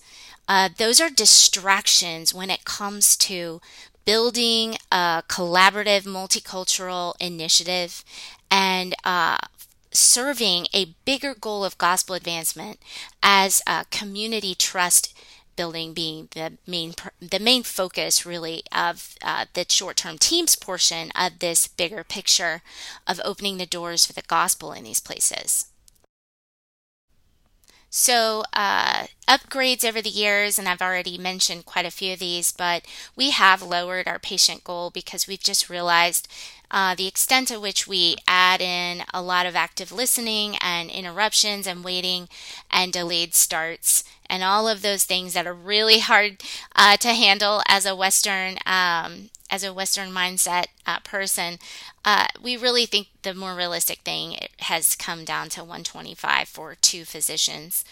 Uh, 0.49 0.71
those 0.79 0.99
are 0.99 1.11
distractions 1.11 2.33
when 2.33 2.49
it 2.49 2.65
comes 2.65 3.17
to 3.19 3.61
building 4.09 4.75
a 4.91 5.23
collaborative 5.29 6.07
multicultural 6.07 7.15
initiative 7.21 8.03
and 8.51 8.95
uh, 9.05 9.37
serving 9.91 10.67
a 10.73 10.95
bigger 11.05 11.35
goal 11.35 11.63
of 11.63 11.77
gospel 11.77 12.15
advancement 12.15 12.81
as 13.23 13.61
a 13.67 13.85
community 13.91 14.55
trust 14.55 15.15
building 15.57 15.93
being 15.93 16.27
the 16.35 16.55
main 16.67 16.95
the 17.21 17.39
main 17.39 17.63
focus 17.63 18.25
really 18.25 18.63
of 18.73 19.15
uh, 19.23 19.45
the 19.53 19.67
short-term 19.69 20.17
teams 20.17 20.57
portion 20.57 21.11
of 21.15 21.41
this 21.41 21.69
bigger 21.69 22.03
picture 22.03 22.63
of 23.07 23.21
opening 23.27 23.59
the 23.59 23.67
doors 23.67 24.07
for 24.07 24.15
the 24.15 24.23
gospel 24.23 24.73
in 24.73 24.85
these 24.85 25.01
places 25.01 25.67
so, 27.91 28.45
uh, 28.53 29.07
upgrades 29.27 29.85
over 29.85 30.03
the 30.03 30.11
years, 30.11 30.59
and 30.59 30.69
I've 30.69 30.83
already 30.83 31.17
mentioned 31.17 31.65
quite 31.65 31.87
a 31.87 31.91
few 31.91 32.13
of 32.13 32.19
these, 32.19 32.53
but 32.53 32.85
we 33.17 33.31
have 33.31 33.63
lowered 33.63 34.07
our 34.07 34.19
patient 34.19 34.63
goal 34.65 34.91
because 34.91 35.27
we've 35.27 35.43
just 35.43 35.71
realized 35.71 36.29
uh, 36.71 36.95
the 36.95 37.07
extent 37.07 37.49
to 37.49 37.59
which 37.59 37.87
we 37.87 38.17
add 38.27 38.61
in 38.61 39.05
a 39.15 39.23
lot 39.23 39.47
of 39.47 39.57
active 39.57 39.91
listening 39.91 40.57
and 40.61 40.91
interruptions 40.91 41.67
and 41.67 41.83
waiting 41.83 42.29
and 42.71 42.93
delayed 42.93 43.35
starts 43.35 44.05
and 44.29 44.45
all 44.45 44.69
of 44.69 44.83
those 44.83 45.05
things 45.05 45.33
that 45.33 45.47
are 45.47 45.55
really 45.55 46.01
hard 46.01 46.43
uh, 46.77 46.97
to 46.99 47.09
handle 47.15 47.63
as 47.69 47.87
a 47.87 47.97
Western 47.97 48.59
um, 48.67 49.31
as 49.51 49.65
a 49.65 49.73
Western 49.73 50.11
mindset 50.11 50.67
uh, 50.87 50.99
person, 51.01 51.59
uh, 52.05 52.27
we 52.43 52.57
really 52.57 52.87
think 52.87 53.09
the 53.23 53.35
more 53.35 53.55
realistic 53.55 54.01
thing 54.01 54.37
has 54.61 54.95
come 54.95 55.25
down 55.25 55.49
to 55.51 55.61
125 55.61 56.49
for 56.49 56.75
two 56.75 57.05
physicians. 57.05 57.85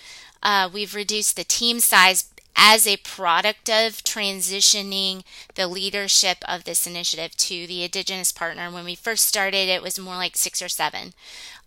Uh, 0.43 0.69
we've 0.73 0.95
reduced 0.95 1.37
the 1.37 1.45
team 1.45 1.81
size 1.81 2.31
as 2.57 2.87
a 2.87 2.97
product 2.99 3.69
of 3.69 4.03
transitioning 4.03 5.23
the 5.55 5.67
leadership 5.69 6.39
of 6.49 6.65
this 6.65 6.87
initiative 6.87 7.37
to 7.37 7.67
the 7.67 7.85
Indigenous 7.85 8.33
partner. 8.33 8.71
When 8.71 8.85
we 8.85 8.95
first 8.95 9.27
started, 9.27 9.69
it 9.69 9.83
was 9.83 9.99
more 9.99 10.15
like 10.17 10.37
six 10.37 10.63
or 10.63 10.69
seven. 10.69 11.13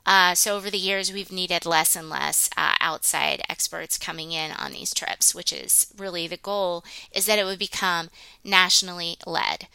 Uh, 0.06 0.34
so 0.34 0.56
over 0.56 0.70
the 0.70 0.78
years, 0.78 1.14
we've 1.14 1.32
needed 1.32 1.66
less 1.66 1.96
and 1.96 2.10
less 2.10 2.50
uh, 2.58 2.74
outside 2.80 3.42
experts 3.50 3.98
coming 3.98 4.32
in 4.32 4.52
on 4.52 4.72
these 4.72 4.94
trips, 4.94 5.36
which 5.36 5.54
is 5.54 5.88
really 5.98 6.28
the 6.28 6.38
goal, 6.38 6.84
is 7.12 7.26
that 7.26 7.40
it 7.40 7.46
would 7.46 7.60
become 7.60 8.10
nationally 8.44 9.18
led. 9.28 9.68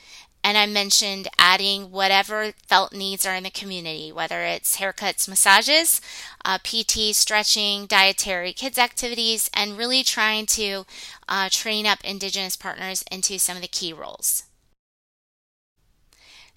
And 0.45 0.59
I 0.59 0.66
mentioned 0.66 1.29
adding 1.39 1.91
whatever 1.91 2.53
felt 2.66 2.93
needs 2.93 3.25
are 3.25 3.35
in 3.35 3.45
the 3.45 3.51
community, 3.51 4.12
whether 4.12 4.43
it's 4.43 4.77
haircuts, 4.77 5.27
massages, 5.27 6.03
uh, 6.45 6.59
PT, 6.59 7.14
stretching, 7.14 7.87
dietary, 7.87 8.53
kids' 8.53 8.77
activities, 8.77 9.51
and 9.55 9.79
really 9.79 10.03
trying 10.03 10.45
to 10.47 10.85
uh, 11.31 11.49
train 11.51 11.87
up 11.87 12.05
Indigenous 12.05 12.57
partners 12.57 13.05
into 13.11 13.39
some 13.39 13.57
of 13.57 13.62
the 13.62 13.68
key 13.68 13.95
roles. 13.95 14.43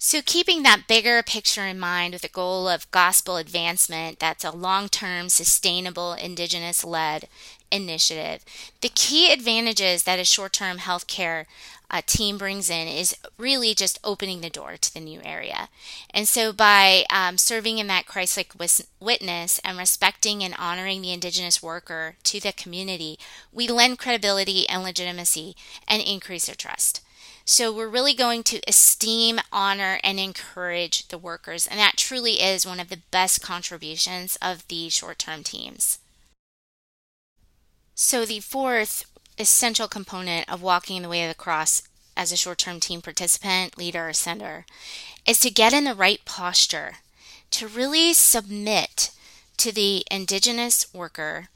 So, 0.00 0.22
keeping 0.24 0.62
that 0.62 0.86
bigger 0.86 1.22
picture 1.24 1.66
in 1.66 1.78
mind 1.80 2.12
with 2.12 2.22
the 2.22 2.28
goal 2.28 2.68
of 2.68 2.90
gospel 2.92 3.36
advancement, 3.36 4.20
that's 4.20 4.44
a 4.44 4.52
long 4.52 4.88
term, 4.88 5.28
sustainable, 5.28 6.12
Indigenous 6.12 6.84
led 6.84 7.26
initiative. 7.72 8.44
The 8.80 8.90
key 8.90 9.32
advantages 9.32 10.04
that 10.04 10.20
a 10.20 10.24
short 10.24 10.52
term 10.52 10.78
healthcare 10.78 11.46
uh, 11.90 12.02
team 12.06 12.38
brings 12.38 12.70
in 12.70 12.86
is 12.86 13.16
really 13.38 13.74
just 13.74 13.98
opening 14.04 14.40
the 14.40 14.50
door 14.50 14.76
to 14.76 14.94
the 14.94 15.00
new 15.00 15.20
area. 15.24 15.68
And 16.10 16.28
so, 16.28 16.52
by 16.52 17.04
um, 17.10 17.36
serving 17.36 17.78
in 17.78 17.88
that 17.88 18.06
Christ 18.06 18.36
like 18.36 18.54
witness 19.00 19.58
and 19.64 19.76
respecting 19.76 20.44
and 20.44 20.54
honoring 20.56 21.02
the 21.02 21.12
Indigenous 21.12 21.60
worker 21.60 22.14
to 22.22 22.38
the 22.38 22.52
community, 22.52 23.18
we 23.52 23.66
lend 23.66 23.98
credibility 23.98 24.68
and 24.68 24.84
legitimacy 24.84 25.56
and 25.88 26.00
increase 26.00 26.46
their 26.46 26.54
trust. 26.54 27.00
So, 27.50 27.72
we're 27.72 27.88
really 27.88 28.12
going 28.12 28.42
to 28.42 28.60
esteem, 28.68 29.40
honor, 29.50 30.00
and 30.04 30.20
encourage 30.20 31.08
the 31.08 31.16
workers. 31.16 31.66
And 31.66 31.80
that 31.80 31.96
truly 31.96 32.42
is 32.42 32.66
one 32.66 32.78
of 32.78 32.90
the 32.90 33.00
best 33.10 33.40
contributions 33.40 34.36
of 34.42 34.68
the 34.68 34.90
short 34.90 35.18
term 35.18 35.42
teams. 35.42 35.98
So, 37.94 38.26
the 38.26 38.40
fourth 38.40 39.10
essential 39.38 39.88
component 39.88 40.46
of 40.46 40.60
walking 40.60 41.00
the 41.00 41.08
way 41.08 41.22
of 41.24 41.30
the 41.30 41.34
cross 41.34 41.84
as 42.18 42.32
a 42.32 42.36
short 42.36 42.58
term 42.58 42.80
team 42.80 43.00
participant, 43.00 43.78
leader, 43.78 44.10
or 44.10 44.12
sender 44.12 44.66
is 45.26 45.38
to 45.38 45.50
get 45.50 45.72
in 45.72 45.84
the 45.84 45.94
right 45.94 46.22
posture, 46.26 46.96
to 47.52 47.66
really 47.66 48.12
submit 48.12 49.10
to 49.56 49.72
the 49.72 50.04
Indigenous 50.10 50.92
worker 50.92 51.48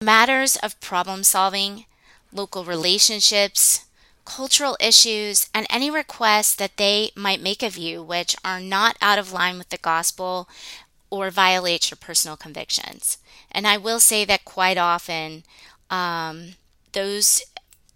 matters 0.00 0.56
of 0.56 0.80
problem 0.80 1.24
solving, 1.24 1.84
local 2.32 2.64
relationships, 2.64 3.84
cultural 4.24 4.76
issues, 4.80 5.48
and 5.54 5.66
any 5.68 5.90
requests 5.90 6.54
that 6.54 6.76
they 6.76 7.10
might 7.16 7.40
make 7.40 7.62
of 7.62 7.76
you 7.76 8.02
which 8.02 8.36
are 8.44 8.60
not 8.60 8.96
out 9.00 9.18
of 9.18 9.32
line 9.32 9.58
with 9.58 9.68
the 9.70 9.78
gospel 9.78 10.48
or 11.10 11.30
violate 11.30 11.90
your 11.90 11.98
personal 12.00 12.36
convictions. 12.36 13.18
And 13.50 13.66
I 13.66 13.76
will 13.76 14.00
say 14.00 14.24
that 14.24 14.44
quite 14.44 14.78
often, 14.78 15.44
um, 15.90 16.54
those 16.92 17.42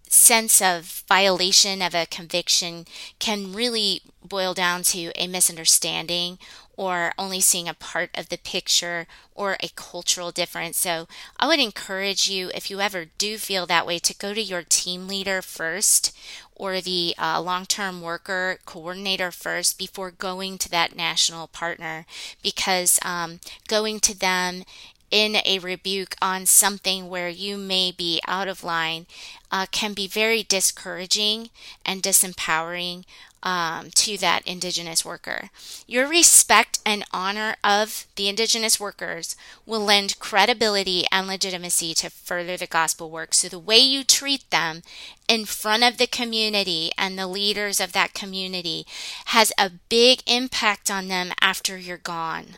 sense 0.09 0.61
of 0.61 1.03
violation 1.07 1.81
of 1.81 1.93
a 1.93 2.05
conviction 2.05 2.85
can 3.19 3.53
really 3.53 4.01
boil 4.23 4.53
down 4.53 4.83
to 4.83 5.11
a 5.15 5.27
misunderstanding 5.27 6.37
or 6.77 7.11
only 7.17 7.41
seeing 7.41 7.67
a 7.67 7.73
part 7.73 8.11
of 8.13 8.29
the 8.29 8.37
picture 8.37 9.07
or 9.35 9.57
a 9.59 9.69
cultural 9.75 10.31
difference. 10.31 10.77
So 10.77 11.07
I 11.39 11.47
would 11.47 11.59
encourage 11.59 12.29
you, 12.29 12.51
if 12.53 12.69
you 12.69 12.79
ever 12.79 13.05
do 13.17 13.37
feel 13.37 13.65
that 13.65 13.85
way, 13.85 13.99
to 13.99 14.15
go 14.15 14.33
to 14.33 14.41
your 14.41 14.61
team 14.61 15.07
leader 15.07 15.41
first 15.41 16.15
or 16.55 16.79
the 16.79 17.15
uh, 17.17 17.41
long 17.41 17.65
term 17.65 18.01
worker 18.01 18.59
coordinator 18.65 19.31
first 19.31 19.77
before 19.77 20.11
going 20.11 20.57
to 20.59 20.69
that 20.69 20.95
national 20.95 21.47
partner 21.47 22.05
because 22.41 22.99
um, 23.03 23.39
going 23.67 23.99
to 23.99 24.17
them 24.17 24.63
in 25.09 25.37
a 25.45 25.59
rebuke 25.59 26.15
on 26.21 26.45
something 26.45 27.07
where 27.09 27.29
you 27.29 27.57
may 27.57 27.91
be 27.91 28.19
out 28.27 28.47
of 28.47 28.63
line 28.63 29.05
uh, 29.51 29.65
can 29.71 29.93
be 29.93 30.07
very 30.07 30.43
discouraging 30.43 31.49
and 31.85 32.03
disempowering 32.03 33.05
um, 33.43 33.91
to 33.91 34.17
that 34.17 34.45
Indigenous 34.45 35.05
worker. 35.05 35.49
Your 35.87 36.07
respect 36.07 36.79
and 36.85 37.03
honor 37.11 37.55
of 37.63 38.05
the 38.15 38.27
Indigenous 38.27 38.79
workers 38.79 39.35
will 39.65 39.79
lend 39.81 40.19
credibility 40.19 41.05
and 41.11 41.27
legitimacy 41.27 41.93
to 41.95 42.09
further 42.09 42.57
the 42.57 42.67
gospel 42.67 43.09
work. 43.09 43.33
So, 43.33 43.47
the 43.47 43.59
way 43.59 43.77
you 43.79 44.03
treat 44.03 44.49
them 44.49 44.81
in 45.27 45.45
front 45.45 45.83
of 45.83 45.97
the 45.97 46.07
community 46.07 46.91
and 46.97 47.17
the 47.17 47.27
leaders 47.27 47.79
of 47.79 47.93
that 47.93 48.13
community 48.13 48.85
has 49.27 49.51
a 49.57 49.71
big 49.89 50.21
impact 50.27 50.89
on 50.89 51.07
them 51.07 51.31
after 51.41 51.77
you're 51.77 51.97
gone. 51.97 52.57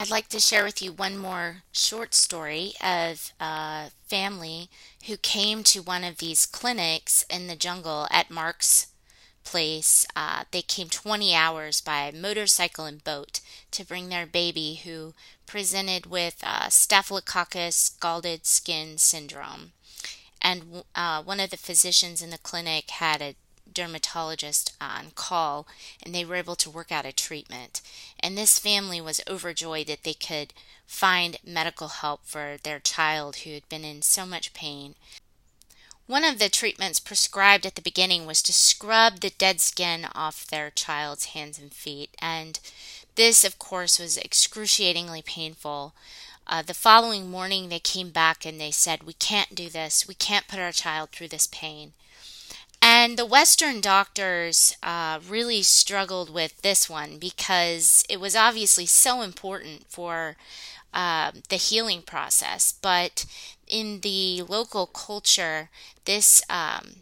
I'd 0.00 0.10
like 0.10 0.28
to 0.30 0.40
share 0.40 0.64
with 0.64 0.80
you 0.80 0.92
one 0.92 1.18
more 1.18 1.62
short 1.72 2.14
story 2.14 2.72
of 2.82 3.32
a 3.38 3.90
family 4.08 4.70
who 5.06 5.16
came 5.16 5.62
to 5.64 5.80
one 5.82 6.04
of 6.04 6.18
these 6.18 6.46
clinics 6.46 7.24
in 7.30 7.46
the 7.46 7.56
jungle 7.56 8.06
at 8.10 8.30
Mark's 8.30 8.88
place. 9.44 10.06
Uh, 10.14 10.44
they 10.50 10.62
came 10.62 10.88
20 10.88 11.34
hours 11.34 11.80
by 11.80 12.10
motorcycle 12.14 12.84
and 12.84 13.02
boat 13.02 13.40
to 13.70 13.84
bring 13.84 14.08
their 14.08 14.26
baby 14.26 14.80
who 14.84 15.14
presented 15.46 16.06
with 16.06 16.36
uh, 16.42 16.68
Staphylococcus 16.68 17.74
scalded 17.74 18.46
skin 18.46 18.98
syndrome. 18.98 19.72
And 20.42 20.84
uh, 20.94 21.22
one 21.22 21.40
of 21.40 21.50
the 21.50 21.56
physicians 21.56 22.22
in 22.22 22.30
the 22.30 22.38
clinic 22.38 22.90
had 22.90 23.20
a 23.20 23.34
dermatologist 23.72 24.72
on 24.80 25.12
call 25.14 25.66
and 26.02 26.14
they 26.14 26.24
were 26.24 26.36
able 26.36 26.56
to 26.56 26.70
work 26.70 26.90
out 26.90 27.06
a 27.06 27.12
treatment. 27.12 27.80
And 28.18 28.36
this 28.36 28.58
family 28.58 29.00
was 29.00 29.20
overjoyed 29.28 29.86
that 29.88 30.04
they 30.04 30.14
could 30.14 30.52
find 30.86 31.38
medical 31.44 31.88
help 31.88 32.20
for 32.24 32.56
their 32.62 32.80
child 32.80 33.36
who 33.36 33.52
had 33.54 33.68
been 33.68 33.84
in 33.84 34.02
so 34.02 34.26
much 34.26 34.52
pain. 34.52 34.94
One 36.06 36.24
of 36.24 36.40
the 36.40 36.48
treatments 36.48 36.98
prescribed 36.98 37.64
at 37.64 37.76
the 37.76 37.82
beginning 37.82 38.26
was 38.26 38.42
to 38.42 38.52
scrub 38.52 39.20
the 39.20 39.30
dead 39.30 39.60
skin 39.60 40.08
off 40.12 40.44
their 40.44 40.70
child's 40.72 41.26
hands 41.26 41.56
and 41.56 41.72
feet, 41.72 42.10
and 42.18 42.58
this, 43.14 43.44
of 43.44 43.60
course, 43.60 44.00
was 44.00 44.18
excruciatingly 44.18 45.22
painful. 45.22 45.94
Uh, 46.48 46.62
the 46.62 46.74
following 46.74 47.30
morning, 47.30 47.68
they 47.68 47.78
came 47.78 48.10
back 48.10 48.44
and 48.44 48.60
they 48.60 48.72
said, 48.72 49.04
We 49.04 49.12
can't 49.12 49.54
do 49.54 49.68
this. 49.68 50.08
We 50.08 50.14
can't 50.14 50.48
put 50.48 50.58
our 50.58 50.72
child 50.72 51.10
through 51.10 51.28
this 51.28 51.46
pain. 51.46 51.92
And 52.82 53.18
the 53.18 53.26
Western 53.26 53.80
doctors 53.80 54.76
uh, 54.82 55.20
really 55.28 55.62
struggled 55.62 56.30
with 56.32 56.62
this 56.62 56.88
one 56.88 57.18
because 57.18 58.04
it 58.08 58.20
was 58.20 58.34
obviously 58.34 58.86
so 58.86 59.20
important 59.20 59.84
for 59.88 60.36
uh, 60.94 61.32
the 61.48 61.56
healing 61.56 62.02
process. 62.02 62.72
But 62.72 63.26
in 63.66 64.00
the 64.00 64.42
local 64.42 64.86
culture, 64.86 65.68
this 66.04 66.42
um, 66.48 66.96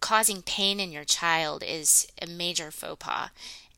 causing 0.00 0.42
pain 0.42 0.78
in 0.78 0.92
your 0.92 1.04
child 1.04 1.62
is 1.66 2.06
a 2.20 2.26
major 2.26 2.70
faux 2.70 2.96
pas. 3.04 3.30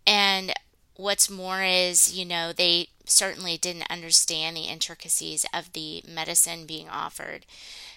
And 0.06 0.52
what's 0.96 1.30
more 1.30 1.62
is, 1.62 2.12
you 2.12 2.24
know, 2.24 2.52
they 2.52 2.88
certainly 3.04 3.56
didn't 3.56 3.90
understand 3.90 4.56
the 4.56 4.64
intricacies 4.64 5.46
of 5.54 5.72
the 5.72 6.02
medicine 6.06 6.66
being 6.66 6.88
offered. 6.88 7.46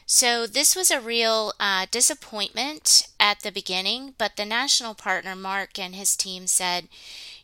So, 0.06 0.46
this 0.48 0.76
was 0.76 0.92
a 0.92 1.00
real 1.00 1.54
uh, 1.60 1.88
disappointment 1.90 3.08
at 3.20 3.42
the 3.42 3.52
beginning, 3.52 4.14
but 4.18 4.36
the 4.36 4.46
national 4.46 4.96
partner, 4.96 5.36
Mark, 5.36 5.80
and 5.80 5.96
his 5.96 6.16
team 6.16 6.46
said, 6.48 6.88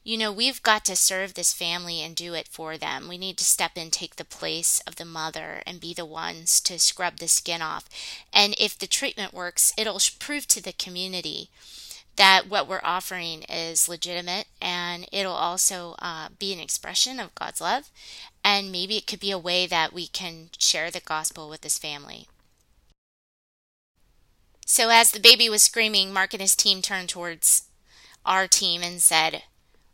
you 0.03 0.17
know, 0.17 0.31
we've 0.31 0.63
got 0.63 0.85
to 0.85 0.95
serve 0.95 1.33
this 1.33 1.53
family 1.53 2.01
and 2.01 2.15
do 2.15 2.33
it 2.33 2.47
for 2.47 2.77
them. 2.77 3.07
We 3.07 3.17
need 3.17 3.37
to 3.37 3.45
step 3.45 3.71
in, 3.77 3.91
take 3.91 4.15
the 4.15 4.25
place 4.25 4.81
of 4.87 4.95
the 4.95 5.05
mother, 5.05 5.61
and 5.65 5.79
be 5.79 5.93
the 5.93 6.05
ones 6.05 6.59
to 6.61 6.79
scrub 6.79 7.17
the 7.17 7.27
skin 7.27 7.61
off. 7.61 7.87
And 8.33 8.55
if 8.57 8.77
the 8.77 8.87
treatment 8.87 9.33
works, 9.33 9.73
it'll 9.77 9.99
prove 10.19 10.47
to 10.47 10.61
the 10.61 10.73
community 10.73 11.49
that 12.15 12.49
what 12.49 12.67
we're 12.67 12.81
offering 12.83 13.43
is 13.43 13.87
legitimate 13.87 14.47
and 14.61 15.07
it'll 15.11 15.31
also 15.31 15.95
uh, 15.99 16.27
be 16.37 16.51
an 16.53 16.59
expression 16.59 17.19
of 17.19 17.35
God's 17.35 17.61
love. 17.61 17.89
And 18.43 18.71
maybe 18.71 18.97
it 18.97 19.07
could 19.07 19.19
be 19.19 19.31
a 19.31 19.37
way 19.37 19.65
that 19.67 19.93
we 19.93 20.07
can 20.07 20.49
share 20.57 20.91
the 20.91 20.99
gospel 20.99 21.49
with 21.49 21.61
this 21.61 21.77
family. 21.77 22.27
So, 24.71 24.89
as 24.89 25.09
the 25.09 25.19
baby 25.19 25.49
was 25.49 25.63
screaming, 25.63 26.13
Mark 26.13 26.31
and 26.35 26.41
his 26.41 26.55
team 26.55 26.83
turned 26.83 27.09
towards 27.09 27.63
our 28.23 28.47
team 28.47 28.83
and 28.83 29.01
said, 29.01 29.41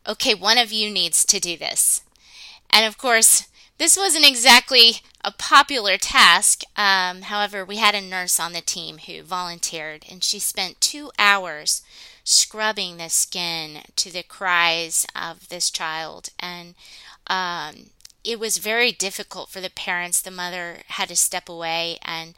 Okay, 0.06 0.36
one 0.36 0.58
of 0.58 0.74
you 0.74 0.92
needs 0.92 1.24
to 1.28 1.40
do 1.40 1.56
this. 1.56 2.02
And 2.70 2.86
of 2.86 2.98
course, 2.98 3.48
this 3.78 3.96
wasn't 3.96 4.28
exactly 4.28 4.98
a 5.24 5.32
popular 5.32 5.98
task. 5.98 6.64
Um, 6.76 7.22
however, 7.22 7.64
we 7.64 7.78
had 7.78 7.96
a 7.96 8.02
nurse 8.02 8.38
on 8.38 8.52
the 8.52 8.60
team 8.60 8.98
who 8.98 9.24
volunteered, 9.24 10.04
and 10.12 10.22
she 10.22 10.40
spent 10.40 10.82
two 10.82 11.10
hours 11.18 11.82
scrubbing 12.26 12.98
the 12.98 13.10
skin 13.10 13.78
to 13.96 14.12
the 14.12 14.24
cries 14.24 15.06
of 15.16 15.48
this 15.48 15.70
child. 15.70 16.28
And 16.38 16.76
um, 17.28 17.92
it 18.26 18.42
was 18.42 18.58
very 18.58 18.92
difficult 18.92 19.48
for 19.48 19.62
the 19.62 19.70
parents. 19.70 20.22
The 20.22 20.32
mother 20.32 20.80
had 20.88 21.08
to 21.08 21.16
step 21.16 21.48
away, 21.48 21.98
and 22.02 22.34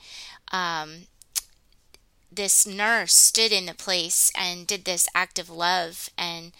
um, 0.51 1.07
this 2.31 2.67
nurse 2.67 3.13
stood 3.13 3.51
in 3.51 3.65
the 3.65 3.73
place 3.73 4.31
and 4.37 4.67
did 4.67 4.85
this 4.85 5.07
act 5.15 5.39
of 5.39 5.49
love 5.49 6.09
and 6.17 6.51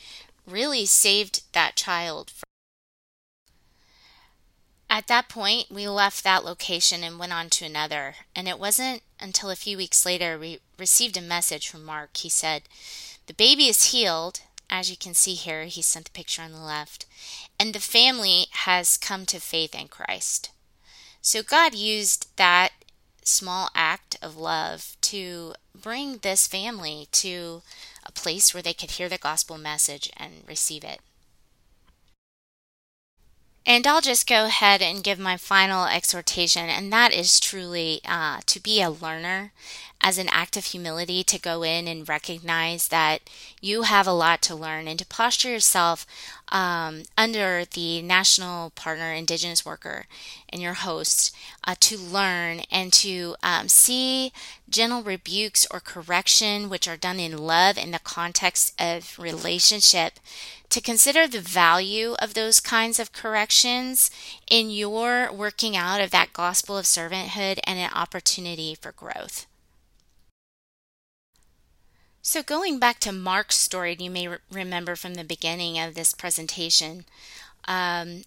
really 0.46 0.86
saved 0.86 1.44
that 1.54 1.76
child. 1.76 2.32
At 4.90 5.08
that 5.08 5.28
point, 5.28 5.70
we 5.70 5.88
left 5.88 6.24
that 6.24 6.46
location 6.46 7.04
and 7.04 7.20
went 7.20 7.34
on 7.34 7.50
to 7.52 7.66
another. 7.66 8.16
And 8.36 8.48
it 8.48 8.58
wasn't 8.58 9.02
until 9.20 9.50
a 9.50 9.56
few 9.56 9.76
weeks 9.78 10.06
later 10.06 10.40
we 10.40 10.60
received 10.80 11.18
a 11.18 11.22
message 11.22 11.68
from 11.68 11.84
Mark. 11.84 12.16
He 12.18 12.30
said, 12.30 12.64
the 13.26 13.34
baby 13.34 13.68
is 13.68 13.92
healed. 13.92 14.40
As 14.70 14.90
you 14.90 14.98
can 14.98 15.14
see 15.14 15.34
here, 15.34 15.66
he 15.66 15.82
sent 15.82 16.06
the 16.06 16.12
picture 16.12 16.42
on 16.42 16.54
the 16.54 16.60
left. 16.60 17.06
And 17.60 17.74
the 17.74 17.80
family 17.80 18.46
has 18.52 18.98
come 18.98 19.26
to 19.28 19.40
faith 19.40 19.76
in 19.76 19.90
Christ. 19.90 20.52
So 21.22 21.44
God 21.44 21.76
used 21.76 22.28
that 22.38 22.72
small 23.28 23.70
act 23.76 24.18
of 24.22 24.38
love 24.38 24.98
to 25.02 25.54
bring 25.80 26.18
this 26.18 26.48
family 26.48 27.08
to 27.12 27.62
a 28.06 28.12
place 28.12 28.54
where 28.54 28.64
they 28.64 28.74
could 28.74 28.92
hear 28.92 29.10
the 29.10 29.18
gospel 29.18 29.58
message 29.58 30.10
and 30.18 30.44
receive 30.48 30.84
it. 30.84 31.00
And 33.66 33.86
I'll 33.86 34.00
just 34.00 34.28
go 34.28 34.46
ahead 34.46 34.82
and 34.82 35.04
give 35.04 35.20
my 35.20 35.36
final 35.36 35.86
exhortation, 35.86 36.70
and 36.70 36.92
that 36.94 37.14
is 37.14 37.38
truly 37.38 38.00
uh, 38.06 38.40
to 38.46 38.62
be 38.62 38.82
a 38.82 38.90
learner 38.90 39.52
as 40.02 40.18
an 40.18 40.30
act 40.30 40.56
of 40.56 40.66
humility 40.66 41.24
to 41.24 41.40
go 41.40 41.64
in 41.64 41.88
and 41.88 42.08
recognize 42.08 42.88
that 42.90 43.22
you 43.62 43.82
have 43.82 44.08
a 44.08 44.14
lot 44.14 44.42
to 44.42 44.56
learn 44.56 44.88
and 44.88 45.00
to 45.00 45.06
posture 45.06 45.50
yourself 45.50 46.06
um, 46.50 47.04
under 47.18 47.66
the 47.66 48.02
national 48.02 48.70
partner 48.72 49.12
indigenous 49.12 49.66
worker 49.66 50.06
and 50.50 50.62
your 50.62 50.76
host 50.76 51.36
uh, 51.66 51.76
to 51.80 51.98
learn 51.98 52.62
and 52.72 52.94
to 52.94 53.36
um, 53.44 53.68
see 53.68 54.32
gentle 54.70 55.04
rebukes 55.04 55.68
or 55.72 55.80
correction 55.80 56.70
which 56.70 56.88
are 56.88 56.98
done 56.98 57.20
in 57.20 57.38
love 57.38 57.78
in 57.78 57.92
the 57.92 58.00
context 58.00 58.74
of 58.80 59.18
relationship 59.20 60.20
to 60.70 60.82
consider 60.82 61.28
the 61.28 61.42
value 61.42 62.16
of 62.22 62.34
those 62.34 62.60
kinds 62.60 63.00
of 63.00 63.14
corrections 63.14 64.12
in 64.50 64.70
your 64.70 65.32
working 65.32 65.76
out 65.76 66.02
of 66.02 66.12
that 66.12 66.34
gospel 66.34 66.78
of 66.78 66.86
servanthood 66.86 67.60
and 67.64 67.80
an 67.80 67.90
opportunity 67.94 68.76
for 68.76 68.92
growth. 68.92 69.48
So, 72.28 72.44
going 72.44 72.78
back 72.78 73.00
to 73.00 73.14
Mark's 73.14 73.56
story, 73.56 73.96
you 73.98 74.10
may 74.10 74.28
re- 74.28 74.40
remember 74.52 74.98
from 74.98 75.14
the 75.14 75.24
beginning 75.24 75.80
of 75.80 75.96
this 75.96 76.12
presentation, 76.12 77.06
um, 77.70 78.24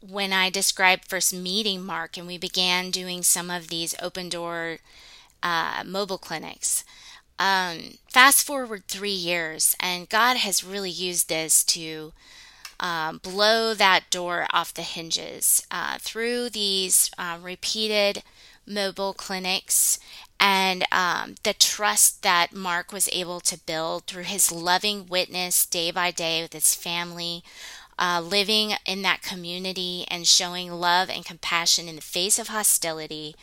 when 0.00 0.32
I 0.32 0.50
described 0.50 1.04
first 1.04 1.32
meeting 1.32 1.86
Mark 1.86 2.16
and 2.16 2.26
we 2.26 2.36
began 2.36 2.90
doing 2.90 3.22
some 3.22 3.48
of 3.48 3.68
these 3.68 3.94
open 4.02 4.28
door 4.28 4.78
uh, 5.40 5.84
mobile 5.86 6.18
clinics. 6.18 6.82
Um, 7.38 7.98
fast 8.08 8.44
forward 8.44 8.88
three 8.88 9.10
years, 9.12 9.76
and 9.78 10.08
God 10.08 10.38
has 10.38 10.64
really 10.64 10.90
used 10.90 11.28
this 11.28 11.62
to 11.66 12.12
um, 12.80 13.18
blow 13.18 13.72
that 13.72 14.10
door 14.10 14.48
off 14.50 14.74
the 14.74 14.82
hinges 14.82 15.64
uh, 15.70 15.98
through 16.00 16.50
these 16.50 17.08
uh, 17.16 17.38
repeated 17.40 18.24
mobile 18.66 19.14
clinics 19.14 20.00
and 20.40 20.84
um, 20.92 21.34
the 21.42 21.54
trust 21.54 22.22
that 22.22 22.54
Mark 22.54 22.92
was 22.92 23.08
able 23.12 23.40
to 23.40 23.58
build 23.58 24.04
through 24.04 24.24
his 24.24 24.52
loving 24.52 25.06
witness 25.06 25.66
day 25.66 25.90
by 25.90 26.10
day 26.10 26.42
with 26.42 26.52
his 26.52 26.74
family, 26.74 27.42
uh, 27.98 28.22
living 28.24 28.74
in 28.86 29.02
that 29.02 29.22
community 29.22 30.04
and 30.08 30.26
showing 30.26 30.70
love 30.70 31.10
and 31.10 31.24
compassion 31.24 31.88
in 31.88 31.96
the 31.96 32.02
face 32.02 32.38
of 32.38 32.48
hostility. 32.48 33.34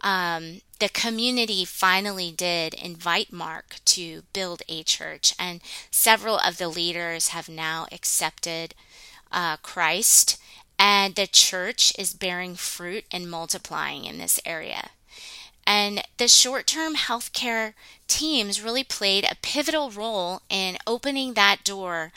Um, 0.00 0.62
the 0.78 0.88
community 0.88 1.64
finally 1.64 2.30
did 2.30 2.72
invite 2.72 3.32
Mark 3.32 3.76
to 3.86 4.22
build 4.32 4.62
a 4.68 4.82
church, 4.82 5.34
and 5.38 5.60
several 5.90 6.38
of 6.38 6.56
the 6.56 6.68
leaders 6.68 7.28
have 7.28 7.48
now 7.48 7.86
accepted 7.90 8.74
uh, 9.32 9.56
Christ, 9.58 10.40
and 10.78 11.14
the 11.16 11.26
church 11.26 11.92
is 11.98 12.14
bearing 12.14 12.54
fruit 12.54 13.04
and 13.10 13.30
multiplying 13.30 14.04
in 14.04 14.18
this 14.18 14.40
area. 14.46 14.90
And 15.68 16.02
the 16.16 16.28
short 16.28 16.66
term 16.66 16.94
healthcare 16.94 17.74
teams 18.06 18.62
really 18.62 18.82
played 18.82 19.24
a 19.24 19.36
pivotal 19.42 19.90
role 19.90 20.40
in 20.48 20.78
opening 20.86 21.34
that 21.34 21.62
door 21.62 22.10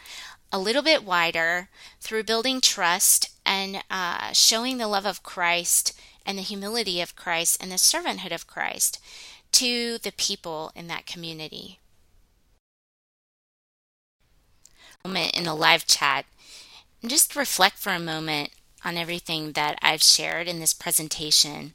a 0.53 0.57
little 0.57 0.81
bit 0.81 1.03
wider 1.03 1.67
through 1.99 2.23
building 2.23 2.61
trust 2.61 3.29
and 3.45 3.83
uh, 3.91 4.31
showing 4.31 4.77
the 4.77 4.87
love 4.87 5.05
of 5.05 5.21
Christ 5.21 5.91
and 6.25 6.37
the 6.37 6.43
humility 6.43 7.01
of 7.01 7.17
Christ 7.17 7.61
and 7.61 7.69
the 7.69 7.75
servanthood 7.75 8.33
of 8.33 8.47
Christ 8.47 9.01
to 9.51 9.97
the 9.97 10.13
people 10.13 10.71
in 10.73 10.87
that 10.87 11.05
community. 11.05 11.77
Moment 15.03 15.35
in 15.35 15.43
the 15.43 15.53
live 15.53 15.85
chat, 15.85 16.25
and 17.01 17.09
just 17.09 17.35
reflect 17.35 17.77
for 17.79 17.91
a 17.91 17.99
moment 17.99 18.51
on 18.85 18.95
everything 18.95 19.51
that 19.53 19.77
I've 19.81 20.01
shared 20.01 20.47
in 20.47 20.59
this 20.59 20.73
presentation. 20.73 21.73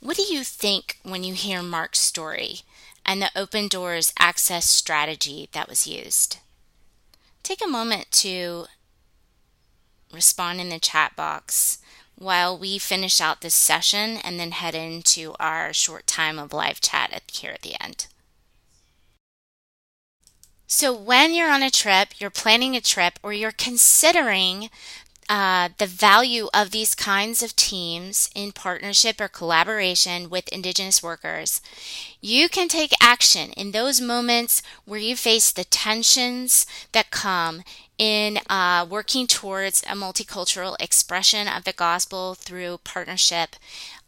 What 0.00 0.16
do 0.16 0.22
you 0.22 0.44
think 0.44 0.98
when 1.02 1.24
you 1.24 1.34
hear 1.34 1.62
Mark's 1.62 2.00
story 2.00 2.60
and 3.06 3.20
the 3.20 3.30
open 3.36 3.68
doors 3.68 4.12
access 4.18 4.68
strategy 4.68 5.48
that 5.52 5.68
was 5.68 5.86
used? 5.86 6.38
Take 7.42 7.64
a 7.64 7.68
moment 7.68 8.10
to 8.12 8.66
respond 10.12 10.60
in 10.60 10.68
the 10.68 10.78
chat 10.78 11.16
box 11.16 11.78
while 12.16 12.56
we 12.56 12.78
finish 12.78 13.20
out 13.20 13.40
this 13.40 13.54
session 13.54 14.18
and 14.18 14.38
then 14.38 14.52
head 14.52 14.74
into 14.74 15.34
our 15.40 15.72
short 15.72 16.06
time 16.06 16.38
of 16.38 16.52
live 16.52 16.80
chat 16.80 17.12
at, 17.12 17.22
here 17.32 17.52
at 17.52 17.62
the 17.62 17.82
end. 17.82 18.06
So, 20.66 20.92
when 20.92 21.34
you're 21.34 21.50
on 21.50 21.62
a 21.62 21.70
trip, 21.70 22.14
you're 22.18 22.30
planning 22.30 22.74
a 22.74 22.80
trip, 22.80 23.18
or 23.22 23.32
you're 23.32 23.52
considering 23.52 24.70
uh, 25.28 25.70
the 25.78 25.86
value 25.86 26.48
of 26.52 26.70
these 26.70 26.94
kinds 26.94 27.42
of 27.42 27.56
teams 27.56 28.30
in 28.34 28.52
partnership 28.52 29.20
or 29.20 29.28
collaboration 29.28 30.28
with 30.30 30.48
Indigenous 30.48 31.02
workers, 31.02 31.60
you 32.20 32.48
can 32.48 32.68
take 32.68 32.92
action 33.00 33.50
in 33.52 33.70
those 33.70 34.00
moments 34.00 34.62
where 34.84 35.00
you 35.00 35.16
face 35.16 35.50
the 35.52 35.64
tensions 35.64 36.66
that 36.92 37.10
come 37.10 37.62
in 37.98 38.38
uh, 38.50 38.86
working 38.88 39.26
towards 39.26 39.82
a 39.84 39.94
multicultural 39.94 40.76
expression 40.80 41.46
of 41.46 41.64
the 41.64 41.72
gospel 41.72 42.34
through 42.34 42.78
partnership 42.84 43.56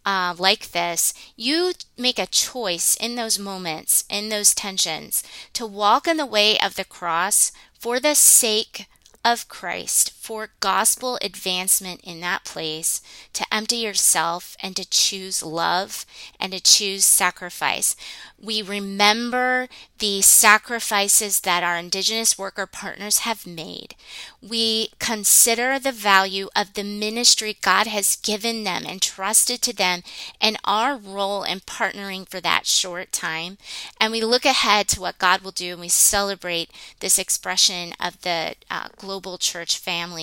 uh, 0.04 0.34
like 0.38 0.70
this, 0.70 1.12
you 1.34 1.72
make 1.98 2.18
a 2.18 2.26
choice 2.26 2.96
in 2.96 3.16
those 3.16 3.38
moments, 3.38 4.04
in 4.08 4.28
those 4.28 4.54
tensions, 4.54 5.22
to 5.52 5.66
walk 5.66 6.06
in 6.06 6.16
the 6.16 6.24
way 6.24 6.56
of 6.60 6.76
the 6.76 6.84
cross 6.84 7.50
for 7.78 7.98
the 7.98 8.14
sake 8.14 8.86
of 9.24 9.48
Christ 9.48 10.15
for 10.26 10.48
gospel 10.58 11.20
advancement 11.22 12.00
in 12.02 12.18
that 12.18 12.44
place, 12.44 13.00
to 13.32 13.46
empty 13.54 13.76
yourself 13.76 14.56
and 14.60 14.74
to 14.74 14.84
choose 14.84 15.40
love 15.40 16.04
and 16.40 16.52
to 16.52 16.60
choose 16.60 17.04
sacrifice. 17.04 17.94
We 18.36 18.60
remember 18.60 19.68
the 19.98 20.20
sacrifices 20.22 21.40
that 21.42 21.62
our 21.62 21.76
Indigenous 21.76 22.36
worker 22.36 22.66
partners 22.66 23.18
have 23.18 23.46
made. 23.46 23.94
We 24.42 24.88
consider 24.98 25.78
the 25.78 25.92
value 25.92 26.48
of 26.56 26.74
the 26.74 26.82
ministry 26.82 27.56
God 27.62 27.86
has 27.86 28.16
given 28.16 28.64
them 28.64 28.82
and 28.86 29.00
trusted 29.00 29.62
to 29.62 29.72
them 29.72 30.02
and 30.40 30.56
our 30.64 30.96
role 30.96 31.44
in 31.44 31.60
partnering 31.60 32.28
for 32.28 32.40
that 32.40 32.66
short 32.66 33.12
time. 33.12 33.58
And 34.00 34.10
we 34.10 34.22
look 34.22 34.44
ahead 34.44 34.88
to 34.88 35.00
what 35.00 35.18
God 35.18 35.42
will 35.42 35.52
do 35.52 35.72
and 35.72 35.80
we 35.80 35.88
celebrate 35.88 36.70
this 36.98 37.18
expression 37.18 37.94
of 38.00 38.20
the 38.22 38.56
uh, 38.68 38.88
global 38.96 39.38
church 39.38 39.78
family 39.78 40.15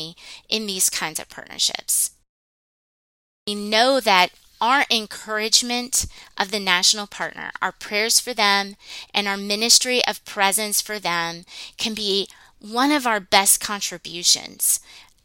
in 0.49 0.65
these 0.65 0.89
kinds 0.89 1.19
of 1.19 1.29
partnerships. 1.29 2.11
We 3.47 3.55
know 3.55 3.99
that 3.99 4.29
our 4.61 4.85
encouragement 4.89 6.05
of 6.37 6.51
the 6.51 6.59
national 6.59 7.07
partner, 7.07 7.51
our 7.61 7.73
prayers 7.73 8.19
for 8.19 8.33
them, 8.33 8.75
and 9.13 9.27
our 9.27 9.35
ministry 9.35 10.01
of 10.05 10.23
presence 10.23 10.81
for 10.81 10.99
them 10.99 11.43
can 11.77 11.93
be 11.93 12.27
one 12.59 12.91
of 12.91 13.05
our 13.05 13.19
best 13.19 13.59
contributions 13.59 14.79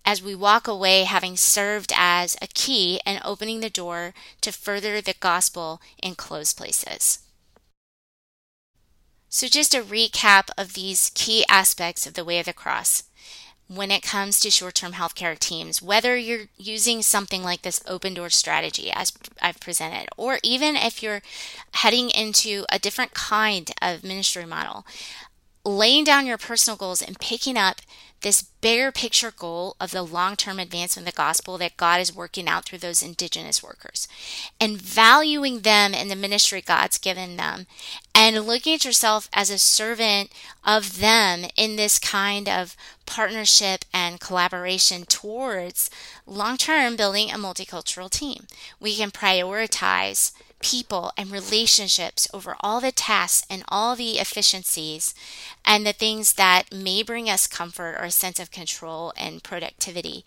as 0.04 0.22
we 0.22 0.34
walk 0.34 0.66
away 0.66 1.04
having 1.04 1.36
served 1.36 1.92
as 1.94 2.36
a 2.42 2.48
key 2.48 2.98
and 3.06 3.20
opening 3.24 3.60
the 3.60 3.70
door 3.70 4.12
to 4.40 4.50
further 4.50 5.00
the 5.00 5.14
gospel 5.20 5.80
in 6.02 6.16
closed 6.16 6.56
places. 6.56 7.20
So, 9.28 9.46
just 9.46 9.74
a 9.74 9.82
recap 9.82 10.48
of 10.56 10.72
these 10.72 11.10
key 11.14 11.44
aspects 11.48 12.06
of 12.06 12.14
the 12.14 12.24
way 12.24 12.38
of 12.38 12.46
the 12.46 12.52
cross 12.52 13.04
when 13.68 13.90
it 13.90 14.02
comes 14.02 14.40
to 14.40 14.50
short 14.50 14.74
term 14.74 14.92
healthcare 14.92 15.38
teams, 15.38 15.82
whether 15.82 16.16
you're 16.16 16.46
using 16.56 17.02
something 17.02 17.42
like 17.42 17.62
this 17.62 17.82
open 17.86 18.14
door 18.14 18.30
strategy 18.30 18.90
as 18.92 19.12
I've 19.40 19.60
presented, 19.60 20.08
or 20.16 20.38
even 20.42 20.74
if 20.74 21.02
you're 21.02 21.22
heading 21.72 22.10
into 22.10 22.64
a 22.70 22.78
different 22.78 23.12
kind 23.14 23.70
of 23.82 24.02
ministry 24.02 24.46
model, 24.46 24.86
laying 25.64 26.04
down 26.04 26.26
your 26.26 26.38
personal 26.38 26.76
goals 26.76 27.02
and 27.02 27.20
picking 27.20 27.58
up 27.58 27.82
this 28.20 28.42
bigger 28.42 28.90
picture 28.90 29.30
goal 29.30 29.76
of 29.80 29.90
the 29.92 30.02
long 30.02 30.36
term 30.36 30.58
advancement 30.58 31.06
of 31.06 31.14
the 31.14 31.16
gospel 31.16 31.58
that 31.58 31.76
God 31.76 32.00
is 32.00 32.14
working 32.14 32.48
out 32.48 32.64
through 32.64 32.78
those 32.78 33.02
indigenous 33.02 33.62
workers 33.62 34.08
and 34.60 34.80
valuing 34.80 35.60
them 35.60 35.94
in 35.94 36.08
the 36.08 36.16
ministry 36.16 36.60
God's 36.60 36.98
given 36.98 37.36
them 37.36 37.66
and 38.14 38.44
looking 38.44 38.74
at 38.74 38.84
yourself 38.84 39.28
as 39.32 39.50
a 39.50 39.58
servant 39.58 40.32
of 40.64 40.98
them 40.98 41.44
in 41.56 41.76
this 41.76 41.98
kind 41.98 42.48
of 42.48 42.76
partnership 43.06 43.84
and 43.94 44.20
collaboration 44.20 45.04
towards 45.04 45.90
long 46.26 46.56
term 46.56 46.96
building 46.96 47.30
a 47.30 47.34
multicultural 47.34 48.10
team. 48.10 48.46
We 48.80 48.96
can 48.96 49.10
prioritize 49.10 50.32
people 50.60 51.12
and 51.16 51.30
relationships 51.30 52.28
over 52.34 52.56
all 52.60 52.80
the 52.80 52.92
tasks 52.92 53.46
and 53.48 53.62
all 53.68 53.94
the 53.94 54.18
efficiencies 54.18 55.14
and 55.64 55.86
the 55.86 55.92
things 55.92 56.34
that 56.34 56.72
may 56.72 57.02
bring 57.02 57.28
us 57.28 57.46
comfort 57.46 57.96
or 57.98 58.04
a 58.04 58.10
sense 58.10 58.40
of 58.40 58.50
control 58.50 59.12
and 59.16 59.42
productivity 59.42 60.24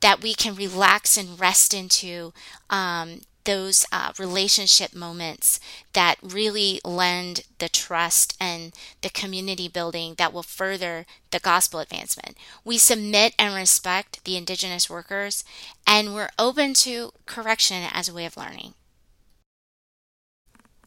that 0.00 0.22
we 0.22 0.34
can 0.34 0.54
relax 0.54 1.16
and 1.16 1.38
rest 1.38 1.74
into 1.74 2.32
um, 2.70 3.20
those 3.44 3.84
uh, 3.92 4.12
relationship 4.18 4.94
moments 4.94 5.60
that 5.92 6.16
really 6.22 6.80
lend 6.84 7.42
the 7.58 7.68
trust 7.68 8.36
and 8.40 8.72
the 9.02 9.10
community 9.10 9.68
building 9.68 10.14
that 10.16 10.32
will 10.32 10.42
further 10.42 11.04
the 11.30 11.38
gospel 11.38 11.80
advancement. 11.80 12.36
We 12.64 12.78
submit 12.78 13.34
and 13.38 13.54
respect 13.54 14.24
the 14.24 14.36
indigenous 14.36 14.88
workers, 14.88 15.44
and 15.86 16.14
we're 16.14 16.30
open 16.38 16.74
to 16.74 17.12
correction 17.26 17.84
as 17.92 18.08
a 18.08 18.14
way 18.14 18.24
of 18.24 18.36
learning 18.36 18.74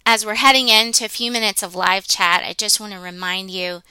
as 0.10 0.26
we're 0.26 0.36
heading 0.36 0.70
into 0.70 1.04
a 1.04 1.10
few 1.10 1.30
minutes 1.30 1.62
of 1.62 1.76
live 1.76 2.08
chat, 2.08 2.42
I 2.42 2.54
just 2.54 2.80
want 2.80 2.94
to 2.94 3.00
remind 3.00 3.52
you 3.52 3.82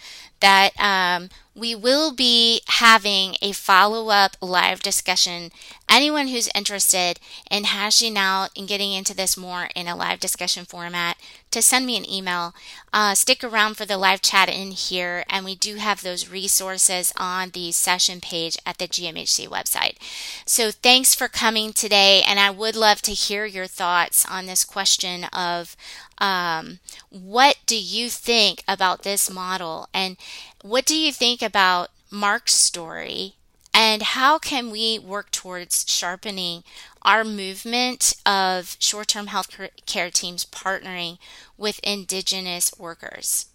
that 0.41 0.71
um, 0.81 1.29
we 1.55 1.75
will 1.75 2.12
be 2.12 2.62
having 2.69 3.37
a 3.43 3.53
follow 3.53 4.09
up 4.09 4.37
live 4.41 4.81
discussion. 4.81 5.51
Anyone 5.91 6.29
who's 6.29 6.49
interested 6.55 7.21
in 7.51 7.64
hashing 7.64 8.17
out 8.17 8.49
and 8.57 8.67
getting 8.67 8.93
into 8.93 9.14
this 9.14 9.37
more 9.37 9.69
in 9.75 9.89
a 9.89 9.97
live 9.97 10.21
discussion 10.21 10.64
format, 10.64 11.17
to 11.51 11.62
send 11.62 11.87
me 11.87 11.97
an 11.97 12.11
email. 12.11 12.55
Uh, 12.93 13.14
stick 13.14 13.43
around 13.43 13.77
for 13.77 13.87
the 13.87 13.97
live 13.97 14.21
chat 14.21 14.51
in 14.51 14.73
here, 14.73 15.25
and 15.31 15.45
we 15.45 15.55
do 15.55 15.77
have 15.77 16.03
those 16.03 16.29
resources 16.29 17.12
on 17.17 17.51
the 17.51 17.73
session 17.73 18.21
page 18.21 18.59
at 18.67 18.77
the 18.77 18.89
GMHC 18.89 19.49
website. 19.49 19.97
So 20.45 20.71
thanks 20.71 21.14
for 21.14 21.29
coming 21.29 21.73
today, 21.73 22.23
and 22.27 22.39
I 22.39 22.51
would 22.51 22.77
love 22.77 23.01
to 23.03 23.12
hear 23.12 23.47
your 23.47 23.67
thoughts 23.67 24.27
on 24.27 24.45
this 24.45 24.64
question 24.64 25.25
of 25.25 25.77
um, 26.19 26.79
what 27.11 27.57
do 27.67 27.77
you 27.77 28.09
think 28.11 28.62
about 28.69 29.03
this 29.03 29.31
model, 29.31 29.89
and 29.95 30.17
what 30.62 30.87
do 30.87 30.97
you 30.97 31.12
think 31.12 31.43
about 31.43 31.91
Mark's 32.11 32.55
story 32.55 33.35
and 33.75 34.03
how 34.03 34.39
can 34.39 34.71
we 34.71 34.99
work 34.99 35.31
towards 35.31 35.85
sharpening 35.89 36.64
our 37.03 37.25
movement 37.25 38.14
of 38.25 38.77
short 38.81 39.09
term 39.09 39.27
health 39.29 39.49
care 39.87 40.11
teams 40.11 40.45
partnering 40.47 41.19
with 41.59 41.79
Indigenous 41.83 42.73
workers? 42.79 43.47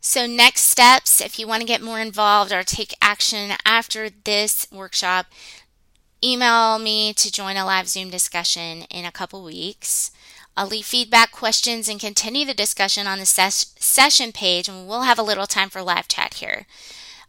So, 0.00 0.26
next 0.26 0.62
steps, 0.64 1.20
if 1.20 1.38
you 1.38 1.46
want 1.46 1.62
to 1.62 1.66
get 1.66 1.80
more 1.80 1.98
involved 1.98 2.52
or 2.52 2.62
take 2.62 2.94
action 3.00 3.52
after 3.64 4.10
this 4.10 4.66
workshop, 4.70 5.26
email 6.24 6.78
me 6.78 7.12
to 7.12 7.30
join 7.30 7.56
a 7.56 7.66
live 7.66 7.88
Zoom 7.88 8.08
discussion 8.08 8.82
in 8.90 9.04
a 9.04 9.12
couple 9.12 9.44
weeks. 9.44 10.10
I'll 10.56 10.68
leave 10.68 10.86
feedback, 10.86 11.32
questions, 11.32 11.88
and 11.88 12.00
continue 12.00 12.46
the 12.46 12.54
discussion 12.54 13.06
on 13.06 13.18
the 13.18 13.26
ses- 13.26 13.74
session 13.78 14.32
page, 14.32 14.68
and 14.68 14.88
we'll 14.88 15.02
have 15.02 15.18
a 15.18 15.22
little 15.22 15.46
time 15.46 15.68
for 15.68 15.82
live 15.82 16.08
chat 16.08 16.34
here. 16.34 16.66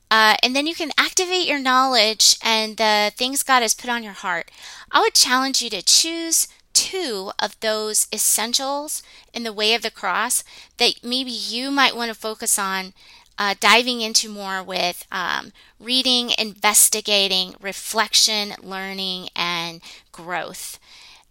Uh, 0.09 0.35
and 0.43 0.55
then 0.55 0.67
you 0.67 0.75
can 0.75 0.91
activate 0.97 1.47
your 1.47 1.59
knowledge 1.59 2.37
and 2.43 2.77
the 2.77 3.11
things 3.15 3.43
God 3.43 3.61
has 3.61 3.73
put 3.73 3.89
on 3.89 4.03
your 4.03 4.13
heart. 4.13 4.51
I 4.91 5.01
would 5.01 5.15
challenge 5.15 5.61
you 5.61 5.69
to 5.71 5.81
choose 5.81 6.47
two 6.73 7.31
of 7.39 7.59
those 7.61 8.07
essentials 8.13 9.01
in 9.33 9.43
the 9.43 9.53
way 9.53 9.73
of 9.73 9.81
the 9.81 9.89
cross 9.89 10.43
that 10.77 11.03
maybe 11.03 11.31
you 11.31 11.71
might 11.71 11.95
want 11.95 12.09
to 12.09 12.19
focus 12.19 12.59
on 12.59 12.93
uh, 13.37 13.55
diving 13.59 14.01
into 14.01 14.29
more 14.29 14.63
with 14.63 15.05
um, 15.11 15.51
reading, 15.79 16.31
investigating, 16.37 17.55
reflection, 17.59 18.53
learning, 18.61 19.29
and 19.35 19.81
growth. 20.11 20.79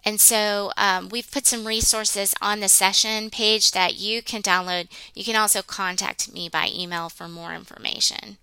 And 0.05 0.21
so 0.21 0.71
um, 0.77 1.09
we've 1.09 1.31
put 1.31 1.47
some 1.47 1.67
resources 1.67 2.35
on 2.43 2.61
the 2.61 2.69
session 2.69 3.31
page 3.31 3.73
that 3.73 3.97
you 3.97 4.23
can 4.23 4.43
download. 4.43 4.89
You 5.15 5.25
can 5.25 5.37
also 5.37 5.63
contact 5.63 6.33
me 6.33 6.49
by 6.49 6.69
email 6.73 7.09
for 7.09 7.27
more 7.27 7.55
information. 7.55 8.37